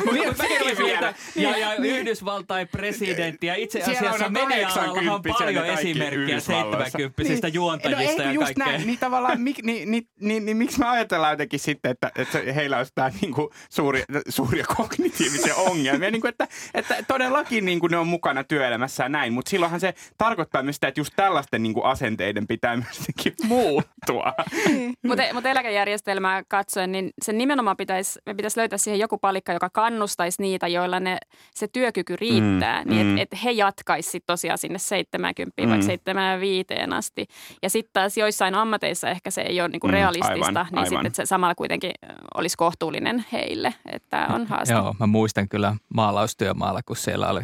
niin, 0.78 1.00
ja, 1.36 1.58
ja 1.58 1.76
Yhdysvaltain 1.76 2.68
presidentti. 2.68 3.48
Ja 3.48 3.56
itse 3.56 3.82
asiassa 3.82 4.26
on 4.26 4.34
media-alalla 4.34 4.92
on 4.92 5.22
80-vuotiaita 5.22 5.44
paljon 5.44 5.66
esimerkkejä. 5.66 6.40
70 6.40 7.48
juontajista 7.48 8.23
ja 8.24 8.30
ei, 8.30 8.36
just 8.36 8.58
näin. 8.58 8.88
Niin 8.88 9.00
tavallaan, 9.00 9.42
mik, 9.42 9.64
niin, 9.64 9.92
niin, 9.92 10.08
niin, 10.20 10.46
niin, 10.46 10.58
miksi 10.58 10.80
me 10.80 10.86
ajatellaan 10.90 11.34
jotenkin 11.34 11.60
sitten, 11.60 11.92
että, 11.92 12.12
että 12.16 12.40
heillä 12.56 12.78
olisi 12.78 12.92
tämä 12.96 13.12
niin 13.22 13.34
kuin 13.34 13.50
suuri, 13.70 14.04
suuria 14.30 14.66
kognitiivisia 14.78 15.56
ongelmia. 15.56 16.12
niin 16.12 16.22
kuin, 16.22 16.30
että, 16.30 16.48
että 16.74 16.96
todellakin 17.08 17.66
niin 17.66 17.80
kuin 17.80 17.92
ne 17.92 17.98
on 17.98 18.08
mukana 18.08 18.44
työelämässä 18.44 19.04
ja 19.04 19.10
näin, 19.10 19.34
mutta 19.34 19.50
silloinhan 19.50 19.80
se 19.80 19.94
tarkoittaa 20.18 20.64
myös 20.64 20.76
sitä, 20.76 20.88
että 20.88 21.00
just 21.00 21.14
tällaisten 21.16 21.64
niin 21.64 21.74
kuin 21.74 21.86
asenteiden 21.86 22.48
pitää 22.48 22.76
myös 22.76 23.00
jotenkin 23.00 23.34
muuttua. 23.48 24.34
Mutta 25.08 25.24
mut 25.34 25.46
eläkejärjestelmää 25.46 26.44
katsoen, 26.48 26.92
niin 26.92 27.10
sen 27.22 27.38
nimenomaan 27.38 27.78
pitäisi, 27.78 28.20
me 28.26 28.34
pitäisi 28.34 28.60
löytää 28.60 28.78
siihen 28.78 29.00
joku 29.00 29.18
palikka, 29.18 29.54
joka 29.54 29.70
kannustaisi 29.70 30.42
niitä, 30.42 30.68
joilla 30.68 31.00
ne, 31.00 31.18
se 31.56 31.68
työkyky 31.68 32.16
riittää, 32.16 32.84
Mm, 32.84 32.90
niin 32.90 33.08
mm. 33.08 33.18
että 33.18 33.36
et 33.38 33.44
he 33.44 33.52
jatkaisivat 33.52 34.24
tosiaan 34.26 34.58
sinne 34.58 34.80
70, 34.80 35.62
Mm. 35.62 35.70
vaikka 35.70 35.86
75 35.86 36.66
asti. 36.96 37.26
Ja 37.62 37.70
sitten 37.70 37.90
taas 37.94 38.13
joissain 38.18 38.56
ammateissa 38.56 39.10
ehkä 39.10 39.32
se 39.32 39.42
ei 39.42 39.62
ole 39.62 39.70
niinku 39.70 39.88
Mm, 39.88 39.94
realistista, 39.94 40.34
aivan, 40.34 40.66
niin 40.66 40.78
aivan. 40.78 40.86
sitten 40.90 41.06
että 41.06 41.16
se 41.18 41.26
samalla 41.26 41.56
kuitenkin 41.56 41.92
olisi 42.38 42.58
kohtuullinen 42.58 43.26
heille, 43.32 43.74
että 43.92 44.08
tämä 44.10 44.36
on 44.36 44.48
haaste. 44.48 44.74
Joo, 44.74 44.96
mä 45.00 45.08
muistan 45.08 45.50
kyllä 45.50 45.76
maalaustyömaalla, 45.96 46.82
kun 46.86 46.96
siellä 46.96 47.30
oli 47.30 47.42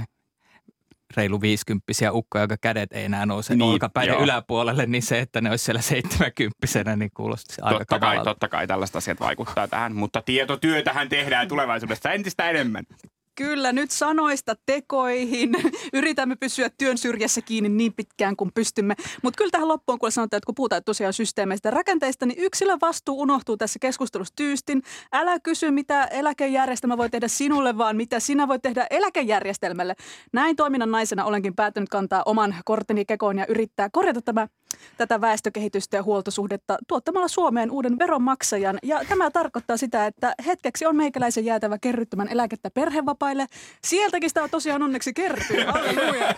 reilu 1.17 1.41
viisikymppisiä 1.41 2.11
ukkoja, 2.11 2.43
joka 2.43 2.57
kädet 2.61 2.93
ei 2.93 3.05
enää 3.05 3.25
nouse 3.25 3.55
Niin, 3.55 3.61
olkapäiden 3.71 4.13
joo. 4.13 4.23
yläpuolelle, 4.23 4.85
niin 4.85 5.03
se, 5.03 5.19
että 5.19 5.41
ne 5.41 5.49
olisi 5.49 5.65
siellä 5.65 5.81
seitsemänkympisenä, 5.81 6.95
niin 6.95 7.11
kuulosti 7.13 7.55
aika 7.61 7.79
Totta 7.79 7.99
kai, 7.99 8.23
totta 8.23 8.47
kai 8.47 8.67
tällaiset 8.67 8.95
asiat 8.95 9.19
vaikuttaa 9.19 9.67
tähän, 9.67 9.95
mutta 9.95 10.21
tietotyötähän 10.21 11.09
tehdään 11.09 11.47
tulevaisuudessa 11.47 12.11
entistä 12.11 12.49
enemmän. 12.49 12.83
Kyllä, 13.39 13.71
nyt 13.71 13.91
sanoista 13.91 14.55
tekoihin. 14.65 15.49
Yritämme 15.93 16.35
pysyä 16.35 16.69
työn 16.77 16.97
syrjässä 16.97 17.41
kiinni 17.41 17.69
niin 17.69 17.93
pitkään 17.93 18.35
kuin 18.35 18.51
pystymme. 18.53 18.95
Mutta 19.23 19.37
kyllä 19.37 19.51
tähän 19.51 19.67
loppuun, 19.67 19.99
kun 19.99 20.11
sanotaan, 20.11 20.37
että 20.37 20.45
kun 20.45 20.55
puhutaan 20.55 20.83
tosiaan 20.83 21.13
systeemeistä 21.13 21.67
ja 21.67 21.71
rakenteista, 21.71 22.25
niin 22.25 22.39
yksilön 22.39 22.77
vastuu 22.81 23.21
unohtuu 23.21 23.57
tässä 23.57 23.79
keskustelussa 23.79 24.33
tyystin. 24.35 24.81
Älä 25.13 25.39
kysy, 25.39 25.71
mitä 25.71 26.05
eläkejärjestelmä 26.05 26.97
voi 26.97 27.09
tehdä 27.09 27.27
sinulle, 27.27 27.77
vaan 27.77 27.97
mitä 27.97 28.19
sinä 28.19 28.47
voit 28.47 28.61
tehdä 28.61 28.87
eläkejärjestelmälle. 28.89 29.95
Näin 30.33 30.55
toiminnan 30.55 30.91
naisena 30.91 31.25
olenkin 31.25 31.55
päätynyt 31.55 31.89
kantaa 31.89 32.23
oman 32.25 32.55
korteni 32.65 33.05
kekoon 33.05 33.37
ja 33.37 33.45
yrittää 33.47 33.89
korjata 33.91 34.21
tämä, 34.21 34.47
tätä 34.97 35.21
väestökehitystä 35.21 35.97
ja 35.97 36.03
huoltosuhdetta 36.03 36.77
tuottamalla 36.87 37.27
Suomeen 37.27 37.71
uuden 37.71 37.99
veronmaksajan. 37.99 38.79
Ja 38.83 39.01
tämä 39.09 39.31
tarkoittaa 39.31 39.77
sitä, 39.77 40.05
että 40.05 40.35
hetkeksi 40.45 40.85
on 40.85 40.95
meikäläisen 40.95 41.45
jäätävä 41.45 41.77
kerryttämään 41.77 42.29
eläkettä 42.29 42.69
perhevapaille. 42.69 43.45
Sieltäkin 43.83 44.29
sitä 44.29 44.47
tosiaan 44.47 44.83
onneksi 44.83 45.13
kertyy. 45.13 45.63
Halleluja. 45.73 46.35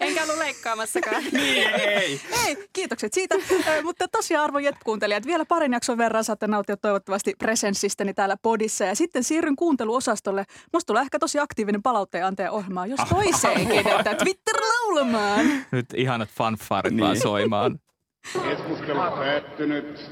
Enkä 0.00 0.22
ollut 0.22 0.38
leikkaamassakaan. 0.38 1.24
Niin, 1.34 1.70
ei. 1.74 2.20
Ei, 2.46 2.68
kiitokset 2.72 3.12
siitä. 3.12 3.34
Mutta 3.82 4.08
tosiaan 4.08 4.44
arvon 4.44 4.64
Jet-kuuntelijat, 4.64 5.26
vielä 5.26 5.44
parin 5.44 5.72
jakson 5.72 5.98
verran 5.98 6.24
saatte 6.24 6.46
nauttia 6.46 6.76
toivottavasti 6.76 7.34
presenssistäni 7.38 8.14
täällä 8.14 8.36
podissa. 8.42 8.84
Ja 8.84 8.94
sitten 8.94 9.24
siirryn 9.24 9.56
kuunteluosastolle. 9.56 10.44
Musta 10.72 10.86
tulee 10.86 11.02
ehkä 11.02 11.18
tosi 11.18 11.38
aktiivinen 11.38 11.82
palautteen 11.82 12.26
antaja 12.26 12.52
ohjelmaa, 12.52 12.86
jos 12.86 13.00
toiseenkin, 13.14 13.88
että 13.88 14.14
Twitter 14.14 14.54
laulamaan. 14.60 15.46
Nyt 15.70 15.86
ihanat 15.96 16.28
fanfaarit 16.74 16.92
Niin. 16.92 17.04
vaan 17.04 17.16
soimaan. 17.16 17.78
Keskustelu 18.42 18.98
päättynyt. 18.98 20.10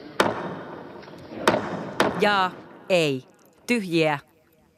Ja 2.20 2.50
ei. 2.88 3.24
Tyhjiä 3.66 4.18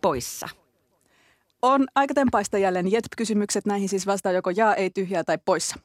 poissa. 0.03 0.49
On 1.63 1.87
aika 1.95 2.15
tempaista 2.15 2.59
jälleen 2.59 2.93
Jet-kysymykset. 2.93 3.67
Näihin 3.67 3.89
siis 3.89 4.07
vastaa 4.07 4.33
joko 4.33 4.51
jaa, 4.51 4.75
ei, 4.75 4.91
tyhjää 4.91 5.25
tai 5.25 5.39
poissa. 5.45 5.77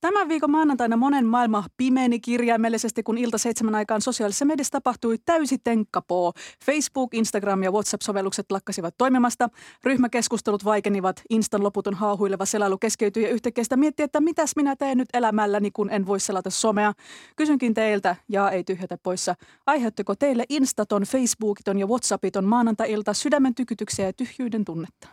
Tämän 0.00 0.28
viikon 0.28 0.50
maanantaina 0.50 0.96
monen 0.96 1.26
maailma 1.26 1.64
pimeeni 1.76 2.20
kirjaimellisesti, 2.20 3.02
kun 3.02 3.18
ilta 3.18 3.38
seitsemän 3.38 3.74
aikaan 3.74 4.00
sosiaalisessa 4.00 4.44
mediassa 4.44 4.72
tapahtui 4.72 5.18
täysi 5.24 5.58
tenkkapoo. 5.64 6.32
Facebook, 6.64 7.14
Instagram 7.14 7.62
ja 7.62 7.70
WhatsApp-sovellukset 7.70 8.46
lakkasivat 8.50 8.94
toimimasta. 8.98 9.48
Ryhmäkeskustelut 9.84 10.64
vaikenivat. 10.64 11.22
Instan 11.30 11.62
loputon 11.62 11.94
haahuileva 11.94 12.44
selailu 12.44 12.78
keskeytyi 12.78 13.22
ja 13.22 13.30
yhtäkkiä 13.30 13.64
sitä 13.64 13.76
miettii, 13.76 14.04
että 14.04 14.20
mitäs 14.20 14.52
minä 14.56 14.76
teen 14.76 14.98
nyt 14.98 15.08
elämälläni, 15.14 15.70
kun 15.70 15.90
en 15.90 16.06
voi 16.06 16.20
selata 16.20 16.50
somea. 16.50 16.92
Kysynkin 17.36 17.74
teiltä, 17.74 18.16
ja 18.28 18.50
ei 18.50 18.64
tyhjätä 18.64 18.98
poissa, 19.02 19.34
aiheuttiko 19.66 20.14
teille 20.14 20.44
Instaton, 20.48 21.02
Facebookiton 21.02 21.78
ja 21.78 21.86
Whatsappiton 21.86 22.44
maanantai-ilta 22.44 23.14
sydämen 23.14 23.54
tykytyksiä 23.54 24.06
ja 24.06 24.12
tyhjyyden 24.12 24.64
tunnetta? 24.64 25.08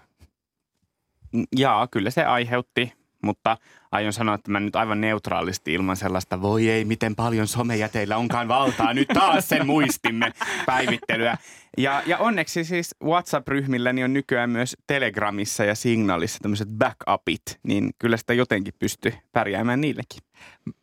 Jaa, 1.56 1.88
kyllä 1.88 2.10
se 2.10 2.24
aiheutti, 2.24 2.94
mutta 3.24 3.58
aion 3.92 4.14
sanoa, 4.14 4.36
että 4.36 4.52
mä 4.52 4.60
nyt 4.60 4.76
aivan 4.76 5.02
neutraalisti 5.02 5.74
ilman 5.74 5.98
sellaista, 5.98 6.42
voi 6.42 6.70
ei, 6.70 6.86
miten 6.86 7.16
paljon 7.16 7.48
somejäteillä 7.48 8.18
onkaan 8.18 8.48
valtaa, 8.48 8.94
nyt 8.94 9.08
taas 9.08 9.50
sen 9.50 9.66
muistimme 9.66 10.34
päivittelyä. 10.66 11.38
Ja, 11.78 12.04
ja 12.06 12.18
onneksi 12.18 12.64
siis 12.64 12.96
WhatsApp-ryhmilläni 13.04 14.04
on 14.04 14.14
nykyään 14.14 14.50
myös 14.50 14.78
Telegramissa 14.88 15.66
ja 15.66 15.76
Signalissa 15.76 16.40
tämmöiset 16.42 16.68
backupit, 16.68 17.42
niin 17.64 17.90
kyllä 18.00 18.18
sitä 18.18 18.34
jotenkin 18.34 18.74
pystyy 18.80 19.14
pärjäämään 19.32 19.82
niillekin. 19.82 20.20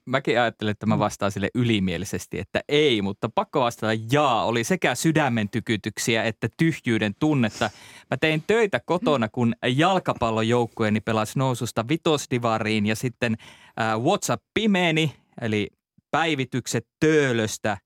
Mäkin 0.04 0.40
ajattelin, 0.40 0.70
että 0.70 0.86
mä 0.86 0.98
vastaan 0.98 1.32
sille 1.32 1.50
ylimielisesti, 1.54 2.38
että 2.38 2.60
ei, 2.68 3.02
mutta 3.02 3.28
pakko 3.34 3.60
vastata 3.60 3.92
jaa. 4.12 4.44
Oli 4.44 4.64
sekä 4.64 4.94
sydämen 4.94 5.48
tykytyksiä 5.48 6.24
että 6.24 6.48
tyhjyyden 6.56 7.14
tunnetta. 7.18 7.70
Mä 8.10 8.16
tein 8.16 8.44
töitä 8.46 8.80
kotona, 8.86 9.28
kun 9.28 9.54
jalkapallojoukkueeni 9.66 11.00
pelasi 11.00 11.38
noususta 11.38 11.88
vitosdivariin 11.88 12.86
ja 12.86 12.96
sitten 12.96 13.36
äh, 13.80 14.00
WhatsApp 14.00 14.44
pimeeni, 14.54 15.14
eli 15.40 15.68
päivitykset 16.10 16.86
töölöstä 17.00 17.78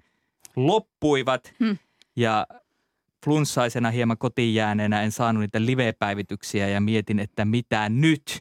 loppuivat 0.56 1.54
Hmm. 1.60 1.78
ja 2.16 2.46
flunssaisena 3.24 3.90
hieman 3.90 4.18
kotiin 4.18 4.54
jääneenä 4.54 5.02
en 5.02 5.12
saanut 5.12 5.40
niitä 5.40 5.66
live-päivityksiä 5.66 6.68
ja 6.68 6.80
mietin, 6.80 7.18
että 7.18 7.44
mitä 7.44 7.88
nyt. 7.88 8.40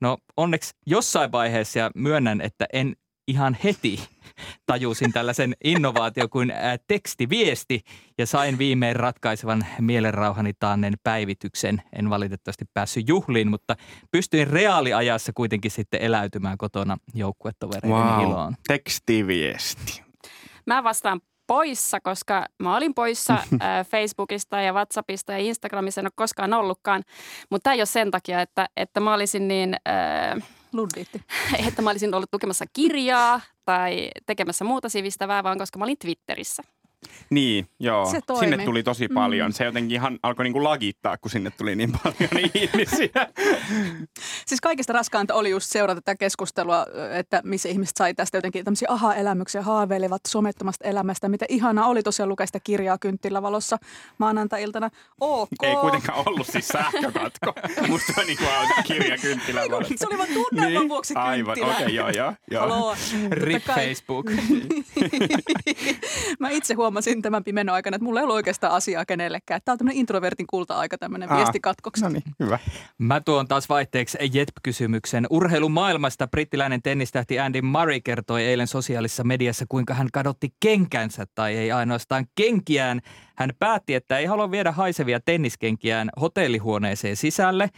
No 0.00 0.18
onneksi 0.36 0.74
jossain 0.86 1.32
vaiheessa 1.32 1.78
ja 1.78 1.90
myönnän, 1.94 2.40
että 2.40 2.66
en 2.72 2.96
ihan 3.28 3.56
heti 3.64 4.00
tajusin 4.66 5.12
tällaisen 5.12 5.54
innovaatio 5.64 6.28
kuin 6.28 6.52
tekstiviesti 6.88 7.80
ja 8.18 8.26
sain 8.26 8.58
viimein 8.58 8.96
ratkaisevan 8.96 9.66
mielenrauhani 9.80 10.52
taannen 10.58 10.94
päivityksen. 11.02 11.82
En 11.92 12.10
valitettavasti 12.10 12.64
päässyt 12.74 13.08
juhliin, 13.08 13.50
mutta 13.50 13.76
pystyin 14.10 14.48
reaaliajassa 14.48 15.32
kuitenkin 15.34 15.70
sitten 15.70 16.00
eläytymään 16.00 16.58
kotona 16.58 16.96
joukkuetovereiden 17.14 18.28
iloon. 18.28 18.54
tekstiviesti. 18.68 20.02
Mä 20.66 20.84
vastaan 20.84 21.20
poissa, 21.46 22.00
koska 22.00 22.46
mä 22.58 22.76
olin 22.76 22.94
poissa 22.94 23.38
ää, 23.60 23.84
Facebookista 23.84 24.60
ja 24.60 24.72
WhatsAppista 24.72 25.32
ja 25.32 25.38
Instagramissa, 25.38 26.00
en 26.00 26.06
ole 26.06 26.12
koskaan 26.14 26.54
ollutkaan. 26.54 27.02
Mutta 27.50 27.62
tämä 27.62 27.74
ei 27.74 27.80
ole 27.80 27.86
sen 27.86 28.10
takia, 28.10 28.40
että, 28.40 28.68
että 28.76 29.00
mä 29.00 29.14
olisin 29.14 29.48
niin 29.48 29.76
ää, 29.84 30.36
Luddiitti. 30.72 31.22
että 31.68 31.82
mä 31.82 31.90
olisin 31.90 32.14
ollut 32.14 32.30
tukemassa 32.30 32.64
kirjaa 32.72 33.40
tai 33.64 34.10
tekemässä 34.26 34.64
muuta 34.64 34.88
sivistävää, 34.88 35.42
vaan 35.42 35.58
koska 35.58 35.78
mä 35.78 35.84
olin 35.84 35.98
Twitterissä. 35.98 36.62
Niin, 37.30 37.66
joo. 37.80 38.06
Se 38.06 38.20
toimi. 38.26 38.50
Sinne 38.50 38.64
tuli 38.64 38.82
tosi 38.82 39.08
paljon. 39.08 39.50
Mm. 39.50 39.52
Se 39.52 39.64
jotenkin 39.64 39.94
ihan 39.94 40.18
alkoi 40.22 40.44
niinku 40.44 40.64
lagittaa, 40.64 41.16
kun 41.16 41.30
sinne 41.30 41.50
tuli 41.50 41.76
niin 41.76 41.92
paljon 42.02 42.30
ihmisiä. 42.54 43.28
Siis 44.46 44.60
kaikista 44.60 44.92
raskainta 44.92 45.34
oli 45.34 45.50
just 45.50 45.70
seurata 45.70 46.00
tätä 46.00 46.16
keskustelua, 46.16 46.86
että 47.18 47.40
missä 47.44 47.68
ihmiset 47.68 47.96
sai 47.96 48.14
tästä 48.14 48.38
jotenkin 48.38 48.64
tämmöisiä 48.64 48.88
aha-elämyksiä, 48.90 49.62
haaveilevat 49.62 50.22
somettomasta 50.28 50.88
elämästä. 50.88 51.28
Mitä 51.28 51.46
ihanaa 51.48 51.86
oli 51.86 52.02
tosiaan 52.02 52.28
lukea 52.28 52.46
sitä 52.46 52.60
kirjaa 52.60 52.98
kynttilävalossa 52.98 53.78
maanantai-iltana. 54.18 54.90
Ok. 55.20 55.48
Ei 55.62 55.76
kuitenkaan 55.76 56.22
ollut 56.26 56.46
siis 56.46 56.68
sähkökatko. 56.68 57.54
Musta 57.88 58.12
on 58.18 58.26
niinku 58.26 58.44
kirja 58.84 59.18
kynttilä. 59.18 59.60
Se 59.96 60.06
oli 60.06 60.18
vaan 60.18 60.28
tunnelman 60.34 60.88
vuoksi 60.88 61.14
Aivan, 61.14 61.54
kynttilä. 61.54 61.74
okei, 61.74 62.00
okay, 62.00 62.14
joo, 62.14 62.34
joo. 62.50 62.66
joo. 62.68 62.96
Rip 63.30 63.64
Facebook. 63.64 64.30
Mä 66.40 66.50
itse 66.50 66.76
huomasin 66.94 67.22
tämän 67.22 67.44
pimeän 67.44 67.68
aikana, 67.68 67.94
että 67.94 68.04
mulla 68.04 68.20
ei 68.20 68.24
ollut 68.24 68.36
oikeastaan 68.36 68.72
asiaa 68.72 69.04
kenellekään. 69.04 69.60
Tämä 69.64 69.72
on 69.72 69.78
tämmöinen 69.78 70.00
introvertin 70.00 70.46
kulta-aika, 70.46 70.98
tämmöinen 70.98 71.32
Aa, 71.32 71.36
viestikatkoksi. 71.36 72.02
No 72.02 72.08
niin, 72.08 72.22
hyvä. 72.40 72.58
Mä 72.98 73.20
tuon 73.20 73.48
taas 73.48 73.68
vaihteeksi 73.68 74.18
Jetp-kysymyksen. 74.32 75.26
Urheilumaailmasta 75.30 76.28
brittiläinen 76.28 76.82
tennistähti 76.82 77.38
Andy 77.38 77.62
Murray 77.62 78.00
kertoi 78.00 78.42
eilen 78.42 78.66
sosiaalisessa 78.66 79.24
mediassa, 79.24 79.64
kuinka 79.68 79.94
hän 79.94 80.08
kadotti 80.12 80.54
kenkänsä 80.60 81.24
tai 81.34 81.56
ei 81.56 81.72
ainoastaan 81.72 82.26
kenkiään. 82.34 83.00
Hän 83.36 83.50
päätti, 83.58 83.94
että 83.94 84.18
ei 84.18 84.26
halua 84.26 84.50
viedä 84.50 84.72
haisevia 84.72 85.20
tenniskenkiään 85.20 86.10
hotellihuoneeseen 86.20 87.16
sisälle. 87.16 87.68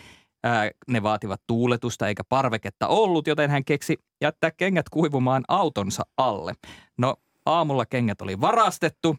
Ne 0.88 1.02
vaativat 1.02 1.40
tuuletusta 1.46 2.08
eikä 2.08 2.22
parveketta 2.28 2.88
ollut, 2.88 3.26
joten 3.26 3.50
hän 3.50 3.64
keksi 3.64 3.98
jättää 4.22 4.50
kengät 4.50 4.88
kuivumaan 4.88 5.44
autonsa 5.48 6.02
alle. 6.16 6.54
No 6.98 7.16
aamulla 7.46 7.86
kengät 7.86 8.20
oli 8.20 8.40
varastettu 8.40 9.16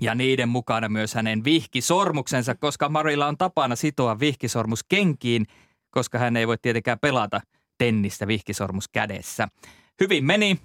ja 0.00 0.14
niiden 0.14 0.48
mukana 0.48 0.88
myös 0.88 1.14
hänen 1.14 1.44
vihkisormuksensa, 1.44 2.54
koska 2.54 2.88
Marilla 2.88 3.26
on 3.26 3.38
tapana 3.38 3.76
sitoa 3.76 4.20
vihkisormus 4.20 4.84
kenkiin, 4.84 5.46
koska 5.90 6.18
hän 6.18 6.36
ei 6.36 6.46
voi 6.46 6.56
tietenkään 6.62 6.98
pelata 6.98 7.40
tennistä 7.78 8.26
vihkisormus 8.26 8.88
kädessä. 8.88 9.48
Hyvin 10.00 10.24
meni. 10.24 10.58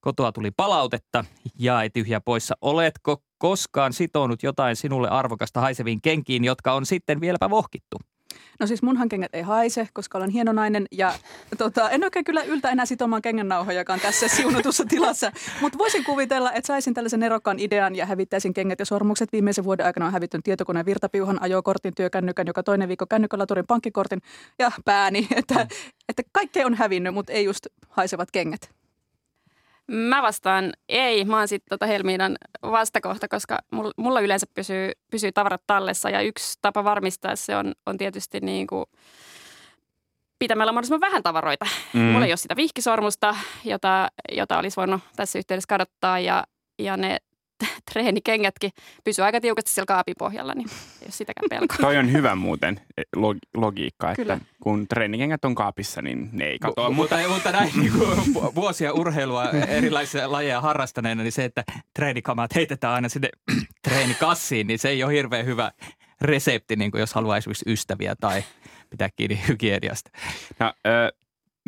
Kotoa 0.00 0.32
tuli 0.32 0.50
palautetta 0.50 1.24
ja 1.58 1.82
ei 1.82 1.90
tyhjä 1.90 2.20
poissa. 2.20 2.54
Oletko 2.60 3.22
koskaan 3.38 3.92
sitonut 3.92 4.42
jotain 4.42 4.76
sinulle 4.76 5.08
arvokasta 5.08 5.60
haiseviin 5.60 6.02
kenkiin, 6.02 6.44
jotka 6.44 6.72
on 6.72 6.86
sitten 6.86 7.20
vieläpä 7.20 7.50
vohkittu? 7.50 7.98
No 8.60 8.66
siis 8.66 8.82
munhan 8.82 9.08
kengät 9.08 9.34
ei 9.34 9.42
haise, 9.42 9.88
koska 9.92 10.18
olen 10.18 10.30
hienonainen 10.30 10.86
ja 10.90 11.14
tota, 11.58 11.90
en 11.90 12.04
oikein 12.04 12.24
kyllä 12.24 12.42
yltä 12.42 12.70
enää 12.70 12.86
sitomaan 12.86 13.22
kengännauhoja, 13.22 13.78
joka 13.78 13.92
on 13.92 14.00
tässä 14.00 14.28
siunatussa 14.28 14.84
tilassa. 14.84 15.32
Mutta 15.60 15.78
voisin 15.78 16.04
kuvitella, 16.04 16.52
että 16.52 16.66
saisin 16.66 16.94
tällaisen 16.94 17.22
erokkaan 17.22 17.58
idean 17.58 17.96
ja 17.96 18.06
hävittäisin 18.06 18.54
kengät 18.54 18.78
ja 18.78 18.84
sormukset. 18.84 19.32
Viimeisen 19.32 19.64
vuoden 19.64 19.86
aikana 19.86 20.06
on 20.06 20.12
hävittänyt 20.12 20.44
tietokoneen 20.44 20.86
virtapiuhan, 20.86 21.42
ajokortin, 21.42 21.94
työkännykän, 21.94 22.46
joka 22.46 22.62
toinen 22.62 22.88
viikko 22.88 23.06
kännykälaturin 23.06 23.66
pankkikortin 23.66 24.22
ja 24.58 24.72
pääni. 24.84 25.28
Että, 25.36 25.66
että 26.08 26.22
kaikkea 26.32 26.66
on 26.66 26.74
hävinnyt, 26.74 27.14
mutta 27.14 27.32
ei 27.32 27.44
just 27.44 27.66
haisevat 27.88 28.30
kengät. 28.30 28.81
Mä 29.92 30.22
vastaan 30.22 30.72
ei. 30.88 31.24
Mä 31.24 31.38
oon 31.38 31.48
sitten 31.48 31.68
tota 31.68 31.86
Helmiinan 31.86 32.36
vastakohta, 32.62 33.28
koska 33.28 33.58
mulla, 33.96 34.20
yleensä 34.20 34.46
pysyy, 34.54 34.92
pysyy 35.10 35.32
tavarat 35.32 35.62
tallessa. 35.66 36.10
Ja 36.10 36.20
yksi 36.20 36.58
tapa 36.62 36.84
varmistaa 36.84 37.36
se 37.36 37.56
on, 37.56 37.72
on 37.86 37.98
tietysti 37.98 38.40
niin 38.40 38.66
kuin 38.66 38.84
pitämällä 40.38 40.72
mahdollisimman 40.72 41.00
vähän 41.00 41.22
tavaroita. 41.22 41.66
Mm. 41.92 42.00
Mulla 42.00 42.26
ei 42.26 42.32
ole 42.32 42.36
sitä 42.36 42.56
vihkisormusta, 42.56 43.36
jota, 43.64 44.08
jota 44.32 44.58
olisi 44.58 44.76
voinut 44.76 45.00
tässä 45.16 45.38
yhteydessä 45.38 45.68
kadottaa. 45.68 46.18
Ja, 46.18 46.44
ja 46.78 46.96
ne 46.96 47.18
treenikengätkin 47.92 48.70
pysyy 49.04 49.24
aika 49.24 49.40
tiukasti 49.40 49.70
siellä 49.70 49.86
kaapipohjalla, 49.86 50.54
niin 50.54 50.68
ei 50.70 51.04
ole 51.04 51.10
sitäkään 51.10 51.48
pelkoa. 51.50 51.76
Toi 51.88 51.96
on 51.96 52.12
hyvä 52.12 52.34
muuten 52.34 52.80
eh, 52.96 53.04
log- 53.16 53.48
logiikka, 53.54 54.10
että 54.10 54.22
Kyllä. 54.22 54.38
kun 54.62 54.88
treenikengät 54.88 55.44
on 55.44 55.54
kaapissa, 55.54 56.02
niin 56.02 56.28
ne 56.32 56.44
ei 56.44 56.58
katoa. 56.58 56.88
Mu- 56.88 56.92
mutta, 56.92 57.16
mutta 57.28 57.52
näin 57.52 57.70
niin 57.80 57.92
kuin 57.92 58.54
vuosia 58.54 58.92
urheilua 58.92 59.50
erilaisia 59.50 60.32
lajeja 60.32 60.60
harrastaneena, 60.60 61.22
niin 61.22 61.32
se, 61.32 61.44
että 61.44 61.64
treenikamat 61.94 62.54
heitetään 62.54 62.94
aina 62.94 63.08
sinne 63.08 63.28
treenikassiin, 63.88 64.66
niin 64.66 64.78
se 64.78 64.88
ei 64.88 65.04
ole 65.04 65.12
hirveän 65.12 65.46
hyvä 65.46 65.72
resepti, 66.20 66.76
niin 66.76 66.90
kuin 66.90 67.00
jos 67.00 67.14
haluaa 67.14 67.36
esimerkiksi 67.36 67.72
ystäviä 67.72 68.16
tai 68.20 68.44
pitää 68.90 69.08
kiinni 69.16 69.40
hygieniasta. 69.48 70.10
No, 70.58 70.72
ö, 70.86 71.12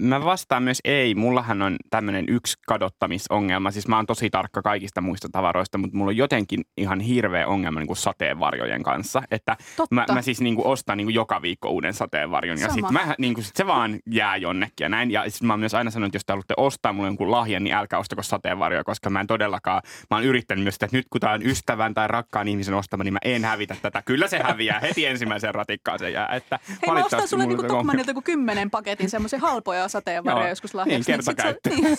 mä 0.01 0.25
vastaan 0.25 0.63
myös 0.63 0.79
ei. 0.85 1.15
Mullahan 1.15 1.63
on 1.63 1.77
tämmöinen 1.91 2.25
yksi 2.29 2.55
kadottamisongelma. 2.67 3.71
Siis 3.71 3.89
mä 3.89 3.97
oon 3.97 4.07
tosi 4.07 4.31
tarkka 4.31 4.63
kaikista 4.63 5.01
muista 5.01 5.29
tavaroista, 5.33 5.79
mutta 5.79 5.97
mulla 5.97 6.09
on 6.09 6.17
jotenkin 6.17 6.61
ihan 6.77 7.01
hirveä 7.01 7.47
ongelma 7.47 7.81
niin 7.81 7.87
kuin 7.87 7.97
sateenvarjojen 7.97 8.83
kanssa. 8.83 9.23
Että 9.31 9.57
Totta. 9.77 9.95
mä, 9.95 10.07
mä 10.13 10.23
siis 10.23 10.41
niin 10.41 10.55
kuin 10.55 10.67
ostan 10.67 10.97
niin 10.99 11.07
kuin 11.07 11.15
joka 11.15 11.43
viikko 11.43 11.71
uuden 11.71 11.95
sateenvarjon 11.95 12.61
ja 12.61 12.69
sitten 12.69 12.93
mä, 12.93 13.15
niin 13.19 13.35
kuin, 13.35 13.45
sit 13.45 13.57
se 13.57 13.67
vaan 13.67 13.99
jää 14.11 14.37
jonnekin 14.37 14.85
ja 14.85 14.89
näin. 14.89 15.11
Ja 15.11 15.31
sit 15.31 15.43
mä 15.43 15.53
oon 15.53 15.61
myös 15.61 15.75
aina 15.75 15.91
sanonut, 15.91 16.09
että 16.09 16.17
jos 16.17 16.25
te 16.27 16.33
haluatte 16.33 16.55
ostaa 16.57 16.93
mulle 16.93 17.09
jonkun 17.09 17.31
lahjan, 17.31 17.65
niin 17.65 17.75
älkää 17.75 17.99
ostako 17.99 18.23
sateenvarjoja, 18.23 18.85
koska 18.85 19.11
mä 19.11 19.21
en 19.21 19.27
todellakaan, 19.27 19.83
mä 20.11 20.17
oon 20.17 20.25
yrittänyt 20.25 20.65
myös 20.65 20.75
sitä, 20.75 20.87
että 20.87 20.97
nyt 20.97 21.07
kun 21.11 21.21
tää 21.21 21.33
on 21.33 21.47
ystävän 21.47 21.95
tai 21.95 22.09
rakkaan 22.09 22.49
ihmisen 22.49 22.75
ostama, 22.75 23.05
niin 23.05 23.15
mä 23.15 23.19
en 23.25 23.45
hävitä 23.45 23.77
tätä. 23.83 24.03
Kyllä 24.03 24.29
se 24.29 24.39
häviää 24.43 24.81
heti 24.81 25.07
ensimmäiseen 25.07 25.55
ratikkaan 25.55 25.99
se 25.99 26.11
jää. 26.11 26.29
Että 26.29 26.59
Hei 26.69 26.95
mä 26.95 27.05
ostan 27.05 27.29
sulle 27.29 27.47
niinku 27.47 27.65
joku 28.07 28.23
kymmenen 28.23 28.71
paketin 28.71 29.11
semmoisia 29.11 29.39
halpoja 29.39 29.84
sateenvarjoja 29.89 30.45
Joo. 30.45 30.49
joskus 30.49 30.75
lahjaksi. 30.75 31.13
Niin, 31.13 31.23
sit 31.23 31.27
se- 31.27 31.35
kertakäyttö. 31.35 31.71
niin. 31.71 31.99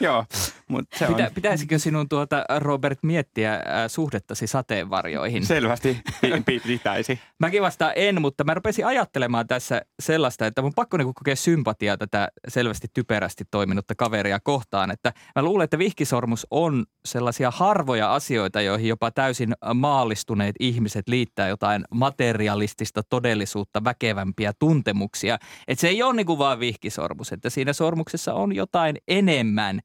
Joo, 0.00 0.24
mutta 0.68 0.98
se 0.98 1.06
on 1.06 1.14
Pitä, 1.14 1.30
pitäisikö 1.34 1.78
sinun 1.78 2.08
tuota, 2.08 2.44
Robert, 2.58 2.98
miettiä 3.02 3.54
äh, 3.54 3.60
suhdettasi 3.86 4.46
sateenvarjoihin? 4.46 5.46
selvästi 5.46 6.00
pi- 6.20 6.42
pi- 6.46 6.60
pitäisi. 6.66 7.20
Mäkin 7.38 7.62
vastaan 7.62 7.92
en, 7.96 8.20
mutta 8.20 8.44
mä 8.44 8.54
rupesin 8.54 8.86
ajattelemaan 8.86 9.46
tässä 9.46 9.82
sellaista, 10.02 10.46
että 10.46 10.62
mun 10.62 10.72
pakko 10.76 10.96
niinku 10.96 11.12
kokea 11.12 11.36
sympatiaa 11.36 11.96
tätä 11.96 12.28
selvästi 12.48 12.88
typerästi 12.94 13.44
toiminutta 13.50 13.94
kaveria 13.94 14.40
kohtaan. 14.40 14.90
Että 14.90 15.12
mä 15.36 15.42
luulen, 15.42 15.64
että 15.64 15.78
vihkisormus 15.78 16.46
on 16.50 16.84
sellaisia 17.04 17.50
harvoja 17.50 18.14
asioita, 18.14 18.60
joihin 18.60 18.88
jopa 18.88 19.10
täysin 19.10 19.54
maallistuneet 19.74 20.54
ihmiset 20.60 21.08
liittää 21.08 21.48
jotain 21.48 21.84
materialistista 21.94 23.02
todellisuutta, 23.02 23.84
väkevämpiä 23.84 24.52
tuntemuksia. 24.58 25.38
Että 25.68 25.80
se 25.80 25.88
ei 25.88 26.02
ole 26.02 26.14
niinku 26.14 26.38
vaan 26.38 26.60
vihkisormus, 26.60 27.11
että 27.32 27.50
siinä 27.50 27.72
sormuksessa 27.72 28.34
on 28.34 28.54
jotain 28.54 28.96
enemmän. 29.08 29.80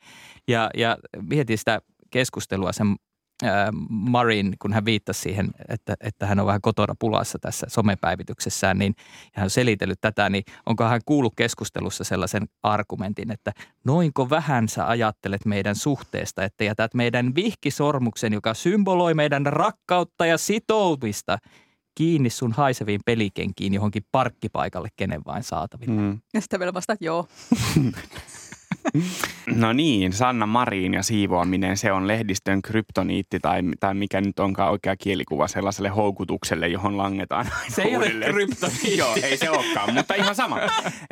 Ja, 0.47 0.69
ja 0.77 0.97
mietin 1.29 1.57
sitä 1.57 1.81
keskustelua 2.11 2.71
sen 2.71 2.95
ää, 3.43 3.67
Marin, 3.89 4.55
kun 4.59 4.73
hän 4.73 4.85
viittasi 4.85 5.21
siihen, 5.21 5.49
että, 5.69 5.95
että 6.01 6.25
hän 6.25 6.39
on 6.39 6.45
vähän 6.45 6.61
kotona 6.61 6.93
pulassa 6.99 7.39
tässä 7.39 7.67
somepäivityksessään, 7.69 8.77
niin 8.77 8.95
hän 9.33 9.43
on 9.43 9.49
selitellyt 9.49 10.01
tätä, 10.01 10.29
niin 10.29 10.43
onko 10.65 10.83
hän 10.83 11.01
kuullut 11.05 11.33
keskustelussa 11.35 12.03
sellaisen 12.03 12.47
argumentin, 12.63 13.31
että 13.31 13.51
noinko 13.85 14.29
vähän 14.29 14.69
sä 14.69 14.87
ajattelet 14.87 15.45
meidän 15.45 15.75
suhteesta, 15.75 16.43
että 16.43 16.63
jätät 16.63 16.93
meidän 16.93 17.35
vihkisormuksen, 17.35 18.33
joka 18.33 18.53
symboloi 18.53 19.13
meidän 19.13 19.45
rakkautta 19.45 20.25
ja 20.25 20.37
sitoutumista, 20.37 21.37
kiinni 21.97 22.29
sun 22.29 22.51
haiseviin 22.51 23.01
pelikenkiin 23.05 23.73
johonkin 23.73 24.03
parkkipaikalle 24.11 24.89
kenen 24.95 25.21
vain 25.25 25.43
saatavilla. 25.43 26.01
Mm. 26.01 26.19
Ja 26.33 26.41
sitten 26.41 26.59
vielä 26.59 26.73
vasta, 26.73 26.93
että 26.93 27.05
joo. 27.05 27.27
No 29.55 29.73
niin, 29.73 30.13
Sanna 30.13 30.45
Marin 30.45 30.93
ja 30.93 31.03
siivoaminen, 31.03 31.77
se 31.77 31.91
on 31.91 32.07
lehdistön 32.07 32.61
kryptoniitti 32.61 33.39
tai, 33.39 33.61
tai 33.79 33.93
mikä 33.93 34.21
nyt 34.21 34.39
onkaan 34.39 34.71
oikea 34.71 34.95
kielikuva 34.95 35.47
sellaiselle 35.47 35.89
houkutukselle, 35.89 36.67
johon 36.67 36.97
langetaan 36.97 37.45
Se 37.67 37.81
ei 37.81 37.95
ole 37.95 38.09
kryptoniitti. 38.09 38.97
Joo, 38.97 39.15
ei 39.23 39.37
se 39.37 39.49
olekaan, 39.49 39.93
mutta 39.93 40.15
ihan 40.15 40.35
sama. 40.35 40.59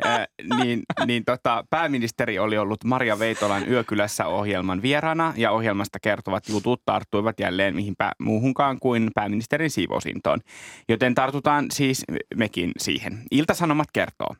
Äh, 0.06 0.26
niin 0.58 0.82
niin 1.06 1.24
tota, 1.24 1.64
pääministeri 1.70 2.38
oli 2.38 2.58
ollut 2.58 2.84
Maria 2.84 3.18
Veitolan 3.18 3.68
Yökylässä 3.70 4.26
ohjelman 4.26 4.82
vieraana 4.82 5.32
ja 5.36 5.50
ohjelmasta 5.50 5.98
kertovat 6.02 6.48
jutut 6.48 6.82
tarttuivat 6.84 7.40
jälleen 7.40 7.74
mihinpä 7.74 8.12
muuhunkaan 8.18 8.78
kuin 8.80 9.10
pääministerin 9.14 9.70
siivousintoon. 9.70 10.40
Joten 10.88 11.14
tartutaan 11.14 11.66
siis 11.70 12.04
mekin 12.36 12.72
siihen. 12.78 13.22
Iltasanomat 13.30 13.88
kertoo. 13.92 14.34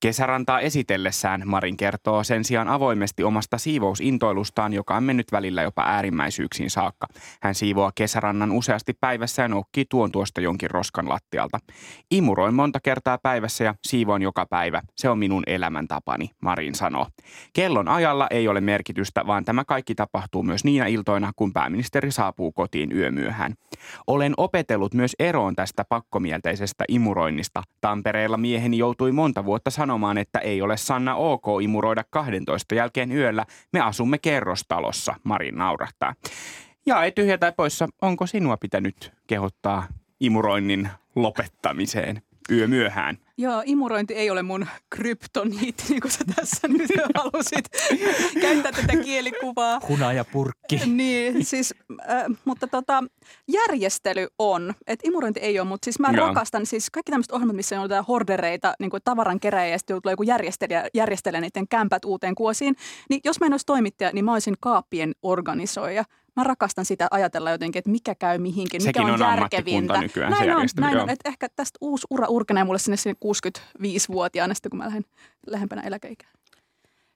Kesärantaa 0.00 0.60
esitellessään 0.60 1.42
Marin 1.44 1.76
kertoo 1.76 2.24
sen 2.24 2.44
sijaan 2.44 2.68
avoimesti 2.68 3.24
omasta 3.24 3.58
siivousintoilustaan, 3.58 4.72
joka 4.72 4.96
on 4.96 5.02
mennyt 5.02 5.32
välillä 5.32 5.62
jopa 5.62 5.82
äärimmäisyyksiin 5.82 6.70
saakka. 6.70 7.06
Hän 7.42 7.54
siivoaa 7.54 7.92
kesärannan 7.94 8.52
useasti 8.52 8.92
päivässä 9.00 9.42
ja 9.42 9.48
noukkii 9.48 9.84
tuon 9.90 10.12
tuosta 10.12 10.40
jonkin 10.40 10.70
roskan 10.70 11.08
lattialta. 11.08 11.58
Imuroin 12.10 12.54
monta 12.54 12.78
kertaa 12.82 13.18
päivässä 13.22 13.64
ja 13.64 13.74
siivoan 13.86 14.22
joka 14.22 14.46
päivä. 14.46 14.82
Se 14.96 15.08
on 15.08 15.18
minun 15.18 15.42
elämäntapani, 15.46 16.30
Marin 16.42 16.74
sanoo. 16.74 17.06
Kellon 17.52 17.88
ajalla 17.88 18.26
ei 18.30 18.48
ole 18.48 18.60
merkitystä, 18.60 19.26
vaan 19.26 19.44
tämä 19.44 19.64
kaikki 19.64 19.94
tapahtuu 19.94 20.42
myös 20.42 20.64
niinä 20.64 20.86
iltoina, 20.86 21.32
kun 21.36 21.52
pääministeri 21.52 22.10
saapuu 22.10 22.52
kotiin 22.52 22.92
yömyöhään. 22.92 23.54
Olen 24.06 24.34
opetellut 24.36 24.94
myös 24.94 25.16
eroon 25.18 25.56
tästä 25.56 25.84
pakkomielteisestä 25.88 26.84
imuroinnista. 26.88 27.62
Tampereella 27.80 28.36
mieheni 28.36 28.78
joutui 28.78 29.12
monta 29.12 29.44
vuotta 29.44 29.70
sanomaan, 29.70 29.87
sanomaan, 29.88 30.18
että 30.18 30.38
ei 30.38 30.62
ole 30.62 30.76
Sanna 30.76 31.14
ok 31.14 31.44
imuroida 31.62 32.04
12 32.10 32.74
jälkeen 32.74 33.12
yöllä. 33.12 33.46
Me 33.72 33.80
asumme 33.80 34.18
kerrostalossa, 34.18 35.14
Marin 35.24 35.54
naurahtaa. 35.54 36.14
Ja 36.86 37.02
ei 37.02 37.12
tyhjä 37.12 37.38
tai 37.38 37.52
poissa, 37.56 37.88
onko 38.02 38.26
sinua 38.26 38.56
pitänyt 38.56 39.12
kehottaa 39.26 39.86
imuroinnin 40.20 40.88
lopettamiseen 41.16 42.22
yö 42.50 42.66
myöhään? 42.66 43.18
Joo, 43.40 43.62
imurointi 43.66 44.14
ei 44.14 44.30
ole 44.30 44.42
mun 44.42 44.66
kryptoniitti, 44.90 45.84
niin 45.88 46.00
kuin 46.00 46.12
sä 46.12 46.24
tässä 46.36 46.68
nyt 46.68 46.90
halusit 47.14 47.64
käyttää 48.40 48.72
tätä 48.72 48.96
kielikuvaa. 49.04 49.80
Hunajapurkki. 49.88 50.80
Niin, 50.86 51.44
siis, 51.44 51.74
äh, 52.10 52.24
mutta 52.44 52.66
tota, 52.66 53.04
järjestely 53.48 54.26
on. 54.38 54.74
että 54.86 55.08
imurointi 55.08 55.40
ei 55.40 55.60
ole, 55.60 55.68
mutta 55.68 55.84
siis 55.84 55.98
mä 55.98 56.08
Joo. 56.12 56.26
rakastan 56.26 56.66
siis 56.66 56.90
kaikki 56.90 57.12
tämmöiset 57.12 57.32
ohjelmat, 57.32 57.56
missä 57.56 57.76
on 57.76 57.82
jotain 57.82 58.04
hordereita, 58.04 58.74
niin 58.80 58.90
kuin 58.90 59.02
tavaran 59.04 59.40
keräjä 59.40 59.68
ja 59.68 59.78
sitten 59.78 60.02
tulee 60.02 60.12
joku 60.12 60.22
järjestelijä, 60.22 60.88
järjestelee 60.94 61.40
niiden 61.40 61.68
kämpät 61.68 62.04
uuteen 62.04 62.34
kuosiin. 62.34 62.76
Niin 63.10 63.20
jos 63.24 63.40
mä 63.40 63.46
en 63.46 63.52
olisi 63.52 63.66
toimittaja, 63.66 64.10
niin 64.12 64.24
mä 64.24 64.32
olisin 64.32 64.56
kaappien 64.60 65.12
organisoija. 65.22 66.04
Mä 66.38 66.44
rakastan 66.44 66.84
sitä 66.84 67.08
ajatella 67.10 67.50
jotenkin, 67.50 67.78
että 67.78 67.90
mikä 67.90 68.14
käy 68.14 68.38
mihinkin, 68.38 68.82
mikä 68.82 69.00
Sekin 69.00 69.14
on, 69.14 69.22
on 69.22 69.28
ammattikunta 69.28 69.94
järkevintä. 69.94 70.00
nykyään, 70.00 70.32
se 70.32 70.38
näin 70.38 70.56
on, 70.56 70.66
näin 70.80 70.94
joo. 70.94 71.02
on. 71.02 71.10
Että 71.10 71.28
ehkä 71.28 71.48
tästä 71.56 71.78
uusi 71.80 72.06
ura 72.10 72.26
urkenee 72.28 72.64
mulle 72.64 72.78
sinne, 72.78 72.96
sinne 72.96 73.16
65-vuotiaana 73.24 74.54
sitten, 74.54 74.70
kun 74.70 74.78
mä 74.78 74.84
lähden 74.84 75.04
lähempänä 75.46 75.82
eläkeikää. 75.82 76.30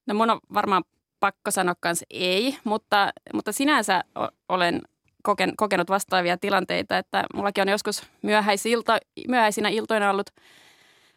No 0.06 0.14
mun 0.14 0.30
on 0.30 0.40
varmaan 0.54 0.84
pakko 1.20 1.50
sanoa 1.50 1.74
kanssa 1.80 2.06
ei, 2.10 2.58
mutta, 2.64 3.12
mutta 3.34 3.52
sinänsä 3.52 4.04
olen 4.48 4.80
koken, 5.22 5.52
kokenut 5.56 5.88
vastaavia 5.88 6.38
tilanteita, 6.38 6.98
että 6.98 7.24
mullakin 7.34 7.62
on 7.62 7.68
joskus 7.68 8.02
myöhäisilta, 8.22 8.98
myöhäisinä 9.28 9.68
iltoina 9.68 10.10
ollut 10.10 10.30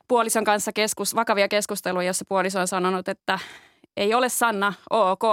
puolison 0.08 0.44
kanssa 0.44 0.74
keskus, 0.74 1.16
vakavia 1.16 1.48
keskusteluja, 1.48 2.08
jossa 2.08 2.26
puoliso 2.30 2.60
on 2.60 2.68
sanonut, 2.68 3.10
että 3.10 3.40
ei 3.98 4.14
ole 4.14 4.30
Sanna 4.30 4.74
ok 4.90 5.24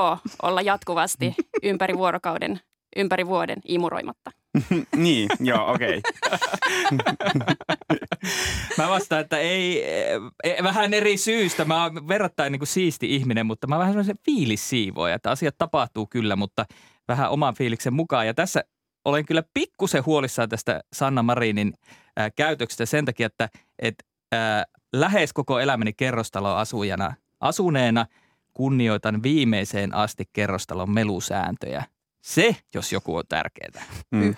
olla 0.43 0.61
jatkuvasti 0.61 1.35
ympäri 1.63 1.97
vuorokauden, 1.97 2.61
ympäri 2.97 3.27
vuoden 3.27 3.59
imuroimatta. 3.65 4.31
niin, 4.97 5.29
joo, 5.41 5.73
okei. 5.73 6.01
Mä 8.79 8.89
vastaan, 8.89 9.21
että 9.21 9.39
ei, 9.39 9.85
eh, 10.45 10.63
vähän 10.63 10.95
eri 10.95 11.17
syystä. 11.17 11.65
Mä 11.65 11.83
oon 11.83 12.09
verrattain 12.09 12.53
niin 12.53 12.61
kuin 12.61 12.69
siisti 12.69 13.15
ihminen, 13.15 13.47
mutta 13.47 13.67
mä 13.67 13.75
oon 13.75 13.81
vähän 13.81 13.93
sellaisen 13.93 14.19
fiilissiivoja, 14.25 15.15
että 15.15 15.31
asiat 15.31 15.55
tapahtuu 15.59 16.07
kyllä, 16.07 16.37
mutta 16.37 16.65
vähän 17.09 17.31
oman 17.31 17.55
fiiliksen 17.55 17.95
mukaan. 17.95 18.27
Ja 18.27 18.35
tässä 18.35 18.65
olen 19.05 19.27
kyllä 19.27 19.43
pikkusen 19.55 20.07
huolissaan 20.07 20.49
tästä 20.49 20.81
Sanna 20.93 21.23
Marinin 21.23 21.73
äh, 22.21 22.33
käytöksestä 22.37 22.87
sen 22.87 23.05
takia, 23.05 23.27
että 23.27 23.49
et, 23.79 23.95
äh, 24.35 24.65
lähes 24.93 25.33
koko 25.33 25.61
elämäni 25.61 25.93
kerrostaloasujana, 25.93 27.15
asuneena 27.41 28.07
kunnioitan 28.55 29.23
viimeiseen 29.23 29.95
asti 29.95 30.25
kerrostalon 30.33 30.91
melusääntöjä. 30.91 31.85
Se, 32.23 32.57
jos 32.75 32.93
joku 32.93 33.17
on 33.17 33.25
tärkeää. 33.29 33.85
Mm. 34.11 34.35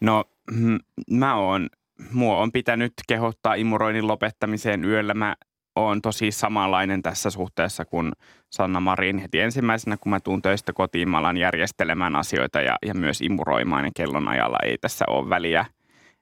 No, 0.00 0.24
mm, 0.50 0.78
mä 1.10 1.36
oon, 1.36 1.68
mua 2.12 2.38
on 2.38 2.52
pitänyt 2.52 2.92
kehottaa 3.08 3.54
imuroinnin 3.54 4.06
lopettamiseen 4.06 4.84
yöllä. 4.84 5.14
Mä 5.14 5.36
oon 5.76 6.02
tosi 6.02 6.30
samanlainen 6.30 7.02
tässä 7.02 7.30
suhteessa 7.30 7.84
kuin 7.84 8.12
Sanna 8.50 8.80
Marin. 8.80 9.18
Heti 9.18 9.40
ensimmäisenä, 9.40 9.96
kun 9.96 10.10
mä 10.10 10.20
tuun 10.20 10.42
töistä 10.42 10.72
kotiin, 10.72 11.08
mä 11.10 11.18
alan 11.18 11.36
järjestelemään 11.36 12.16
asioita 12.16 12.60
ja, 12.60 12.76
ja 12.86 12.94
myös 12.94 13.20
imuroimaan 13.20 13.84
ja 13.84 13.90
kellonajalla 13.96 14.58
ei 14.64 14.78
tässä 14.78 15.04
ole 15.08 15.28
väliä. 15.28 15.64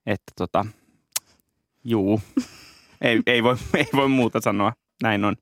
Että 0.06 0.32
tota, 0.36 0.66
juu, 1.84 2.20
ei, 3.00 3.20
ei, 3.26 3.42
voi, 3.42 3.56
ei 3.74 3.88
voi 3.92 4.08
muuta 4.08 4.40
sanoa. 4.40 4.72
Näin 5.02 5.24
on. 5.24 5.36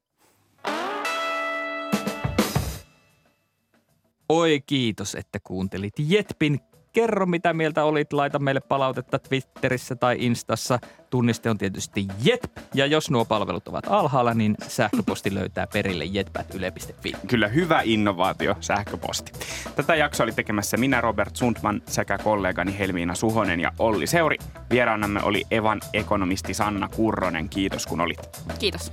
Oi 4.29 4.63
kiitos, 4.67 5.15
että 5.15 5.39
kuuntelit 5.41 5.95
Jetpin. 5.99 6.61
Kerro, 6.93 7.27
mitä 7.27 7.53
mieltä 7.53 7.85
olit. 7.85 8.13
Laita 8.13 8.39
meille 8.39 8.61
palautetta 8.61 9.19
Twitterissä 9.19 9.97
tai 9.97 10.17
Instassa. 10.19 10.79
Tunniste 11.11 11.51
on 11.51 11.59
tietysti 11.59 12.07
Jetp. 12.25 12.57
Ja 12.75 12.87
jos 12.87 13.11
nuo 13.11 13.25
palvelut 13.25 13.69
ovat 13.69 13.85
alhaalla, 13.89 14.35
niin 14.35 14.55
sähköposti 14.69 15.35
löytää 15.35 15.67
perille 15.73 16.05
jetpät.yle.fi. 16.05 17.13
Kyllä 17.27 17.49
hyvä 17.49 17.81
innovaatio, 17.85 18.57
sähköposti. 18.61 19.33
Tätä 19.77 19.95
jaksoa 19.95 20.25
oli 20.25 20.33
tekemässä 20.33 20.77
minä, 20.77 21.01
Robert 21.01 21.37
Sundman, 21.37 21.83
sekä 21.87 22.19
kollegani 22.19 22.79
Helmiina 22.79 23.15
Suhonen 23.15 23.61
ja 23.61 23.73
Olli 23.79 24.07
Seuri. 24.07 24.37
Vieraanamme 24.71 25.21
oli 25.23 25.45
Evan 25.51 25.81
ekonomisti 25.93 26.55
Sanna 26.55 26.89
Kurronen. 26.89 27.49
Kiitos 27.49 27.87
kun 27.87 28.01
olit. 28.01 28.31
Kiitos. 28.59 28.93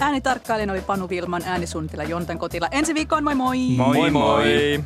Äänitarkkailijana 0.00 0.72
oli 0.72 0.82
Panu 0.82 1.08
Vilman, 1.08 1.42
äänisuunnittelija 1.46 2.08
Jontan 2.08 2.38
Kotila. 2.38 2.68
Ensi 2.70 2.94
viikkoon, 2.94 3.24
moi 3.24 3.34
moi! 3.34 3.58
Moi 3.76 3.96
moi! 3.96 4.10
moi. 4.10 4.84